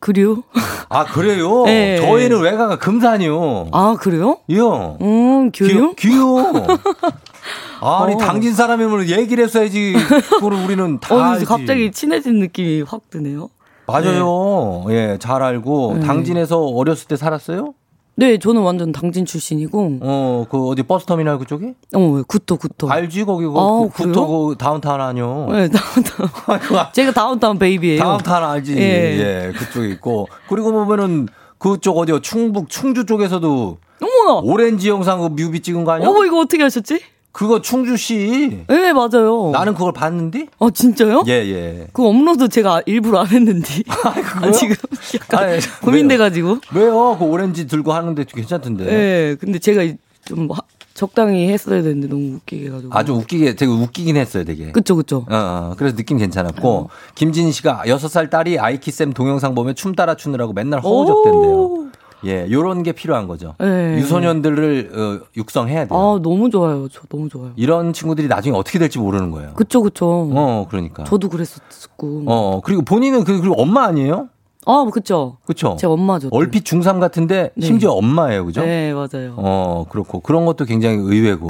그래요? 0.00 0.42
아, 0.88 1.04
그래요? 1.04 1.64
네. 1.66 1.98
저희는 2.00 2.40
외가가 2.40 2.78
금산이요. 2.78 3.68
아, 3.72 3.96
그래요? 3.98 4.38
이요. 4.48 4.96
음, 5.00 5.50
교육? 5.52 5.96
귀요. 5.96 6.36
아니, 7.80 8.14
어. 8.14 8.18
당진 8.18 8.54
사람이면 8.54 9.08
얘기를 9.08 9.44
했어야지. 9.44 9.94
그거를 10.30 10.58
우리는 10.64 10.98
다. 11.00 11.14
어, 11.14 11.20
알지. 11.20 11.44
갑자기 11.44 11.92
친해진 11.92 12.38
느낌이 12.40 12.82
확 12.82 13.10
드네요. 13.10 13.50
맞아요. 13.86 14.84
예, 14.90 15.16
잘 15.18 15.42
알고. 15.42 15.98
네. 16.00 16.06
당진에서 16.06 16.60
어렸을 16.60 17.08
때 17.08 17.16
살았어요? 17.16 17.74
네, 18.18 18.36
저는 18.36 18.62
완전 18.62 18.90
당진 18.90 19.24
출신이고. 19.24 19.98
어, 20.00 20.44
그 20.50 20.66
어디 20.66 20.82
버스 20.82 21.06
터미널 21.06 21.38
그쪽에? 21.38 21.74
어, 21.94 22.22
구토, 22.26 22.56
구토. 22.56 22.90
알지, 22.90 23.22
거기. 23.22 23.46
그, 23.46 23.52
아, 23.56 23.88
그 23.94 24.02
구토 24.06 24.48
그 24.48 24.56
다운타운 24.56 25.00
아니요. 25.00 25.46
네, 25.52 25.68
다운타운. 25.68 26.90
제가 26.92 27.12
Downtown 27.12 27.60
Baby예요. 27.60 28.00
다운타운 28.02 28.42
알지. 28.42 28.76
예. 28.76 28.80
예. 28.80 29.52
그쪽에 29.56 29.88
있고. 29.90 30.26
그리고 30.48 30.72
보면은 30.72 31.28
그쪽 31.58 31.96
어디요? 31.96 32.18
충북, 32.20 32.68
충주 32.68 33.06
쪽에서도 33.06 33.78
어머나! 34.02 34.40
오렌지 34.42 34.88
영상 34.88 35.20
그 35.20 35.26
뮤비 35.26 35.60
찍은 35.60 35.84
거 35.84 35.92
아니야? 35.92 36.08
어머, 36.08 36.24
이거 36.24 36.40
어떻게 36.40 36.60
하셨지? 36.60 37.00
그거 37.32 37.60
충주시. 37.60 38.64
네, 38.66 38.92
맞아요. 38.92 39.50
나는 39.52 39.74
그걸 39.74 39.92
봤는데? 39.92 40.46
어, 40.58 40.70
진짜요? 40.70 41.22
예, 41.28 41.32
예. 41.32 41.86
그 41.92 42.04
업로드 42.06 42.48
제가 42.48 42.82
일부러 42.86 43.20
안 43.20 43.26
했는데. 43.28 43.82
아, 44.42 44.50
지금 44.50 44.74
약간 45.14 45.44
아니, 45.50 45.60
고민돼가지고. 45.82 46.58
왜요? 46.74 47.16
그 47.18 47.24
오렌지 47.24 47.66
들고 47.66 47.92
하는데 47.92 48.24
괜찮던데. 48.24 48.84
네, 48.84 49.34
근데 49.38 49.58
제가 49.58 49.82
좀 50.24 50.50
하- 50.50 50.58
적당히 50.94 51.48
했어야 51.48 51.80
되는데 51.82 52.08
너무 52.08 52.36
웃기게 52.36 52.66
해가지고. 52.66 52.90
아주 52.92 53.12
웃기게, 53.12 53.54
되게 53.54 53.70
웃기긴 53.70 54.16
했어요, 54.16 54.42
되게. 54.44 54.72
그쵸, 54.72 54.96
그쵸. 54.96 55.18
어, 55.30 55.36
어, 55.36 55.74
그래서 55.78 55.94
느낌 55.94 56.18
괜찮았고, 56.18 56.90
김진 57.14 57.52
씨가 57.52 57.82
6살 57.86 58.30
딸이 58.30 58.58
아이키쌤 58.58 59.12
동영상 59.12 59.54
보면 59.54 59.76
춤 59.76 59.94
따라 59.94 60.16
추느라고 60.16 60.54
맨날 60.54 60.80
허우적댄대요. 60.80 61.87
예, 62.24 62.46
요런 62.50 62.82
게 62.82 62.92
필요한 62.92 63.28
거죠. 63.28 63.54
네. 63.58 63.96
유소년들을 63.98 64.90
어, 64.94 65.26
육성해야 65.36 65.86
돼요. 65.86 65.98
아, 65.98 66.20
너무 66.22 66.50
좋아요. 66.50 66.88
저 66.90 67.02
너무 67.08 67.28
좋아요. 67.28 67.52
이런 67.56 67.92
친구들이 67.92 68.28
나중에 68.28 68.56
어떻게 68.56 68.78
될지 68.78 68.98
모르는 68.98 69.30
거예요. 69.30 69.52
그쵸, 69.54 69.82
그쵸. 69.82 70.28
어, 70.32 70.66
그러니까. 70.68 71.04
저도 71.04 71.28
그랬었고. 71.28 72.24
어, 72.26 72.60
그리고 72.64 72.82
본인은 72.82 73.24
그, 73.24 73.40
그리고 73.40 73.60
엄마 73.60 73.84
아니에요? 73.84 74.28
아, 74.66 74.84
그쵸. 74.92 75.38
그쵸? 75.46 75.76
제 75.78 75.86
엄마죠. 75.86 76.28
또. 76.28 76.36
얼핏 76.36 76.64
중3 76.64 77.00
같은데, 77.00 77.52
네. 77.54 77.66
심지어 77.66 77.92
엄마예요, 77.92 78.44
그죠? 78.44 78.60
네, 78.60 78.92
맞아요. 78.92 79.34
어, 79.36 79.86
그렇고. 79.88 80.20
그런 80.20 80.44
것도 80.44 80.66
굉장히 80.66 80.96
의외고. 80.98 81.48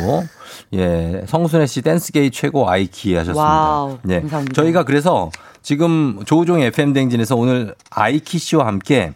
예. 0.75 1.23
성순애 1.27 1.67
씨 1.67 1.83
댄스계의 1.83 2.31
최고 2.31 2.69
아이키 2.69 3.15
하셨습니다. 3.15 3.43
와우, 3.43 3.99
예. 4.09 4.21
감사합니다. 4.21 4.53
저희가 4.55 4.85
그래서 4.85 5.31
지금 5.63 6.21
조우종 6.27 6.61
FM대행진에서 6.61 7.35
오늘 7.35 7.75
아이키 7.91 8.39
씨와 8.39 8.67
함께 8.67 9.13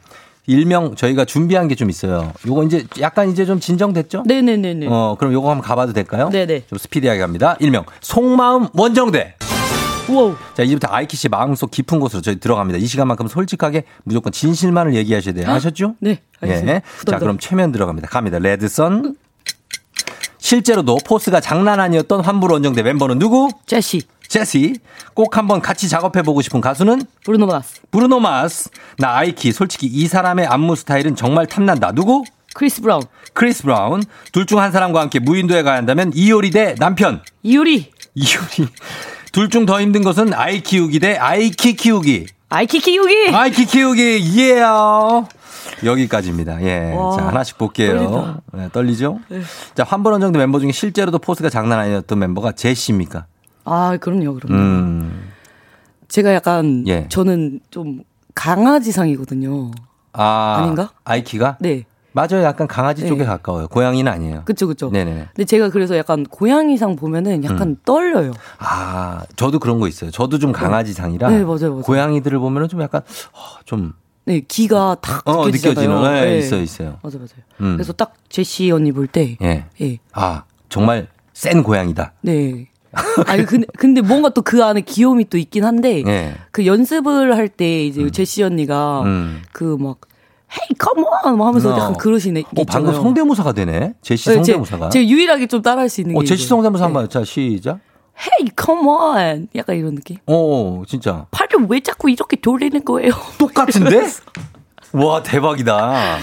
일명 0.47 0.95
저희가 0.97 1.25
준비한 1.25 1.69
게 1.69 1.75
좀 1.75 1.89
있어요. 1.89 2.33
요거 2.47 2.65
이제 2.65 2.85
약간 3.01 3.31
이제 3.31 3.45
좀 3.47 3.61
진정됐죠? 3.61 4.25
네네네네. 4.27 4.87
어, 4.89 5.17
그럼 5.19 5.33
요거 5.33 5.49
한번 5.51 5.63
가봐도 5.67 5.93
될까요? 5.93 6.29
네네. 6.31 6.65
좀 6.69 6.79
스피디하게 6.79 7.21
갑니다. 7.21 7.57
일명 7.61 7.85
속마음 8.01 8.69
원정대. 8.75 9.37
우와. 10.09 10.37
자, 10.55 10.65
이제부터 10.65 10.89
아이키 10.91 11.17
씨 11.17 11.29
마음속 11.29 11.71
깊은 11.71 12.01
곳으로 12.01 12.23
저희 12.23 12.41
들어갑니다. 12.41 12.79
이 12.79 12.87
시간만큼 12.87 13.29
솔직하게 13.29 13.85
무조건 14.03 14.33
진실만을 14.33 14.95
얘기하셔야 14.95 15.33
돼요. 15.35 15.49
아셨죠? 15.49 15.95
네, 16.01 16.19
알겠습니다. 16.41 16.75
예. 16.75 16.79
자, 16.81 16.85
후덜덜. 16.99 17.21
그럼 17.21 17.39
최면 17.39 17.71
들어갑니다. 17.71 18.09
갑니다. 18.09 18.39
Red 18.41 18.73
Sun. 18.73 19.17
실제로도 20.39 20.99
포스가 21.07 21.41
장난 21.41 21.79
아니었던 21.79 22.21
환불 22.25 22.53
원정대 22.53 22.83
멤버는 22.83 23.19
누구? 23.21 23.49
제시. 23.65 24.03
제시. 24.37 24.75
꼭 25.13 25.37
한번 25.37 25.61
같이 25.61 25.91
작업해보고 25.91 26.41
싶은 26.41 26.63
가수는? 26.63 27.03
브루노 27.25 27.47
마스. 27.47 27.81
브루노 27.91 28.19
마스. 28.19 28.71
나 28.97 29.15
아이키. 29.17 29.53
솔직히 29.53 29.87
이 29.87 30.07
사람의 30.09 30.47
안무 30.47 30.75
스타일은 30.75 31.17
정말 31.17 31.47
탐난다. 31.47 31.93
누구? 31.93 32.25
크리스 32.55 32.81
브라운. 32.81 33.03
크리스 33.35 33.63
브라운. 33.63 34.03
둘 34.33 34.47
중 34.47 34.59
한 34.59 34.73
사람과 34.73 35.01
함께 35.03 35.19
무인도에 35.19 35.63
가야 35.63 35.77
한다면 35.77 36.13
이효리 36.15 36.51
대 36.51 36.75
남편. 36.79 37.21
이효리. 37.43 37.91
이효리. 38.15 38.69
둘 39.33 39.51
중 39.51 39.67
더 39.67 39.81
힘든 39.83 40.03
것은 40.03 40.33
아이 40.33 40.63
키우기 40.63 40.99
대 40.99 41.17
아이키 41.17 41.75
키우기. 41.77 42.27
아이키 42.49 42.81
키우기. 42.81 43.35
아이키 43.35 43.67
키우기. 43.67 44.39
예요. 44.41 45.29
여기까지입니다. 45.85 46.63
예. 46.63 46.93
와, 46.95 47.17
자, 47.17 47.27
하나씩 47.29 47.59
볼게요. 47.59 47.93
떨린다. 47.99 48.41
네, 48.53 48.69
떨리죠? 48.73 49.21
네. 49.29 49.43
자, 49.75 49.85
환불 49.85 50.13
원정대 50.13 50.39
멤버 50.39 50.59
중에 50.59 50.73
실제로도 50.73 51.19
포스가 51.19 51.51
장난 51.51 51.79
아니었던 51.81 52.19
멤버가 52.19 52.53
제시입니까? 52.53 53.27
아, 53.65 53.97
그럼요, 54.01 54.35
그럼요. 54.35 54.55
음. 54.55 55.31
제가 56.09 56.35
약간 56.35 56.85
예. 56.89 57.07
저는 57.09 57.61
좀 57.71 58.03
강아지상이거든요. 58.35 59.71
아. 60.13 60.57
아닌가? 60.59 60.91
아이키가? 61.05 61.59
네. 61.61 61.85
맞아요. 62.15 62.43
약간 62.43 62.67
강아지 62.67 63.03
네. 63.03 63.09
쪽에 63.09 63.25
가까워요. 63.25 63.69
고양이는 63.69 64.11
아니에요. 64.13 64.43
그쵸, 64.45 64.67
그쵸. 64.67 64.91
네네. 64.91 65.29
근데 65.35 65.45
제가 65.45 65.71
그래서 65.71 65.97
약간 65.97 66.25
고양이상 66.25 66.95
보면은 66.97 67.43
약간 67.45 67.69
음. 67.69 67.77
떨려요. 67.87 68.33
아, 68.59 69.23
저도 69.37 69.59
그런 69.59 69.81
거 69.81 69.89
있어요. 69.89 70.11
저도 70.11 70.39
좀 70.39 70.53
강아지상이라. 70.53 71.31
네, 71.31 71.43
맞아요, 71.43 71.71
맞아요. 71.71 71.81
고양이들을 71.83 72.39
보면은 72.39 72.69
좀 72.69 72.83
약간, 72.83 73.01
어, 73.33 73.61
좀. 73.65 73.95
네, 74.27 74.41
기가 74.41 74.97
탁 75.01 75.27
어. 75.27 75.47
느껴지는. 75.47 76.03
네, 76.03 76.21
네. 76.27 76.39
있어요, 76.39 76.61
있어요. 76.61 76.99
맞아요, 77.03 77.19
맞아요. 77.21 77.45
음. 77.63 77.77
그래서 77.77 77.95
딱 77.95 78.13
제시 78.29 78.71
언니 78.71 78.93
볼 78.93 79.07
때, 79.07 79.39
예. 79.41 79.65
예. 79.81 79.99
아, 80.13 80.45
정말 80.69 81.09
센 81.33 81.63
고양이다. 81.63 82.13
네. 82.21 82.67
아니 83.27 83.45
근데 83.47 83.67
근데 83.79 84.01
뭔가 84.03 84.29
또 84.31 84.43
그 84.43 84.63
안에 84.65 84.83
귀여움이 84.83 85.29
또 85.31 85.39
있긴 85.39 85.65
한데 85.65 86.03
예. 86.07 86.35
그 86.51 86.67
연습을 86.67 87.37
할 87.37 87.49
때 87.49 87.85
이제 87.87 88.11
제시 88.11 88.43
언니가 88.43 89.03
음. 89.03 89.43
그막 89.53 90.01
헤이 90.53 90.77
컴온 90.79 91.37
뭐 91.39 91.47
하면서 91.47 91.73
어. 91.75 91.79
약간 91.79 91.95
그러시네. 91.95 92.43
어, 92.57 92.65
방금. 92.65 92.93
성대모사가 92.93 93.53
되네. 93.53 93.95
제시 94.03 94.29
네, 94.29 94.43
제- 94.43 94.53
성대모사가. 94.53 94.89
제 94.91 94.99
가 95.03 95.09
유일하게 95.09 95.47
좀 95.47 95.63
따라할 95.63 95.89
수 95.89 96.03
있는 96.03 96.15
게 96.15 96.19
어, 96.21 96.25
제시 96.25 96.43
이제 96.43 96.49
성대모사 96.51 96.85
한번 96.85 97.09
자, 97.09 97.25
시작. 97.25 97.79
헤이 98.21 98.49
컴온 98.55 99.49
약간 99.55 99.77
이런 99.77 99.95
느낌. 99.95 100.19
어, 100.27 100.83
진짜. 100.87 101.25
팔을 101.31 101.67
왜 101.71 101.81
자꾸 101.81 102.11
이렇게 102.11 102.37
돌리는 102.37 102.85
거예요? 102.85 103.13
똑같은데? 103.39 104.07
와, 104.93 105.23
대박이다. 105.23 106.19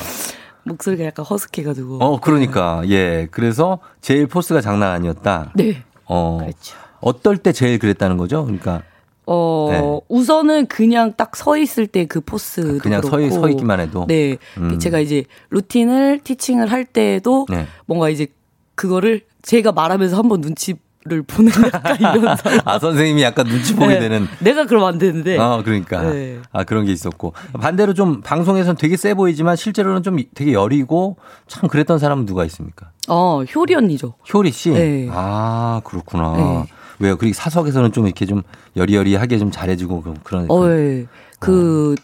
목소리가 0.63 1.05
약간 1.05 1.25
허스키해가지고. 1.25 1.97
어, 2.03 2.19
그러니까. 2.19 2.83
예. 2.89 3.27
그래서 3.31 3.79
제일 4.01 4.27
포스가 4.27 4.61
장난 4.61 4.91
아니었다. 4.91 5.51
네. 5.55 5.83
어. 6.10 6.38
그렇죠. 6.41 6.76
어떨 7.02 7.38
때 7.38 7.53
제일 7.53 7.80
그랬다는 7.80 8.18
거죠? 8.18 8.44
그러니까 8.44 8.84
어 9.26 9.69
네. 9.72 9.81
우선은 10.10 10.65
그냥 10.68 11.14
딱 11.15 11.36
서 11.38 11.56
있을 11.57 11.88
때 11.88 12.06
그 12.07 12.19
포스도 12.19 12.80
그냥 12.80 13.02
서. 13.02 13.10
서 13.30 13.49
있기만 13.49 13.80
해도. 13.80 14.06
네. 14.07 14.38
음. 14.57 14.77
제가 14.80 14.99
이제 14.99 15.23
루틴을 15.52 16.19
티칭을 16.23 16.72
할 16.72 16.84
때도 16.84 17.45
네. 17.49 17.65
뭔가 17.86 18.10
이제 18.10 18.27
그거를 18.76 19.22
제가 19.44 19.72
말하면서 19.72 20.18
한번 20.18 20.41
눈치 20.41 20.73
를 21.10 21.23
보는 21.23 21.52
약간 21.73 21.98
이런 21.99 22.38
상황. 22.38 22.60
아, 22.65 22.77
선생님이 22.77 23.23
약간 23.23 23.48
눈치 23.48 23.73
보게 23.76 23.95
네. 23.95 23.99
되는. 23.99 24.27
내가 24.40 24.65
그러면 24.65 24.90
안 24.90 24.98
되는데. 24.99 25.38
어, 25.38 25.61
그러니까. 25.65 26.03
네. 26.03 26.38
아, 26.52 26.64
그런 26.64 26.86
게 26.86 26.91
있었고. 26.91 27.34
반대로 27.60 27.94
좀 27.95 28.22
방송에서는 28.22 28.77
되게 28.77 28.95
세 28.95 29.14
보이지만 29.15 29.56
실제로는 29.56 30.03
좀 30.03 30.18
되게 30.36 30.53
여리고 30.53 31.18
참 31.48 31.68
그랬던 31.68 31.98
사람은 31.99 32.26
누가 32.27 32.45
있습니까? 32.45 32.91
어, 33.07 33.44
효리 33.56 33.73
언니죠. 33.76 34.14
효리 34.34 34.52
씨? 34.52 34.69
네. 34.69 35.07
아, 35.11 35.81
그렇구나. 35.84 36.34
네. 36.38 36.64
왜요? 36.99 37.18
그리고 37.18 37.34
사석에서는 37.34 37.91
좀 37.91 38.06
이렇게 38.06 38.26
좀 38.26 38.44
여리여리하게 38.76 39.40
좀 39.40 39.49
잘해주고 39.52 40.02
그런- 40.03 40.18
그런. 40.23 40.45
어, 40.52 40.69
예. 40.69 41.06
그 41.40 41.95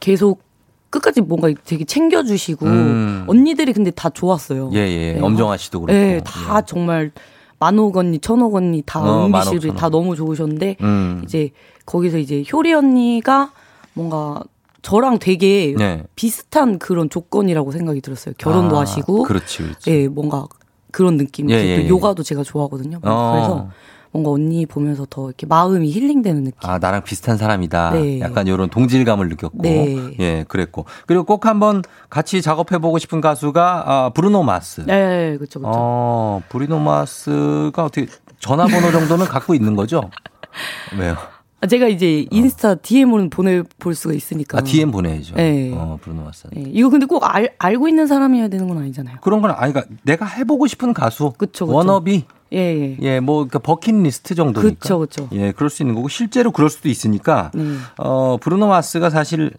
계속 0.00 0.42
끝까지 0.90 1.20
뭔가 1.20 1.48
되게 1.64 1.84
챙겨주시고 1.84 2.66
음. 2.66 3.24
언니들이 3.28 3.72
근데 3.72 3.92
다 3.92 4.10
좋았어요. 4.10 4.70
예, 4.74 4.78
예. 4.80 5.12
네. 5.14 5.20
엄정아 5.20 5.56
씨도 5.56 5.82
그렇고. 5.82 5.92
네, 5.98 6.20
다 6.24 6.60
정말 6.62 7.12
만옥 7.60 7.98
언니, 7.98 8.18
천옥 8.18 8.54
언니 8.56 8.82
다 8.84 9.00
어, 9.00 9.26
은비 9.26 9.32
만옥, 9.32 9.48
씨를 9.48 9.60
천옥. 9.60 9.76
다 9.76 9.88
너무 9.90 10.16
좋으셨는데 10.16 10.76
음. 10.80 11.20
이제 11.24 11.50
거기서 11.86 12.18
이제 12.18 12.42
효리 12.52 12.72
언니가 12.72 13.52
뭔가 13.92 14.42
저랑 14.82 15.18
되게 15.18 15.74
네. 15.76 16.02
비슷한 16.16 16.78
그런 16.78 17.10
조건이라고 17.10 17.70
생각이 17.70 18.00
들었어요. 18.00 18.34
결혼도 18.38 18.78
아, 18.78 18.80
하시고, 18.80 19.24
그렇지, 19.24 19.58
그렇지. 19.62 19.90
예, 19.90 20.08
뭔가 20.08 20.46
그런 20.90 21.18
느낌. 21.18 21.50
예, 21.50 21.54
예, 21.56 21.82
예. 21.82 21.88
요가도 21.88 22.22
제가 22.22 22.42
좋아하거든요. 22.42 22.98
어. 23.02 23.32
그래서 23.34 23.68
뭔가 24.12 24.30
언니 24.30 24.66
보면서 24.66 25.06
더 25.08 25.28
이렇게 25.28 25.46
마음이 25.46 25.90
힐링되는 25.90 26.44
느낌. 26.44 26.58
아, 26.68 26.78
나랑 26.78 27.04
비슷한 27.04 27.36
사람이다. 27.36 27.90
네. 27.92 28.20
약간 28.20 28.46
이런 28.46 28.68
동질감을 28.68 29.28
느꼈고. 29.28 29.58
네. 29.62 30.14
예, 30.18 30.44
그랬고. 30.48 30.84
그리고 31.06 31.24
꼭 31.24 31.46
한번 31.46 31.82
같이 32.08 32.42
작업해보고 32.42 32.98
싶은 32.98 33.20
가수가, 33.20 33.84
아, 33.86 34.10
브루노 34.10 34.42
마스. 34.42 34.80
네, 34.82 35.36
그렇죠, 35.36 35.60
그렇죠. 35.60 35.78
어, 35.78 36.42
브루노 36.48 36.80
마스가 36.80 37.84
어떻게 37.84 38.06
전화번호 38.40 38.90
정도는 38.90 39.26
갖고 39.26 39.54
있는 39.54 39.76
거죠? 39.76 40.10
왜요? 40.98 41.16
아, 41.62 41.66
제가 41.66 41.88
이제 41.88 42.26
인스타 42.30 42.76
DM으로 42.76 43.28
보내볼 43.28 43.94
수가 43.94 44.14
있으니까. 44.14 44.58
아, 44.58 44.60
DM 44.62 44.90
보내야죠. 44.90 45.36
네. 45.36 45.70
어, 45.74 45.98
브루노 46.02 46.22
마스. 46.22 46.48
네, 46.52 46.64
이거 46.66 46.88
근데 46.88 47.06
꼭 47.06 47.22
알, 47.22 47.50
알고 47.58 47.86
있는 47.86 48.06
사람이어야 48.08 48.48
되는 48.48 48.66
건 48.66 48.78
아니잖아요. 48.78 49.18
그런 49.20 49.40
건 49.40 49.52
아니, 49.52 49.72
그러니까 49.72 49.94
내가 50.02 50.26
해보고 50.26 50.66
싶은 50.66 50.94
가수. 50.94 51.32
그쵸, 51.36 51.66
그쵸. 51.66 51.76
워너비. 51.76 52.24
예, 52.52 52.58
예. 52.58 52.96
예, 53.00 53.20
뭐, 53.20 53.46
그 53.46 53.58
버킷리스트 53.58 54.34
정도니까. 54.34 54.78
그쵸, 54.80 54.98
그쵸. 54.98 55.28
예, 55.32 55.52
그럴 55.52 55.70
수 55.70 55.82
있는 55.82 55.94
거고, 55.94 56.08
실제로 56.08 56.50
그럴 56.50 56.68
수도 56.68 56.88
있으니까, 56.88 57.50
네. 57.54 57.76
어, 57.96 58.36
브루노 58.38 58.66
마스가 58.66 59.10
사실 59.10 59.52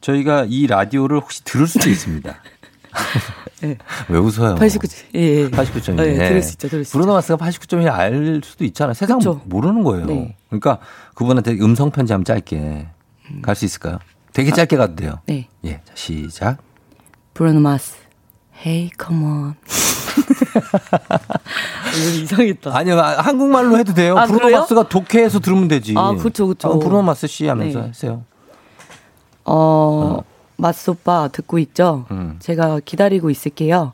저희가 0.00 0.46
이 0.48 0.66
라디오를 0.66 1.18
혹시 1.20 1.42
들을 1.44 1.66
수도 1.66 1.88
있습니다. 1.88 2.34
예. 3.64 3.78
왜 4.10 4.18
웃어요? 4.18 4.56
89. 4.56 4.86
예, 5.14 5.20
예. 5.20 5.48
89.1. 5.48 5.98
예, 6.06 6.28
들을 6.28 6.42
수 6.42 6.52
있죠, 6.52 6.68
들을 6.68 6.84
수 6.84 6.92
브루노 6.92 7.14
마스가 7.14 7.42
89.1알 7.42 8.44
수도 8.44 8.64
있잖아요. 8.64 8.92
세상 8.94 9.18
그쵸. 9.18 9.40
모르는 9.44 9.82
거예요. 9.82 10.04
네. 10.06 10.36
그러니까 10.48 10.78
그분한테 11.14 11.52
음성 11.60 11.90
편지 11.90 12.12
한번 12.12 12.24
짧게 12.24 12.88
갈수 13.42 13.64
있을까요? 13.64 13.98
되게 14.34 14.50
짧게 14.50 14.76
가도 14.76 14.96
돼요. 14.96 15.20
네. 15.26 15.48
예, 15.64 15.80
자, 15.84 15.92
시작. 15.94 16.58
브루노 17.32 17.60
마스. 17.60 17.96
Hey, 18.64 18.90
come 19.02 19.24
on. 19.24 19.54
이거 21.96 22.22
이상했다. 22.22 22.76
아니요, 22.76 22.98
아, 23.00 23.20
한국말로 23.20 23.78
해도 23.78 23.94
돼요. 23.94 24.16
아, 24.18 24.26
브루노 24.26 24.42
그래요? 24.44 24.60
마스가 24.60 24.88
독해해서 24.88 25.40
들으면 25.40 25.68
되지. 25.68 25.94
아, 25.96 26.14
그쵸, 26.14 26.46
그쵸. 26.46 26.68
아, 26.68 26.78
브루노 26.78 27.02
마스 27.02 27.26
씨 27.26 27.46
하면서 27.46 27.80
네. 27.80 27.86
하세요. 27.88 28.24
어, 29.44 30.22
마스 30.56 30.90
오빠 30.90 31.28
듣고 31.28 31.58
있죠? 31.58 32.06
음. 32.10 32.36
제가 32.38 32.80
기다리고 32.84 33.30
있을게요. 33.30 33.92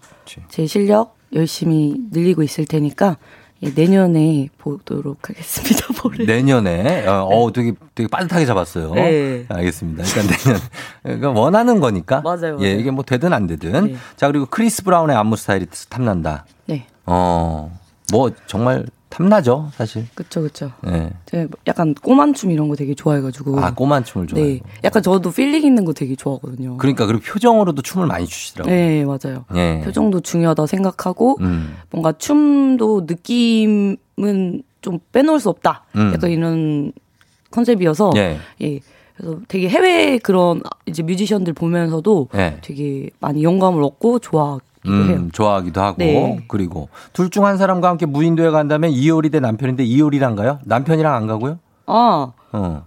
제 0.48 0.66
실력 0.66 1.16
열심히 1.32 1.96
늘리고 2.10 2.42
있을 2.42 2.64
테니까 2.66 3.16
예, 3.62 3.70
내년에 3.74 4.48
보도록 4.58 5.28
하겠습니다. 5.28 5.86
볼을. 6.00 6.24
내년에 6.24 7.06
어, 7.06 7.26
어, 7.26 7.52
되게 7.52 7.72
되게 7.94 8.08
빠듯하게 8.08 8.46
잡았어요. 8.46 8.94
네. 8.94 9.44
알겠습니다. 9.48 10.04
그러니까 10.04 10.36
내년 10.36 10.60
그러니까 11.02 11.30
원하는 11.30 11.80
거니까. 11.80 12.22
맞아요, 12.22 12.56
예, 12.60 12.68
맞아요. 12.68 12.80
이게 12.80 12.90
뭐 12.90 13.04
되든 13.04 13.32
안 13.32 13.46
되든. 13.46 13.86
네. 13.92 13.96
자 14.16 14.28
그리고 14.28 14.46
크리스 14.46 14.82
브라운의 14.82 15.14
안무 15.14 15.36
스타일이 15.36 15.66
탐난다. 15.90 16.46
네. 16.66 16.86
어, 17.04 17.70
뭐 18.10 18.30
정말 18.46 18.86
탐나죠, 19.10 19.70
사실. 19.74 20.06
그쵸, 20.14 20.40
그쵸. 20.40 20.70
예. 20.86 21.10
제가 21.26 21.48
약간 21.66 21.94
꼬만 21.94 22.32
춤 22.32 22.50
이런 22.52 22.68
거 22.68 22.76
되게 22.76 22.94
좋아해가지고. 22.94 23.60
아 23.60 23.74
꼬만 23.74 24.04
춤을 24.04 24.28
좋아해요. 24.28 24.54
네. 24.54 24.60
약간 24.84 25.02
저도 25.02 25.30
feeling 25.32 25.64
있는 25.64 25.84
거 25.84 25.92
되게 25.92 26.14
좋아하거든요. 26.14 26.78
그러니까 26.78 27.06
그리고 27.06 27.22
표정으로도 27.24 27.82
춤을 27.82 28.06
많이 28.06 28.24
추시더라고요. 28.26 28.74
네, 28.74 29.04
맞아요. 29.04 29.44
예. 29.56 29.82
표정도 29.84 30.20
중요하다 30.20 30.66
생각하고 30.66 31.36
음. 31.40 31.76
뭔가 31.90 32.12
춤도 32.12 33.06
느낌은 33.08 34.62
좀 34.80 34.98
빼놓을 35.12 35.40
수 35.40 35.50
없다. 35.50 35.84
음. 35.96 36.12
약간 36.14 36.30
이런 36.30 36.92
컨셉이어서 37.50 38.12
예. 38.16 38.38
예. 38.62 38.80
그래서 39.16 39.40
되게 39.48 39.68
해외 39.68 40.18
그런 40.18 40.62
이제 40.86 41.02
뮤지션들 41.02 41.52
보면서도 41.52 42.28
예. 42.36 42.58
되게 42.62 43.10
많이 43.18 43.42
영감을 43.42 43.82
얻고 43.82 44.20
좋아 44.20 44.58
하기도 44.84 45.04
해요. 45.08 45.16
음, 45.18 45.30
좋아하기도 45.30 45.80
하고 45.80 45.96
네. 45.98 46.44
그리고 46.48 46.88
둘 47.12 47.30
중 47.30 47.44
한 47.44 47.56
사람과 47.58 47.88
함께 47.88 48.06
무인도에 48.06 48.50
간다면 48.50 48.90
이효리 48.90 49.30
대 49.30 49.40
남편인데 49.40 49.84
이효리랑 49.84 50.36
가요? 50.36 50.58
남편이랑 50.64 51.14
안 51.14 51.26
가고요? 51.26 51.58
아, 51.86 52.32
어. 52.52 52.84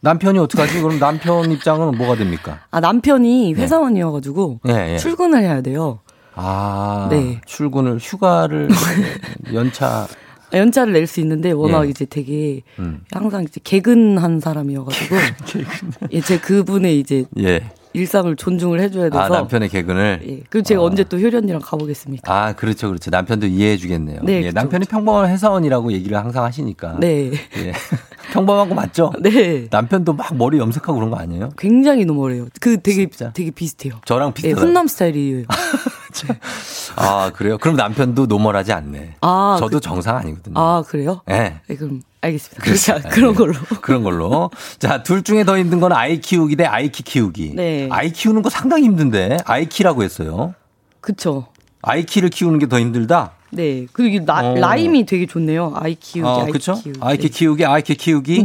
남편이 0.00 0.38
어떡하지? 0.38 0.82
그럼 0.82 0.98
남편 0.98 1.50
입장은 1.50 1.96
뭐가 1.96 2.16
됩니까? 2.16 2.60
아 2.70 2.80
남편이 2.80 3.54
회사원이어가지고 3.54 4.60
예, 4.68 4.92
예. 4.94 4.98
출근을 4.98 5.40
해야 5.42 5.62
돼요. 5.62 6.00
아, 6.34 7.08
네. 7.10 7.40
출근을 7.46 7.98
휴가를 7.98 8.68
연차 9.54 10.06
연차를 10.52 10.92
낼 10.92 11.06
수 11.06 11.20
있는데 11.20 11.52
워낙 11.52 11.86
예. 11.86 11.90
이제 11.90 12.04
되게 12.04 12.62
음. 12.78 13.00
항상 13.12 13.44
이제 13.44 13.60
개근한 13.64 14.40
사람이어가지고 14.40 15.16
예, 16.12 16.20
제 16.20 16.38
그분의 16.38 17.00
이제 17.00 17.24
예. 17.38 17.62
일상을 17.94 18.34
존중을 18.36 18.80
해줘야 18.80 19.08
돼서 19.08 19.22
아, 19.22 19.28
남편의 19.28 19.68
개근을 19.68 20.20
예. 20.26 20.40
그리고 20.50 20.64
제가 20.64 20.82
언제 20.82 21.04
또 21.04 21.18
효리 21.18 21.34
언니랑 21.36 21.60
가보겠습니다. 21.62 22.30
아, 22.30 22.52
그렇죠. 22.52 22.88
그렇죠. 22.88 23.10
남편도 23.10 23.46
이해해 23.46 23.76
주겠네요. 23.76 24.20
네, 24.24 24.38
예, 24.38 24.42
그쵸, 24.42 24.54
남편이 24.54 24.86
평범한 24.86 25.30
회사원이라고 25.30 25.92
얘기를 25.92 26.16
항상 26.18 26.44
하시니까. 26.44 26.96
네. 26.98 27.30
예. 27.56 27.72
평범한 28.32 28.68
거 28.68 28.74
맞죠? 28.74 29.12
네. 29.20 29.68
남편도 29.70 30.14
막 30.14 30.34
머리 30.36 30.58
염색하고 30.58 30.94
그런 30.94 31.10
거 31.10 31.16
아니에요? 31.16 31.50
굉장히 31.56 32.04
노멀해요. 32.04 32.48
그 32.60 32.80
되게 32.80 33.06
되게 33.32 33.50
비슷해요. 33.52 33.94
저랑 34.04 34.30
예, 34.30 34.32
비슷해요. 34.34 34.56
훈남 34.56 34.88
스타일이에요. 34.88 35.44
아, 36.96 37.30
그래요? 37.34 37.58
그럼 37.58 37.76
남편도 37.76 38.26
normal하지 38.26 38.72
않네. 38.72 39.16
아, 39.20 39.56
저도 39.60 39.76
그- 39.76 39.80
정상 39.80 40.16
아니거든요. 40.16 40.54
아 40.58 40.82
그래요? 40.86 41.20
예. 41.30 41.60
네, 41.68 41.76
그럼 41.76 42.02
알겠습니다. 42.24 42.62
그렇죠. 42.62 42.94
그렇게 42.94 43.08
그런 43.10 43.34
걸로. 43.34 43.54
그런 43.80 44.02
걸로. 44.02 44.50
자, 44.78 45.02
둘 45.02 45.22
중에 45.22 45.44
더 45.44 45.58
힘든 45.58 45.80
건 45.80 45.92
아이 45.92 46.20
키우기 46.20 46.56
대 46.56 46.64
아이 46.64 46.90
키 46.90 47.02
키우기. 47.02 47.52
네. 47.54 47.88
아이 47.90 48.10
키우는 48.12 48.42
거 48.42 48.50
상당히 48.50 48.84
힘든데 48.84 49.38
아이 49.44 49.66
키라고 49.66 50.02
했어요. 50.02 50.54
그쵸. 51.00 51.46
아이 51.82 52.04
키를 52.04 52.30
키우는 52.30 52.58
게 52.58 52.66
더 52.66 52.80
힘들다. 52.80 53.32
네. 53.54 53.86
그리고 53.92 54.24
나, 54.24 54.50
어. 54.50 54.54
rhyme이 54.54 55.06
되게 55.06 55.26
좋네요. 55.26 55.72
아이 55.76 55.94
키우기, 55.94 56.28
어, 56.28 56.42
아이 56.44 56.50
그쵸? 56.50 56.74
키우기. 56.74 56.98
아이 57.02 57.16
키 57.16 57.22
네. 57.22 57.28
키우기, 57.28 57.64
아이 57.64 57.82
키 57.82 57.94
키우기. 57.94 58.42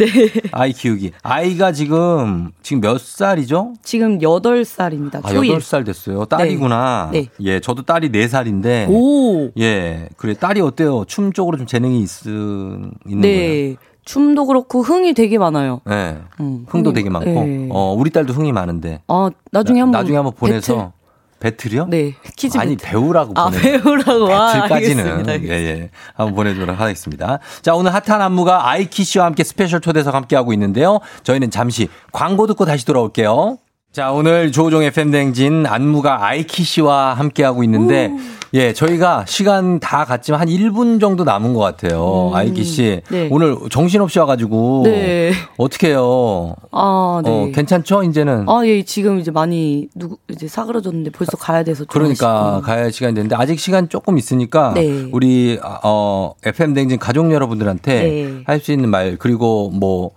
아이 0.52 0.74
키우기. 0.74 1.12
아이가 1.24 1.72
지금 1.72 2.52
지금 2.62 2.82
몇 2.82 3.00
살이죠? 3.00 3.74
지금 3.84 4.20
8살입니다. 4.20 5.26
아, 5.26 5.30
초일. 5.30 5.58
8살 5.58 5.86
됐어요. 5.86 6.26
딸이구나. 6.26 7.10
네. 7.12 7.28
예, 7.42 7.60
저도 7.60 7.84
딸이 7.84 8.10
4살인데. 8.12 8.88
오. 8.90 9.52
예. 9.60 10.10
그래, 10.18 10.34
딸이 10.34 10.62
어때요? 10.62 11.06
춤 11.08 11.34
쪽으로 11.34 11.58
좀 11.58 11.66
재능이 11.66 12.02
있, 12.02 12.26
있는 12.26 12.92
거예요? 13.06 13.22
네. 13.22 13.76
춤도 14.06 14.48
그렇고 14.48 14.82
흥이 14.82 15.14
되게 15.14 15.38
많아요. 15.38 15.82
예. 15.90 16.18
음, 16.40 16.66
흥도 16.68 16.92
흥이- 16.92 16.96
되게 16.96 17.10
많고. 17.12 17.30
네. 17.30 17.68
어, 17.72 17.94
우리 17.98 18.10
딸도 18.10 18.34
흥이 18.34 18.52
많은데. 18.52 19.02
아, 19.08 19.30
나중에 19.52 19.80
나- 19.80 19.84
한번 19.86 20.02
나중에 20.02 20.16
한번 20.18 20.34
보내서 20.36 20.94
배틀? 21.40 21.74
이요 21.74 21.86
네. 21.90 22.16
퀴즈 22.36 22.58
아니 22.58 22.76
배틀. 22.76 22.90
배우라고 22.92 23.34
아, 23.36 23.46
보내. 23.46 23.60
배우라고. 23.62 24.34
아, 24.34 24.54
배틀까지는 24.54 25.06
알겠습니다. 25.30 25.54
예, 25.54 25.58
예. 25.66 25.90
한번 26.16 26.36
보내도록 26.36 26.80
하겠습니다. 26.80 27.40
자, 27.62 27.74
오늘 27.76 27.94
핫한 27.94 28.22
안무가 28.22 28.70
아이키 28.70 29.04
씨와 29.04 29.26
함께 29.26 29.44
special 29.44 29.80
초대석 29.82 30.14
함께 30.14 30.36
하고 30.36 30.52
있는데요. 30.54 31.00
저희는 31.24 31.50
잠시 31.52 31.88
광고 32.12 32.46
듣고 32.48 32.66
다시 32.66 32.86
돌아올게요. 32.86 33.58
자, 33.92 34.12
오늘 34.12 34.52
조종의 34.52 34.92
팬댕진 34.92 35.66
안무가 35.66 36.24
아이키 36.26 36.64
씨와 36.64 37.14
함께 37.16 37.44
하고 37.44 37.64
있는데 37.64 38.12
예, 38.54 38.74
저희가 38.74 39.26
시간 39.28 39.80
다 39.80 40.06
갔지만 40.06 40.42
한 40.42 40.48
1분 40.48 41.00
정도 41.00 41.24
남은 41.24 41.54
것 41.54 41.60
같아요. 41.60 42.32
아이키 42.34 42.64
씨. 42.64 43.02
네. 43.10 43.28
오늘 43.32 43.56
정신없이 43.70 44.18
와가지고. 44.20 44.84
네. 44.86 45.32
어떡해요. 45.58 46.56
아, 46.72 47.22
네. 47.24 47.30
어, 47.30 47.52
괜찮죠, 47.54 48.04
이제는? 48.04 48.50
아, 48.50 48.62
예, 48.66 48.82
지금 48.84 49.20
이제 49.20 49.30
많이 49.30 49.88
누구 49.96 50.18
이제 50.32 50.48
사그러졌는데 50.48 51.12
벌써 51.12 51.38
가야 51.38 51.64
돼서 51.64 51.80
좀 51.80 51.88
그러니까. 51.90 52.62
가야 52.64 52.84
할 52.84 52.92
시간이 52.92 53.14
됐는데 53.14 53.36
아직 53.36 53.60
시간 53.60 53.88
조금 53.88 54.18
있으니까 54.18 54.74
네. 54.74 55.08
우리 55.12 55.60
어 55.84 56.34
FM 56.44 56.74
댕진 56.74 56.98
가족 57.00 57.32
여러분들한테 57.32 57.94
네. 58.02 58.44
할수 58.46 58.72
있는 58.72 58.90
말 58.90 59.18
그리고 59.18 59.70
뭐 59.70 60.12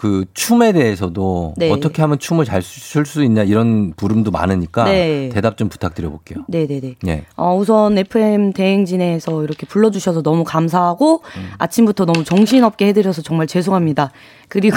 그 0.00 0.24
춤에 0.32 0.72
대해서도 0.72 1.52
네. 1.58 1.70
어떻게 1.70 2.00
하면 2.00 2.18
춤을 2.18 2.46
잘 2.46 2.62
출 2.62 3.04
수 3.04 3.22
있냐 3.22 3.42
이런 3.42 3.92
부름도 3.94 4.30
많으니까 4.30 4.84
네. 4.84 5.28
대답 5.30 5.58
좀 5.58 5.68
부탁드려 5.68 6.08
볼게요. 6.08 6.42
네, 6.48 6.66
네, 6.66 6.80
네. 6.80 6.94
예. 7.06 7.24
어, 7.36 7.54
우선 7.54 7.98
FM 7.98 8.54
대행진에서 8.54 9.44
이렇게 9.44 9.66
불러 9.66 9.90
주셔서 9.90 10.22
너무 10.22 10.42
감사하고 10.42 11.20
음. 11.36 11.50
아침부터 11.58 12.06
너무 12.06 12.24
정신없게 12.24 12.86
해 12.86 12.92
드려서 12.94 13.20
정말 13.20 13.46
죄송합니다. 13.46 14.10
그리고 14.48 14.76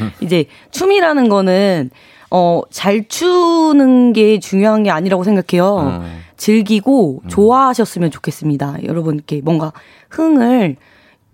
음. 0.00 0.10
이제 0.20 0.46
춤이라는 0.72 1.28
거는 1.28 1.90
어, 2.32 2.62
잘 2.72 3.06
추는 3.06 4.12
게 4.12 4.40
중요한 4.40 4.82
게 4.82 4.90
아니라고 4.90 5.22
생각해요. 5.22 6.00
음. 6.02 6.20
즐기고 6.36 7.22
좋아하셨으면 7.28 8.10
좋겠습니다. 8.10 8.78
여러분 8.86 9.14
이렇게 9.14 9.40
뭔가 9.40 9.72
흥을 10.10 10.74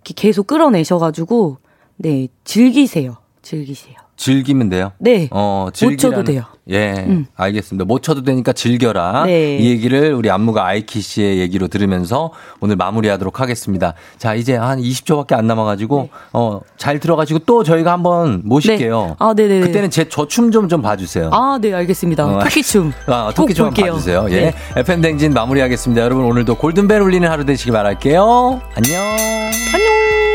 이렇게 0.04 0.14
계속 0.14 0.46
끌어내셔 0.46 0.98
가지고 0.98 1.56
네 1.96 2.28
즐기세요. 2.44 3.16
즐기세요. 3.50 3.94
즐기면 4.16 4.68
돼요. 4.68 4.92
네. 4.98 5.28
어, 5.32 5.68
즐기라는- 5.72 6.26
돼요. 6.26 6.42
예, 6.68 6.92
음. 7.08 7.26
알겠습니다. 7.34 7.84
못 7.84 8.02
쳐도 8.02 8.22
되니까 8.22 8.52
즐겨라. 8.52 9.24
네. 9.26 9.56
이 9.56 9.70
얘기를 9.70 10.12
우리 10.14 10.30
안무가 10.30 10.66
아이키 10.66 11.00
씨의 11.00 11.38
얘기로 11.38 11.66
들으면서 11.68 12.30
오늘 12.60 12.76
마무리하도록 12.76 13.40
하겠습니다. 13.40 13.94
자, 14.18 14.34
이제 14.34 14.54
한 14.54 14.78
20초밖에 14.80 15.32
안 15.32 15.46
남아 15.48 15.64
가지고 15.64 16.10
어, 16.32 16.60
잘 16.76 17.00
들어가지고 17.00 17.40
또 17.40 17.64
저희가 17.64 17.90
한번 17.92 18.42
모실게요. 18.44 19.06
네. 19.06 19.14
아, 19.18 19.34
네 19.34 19.48
네. 19.48 19.60
그때는 19.60 19.90
제 19.90 20.04
저 20.04 20.28
춤 20.28 20.52
좀좀 20.52 20.80
봐주세요. 20.82 21.30
아, 21.32 21.58
네, 21.60 21.72
알겠습니다. 21.72 22.26
어, 22.26 22.38
토끼춤. 22.44 22.92
아, 23.06 23.32
토끼 23.34 23.54
꼭좀 23.54 23.66
한번. 23.66 23.84
봐주세요. 23.94 24.26
예. 24.30 24.40
네. 24.40 24.54
FM 24.76 25.00
댕진 25.00 25.32
마무리하겠습니다. 25.32 26.02
여러분 26.02 26.24
오늘도 26.26 26.54
골든벨 26.56 27.00
울리는 27.00 27.28
하루 27.28 27.44
되시기 27.44 27.72
바랄게요. 27.72 28.60
안녕. 28.76 29.02
안녕. 29.74 30.29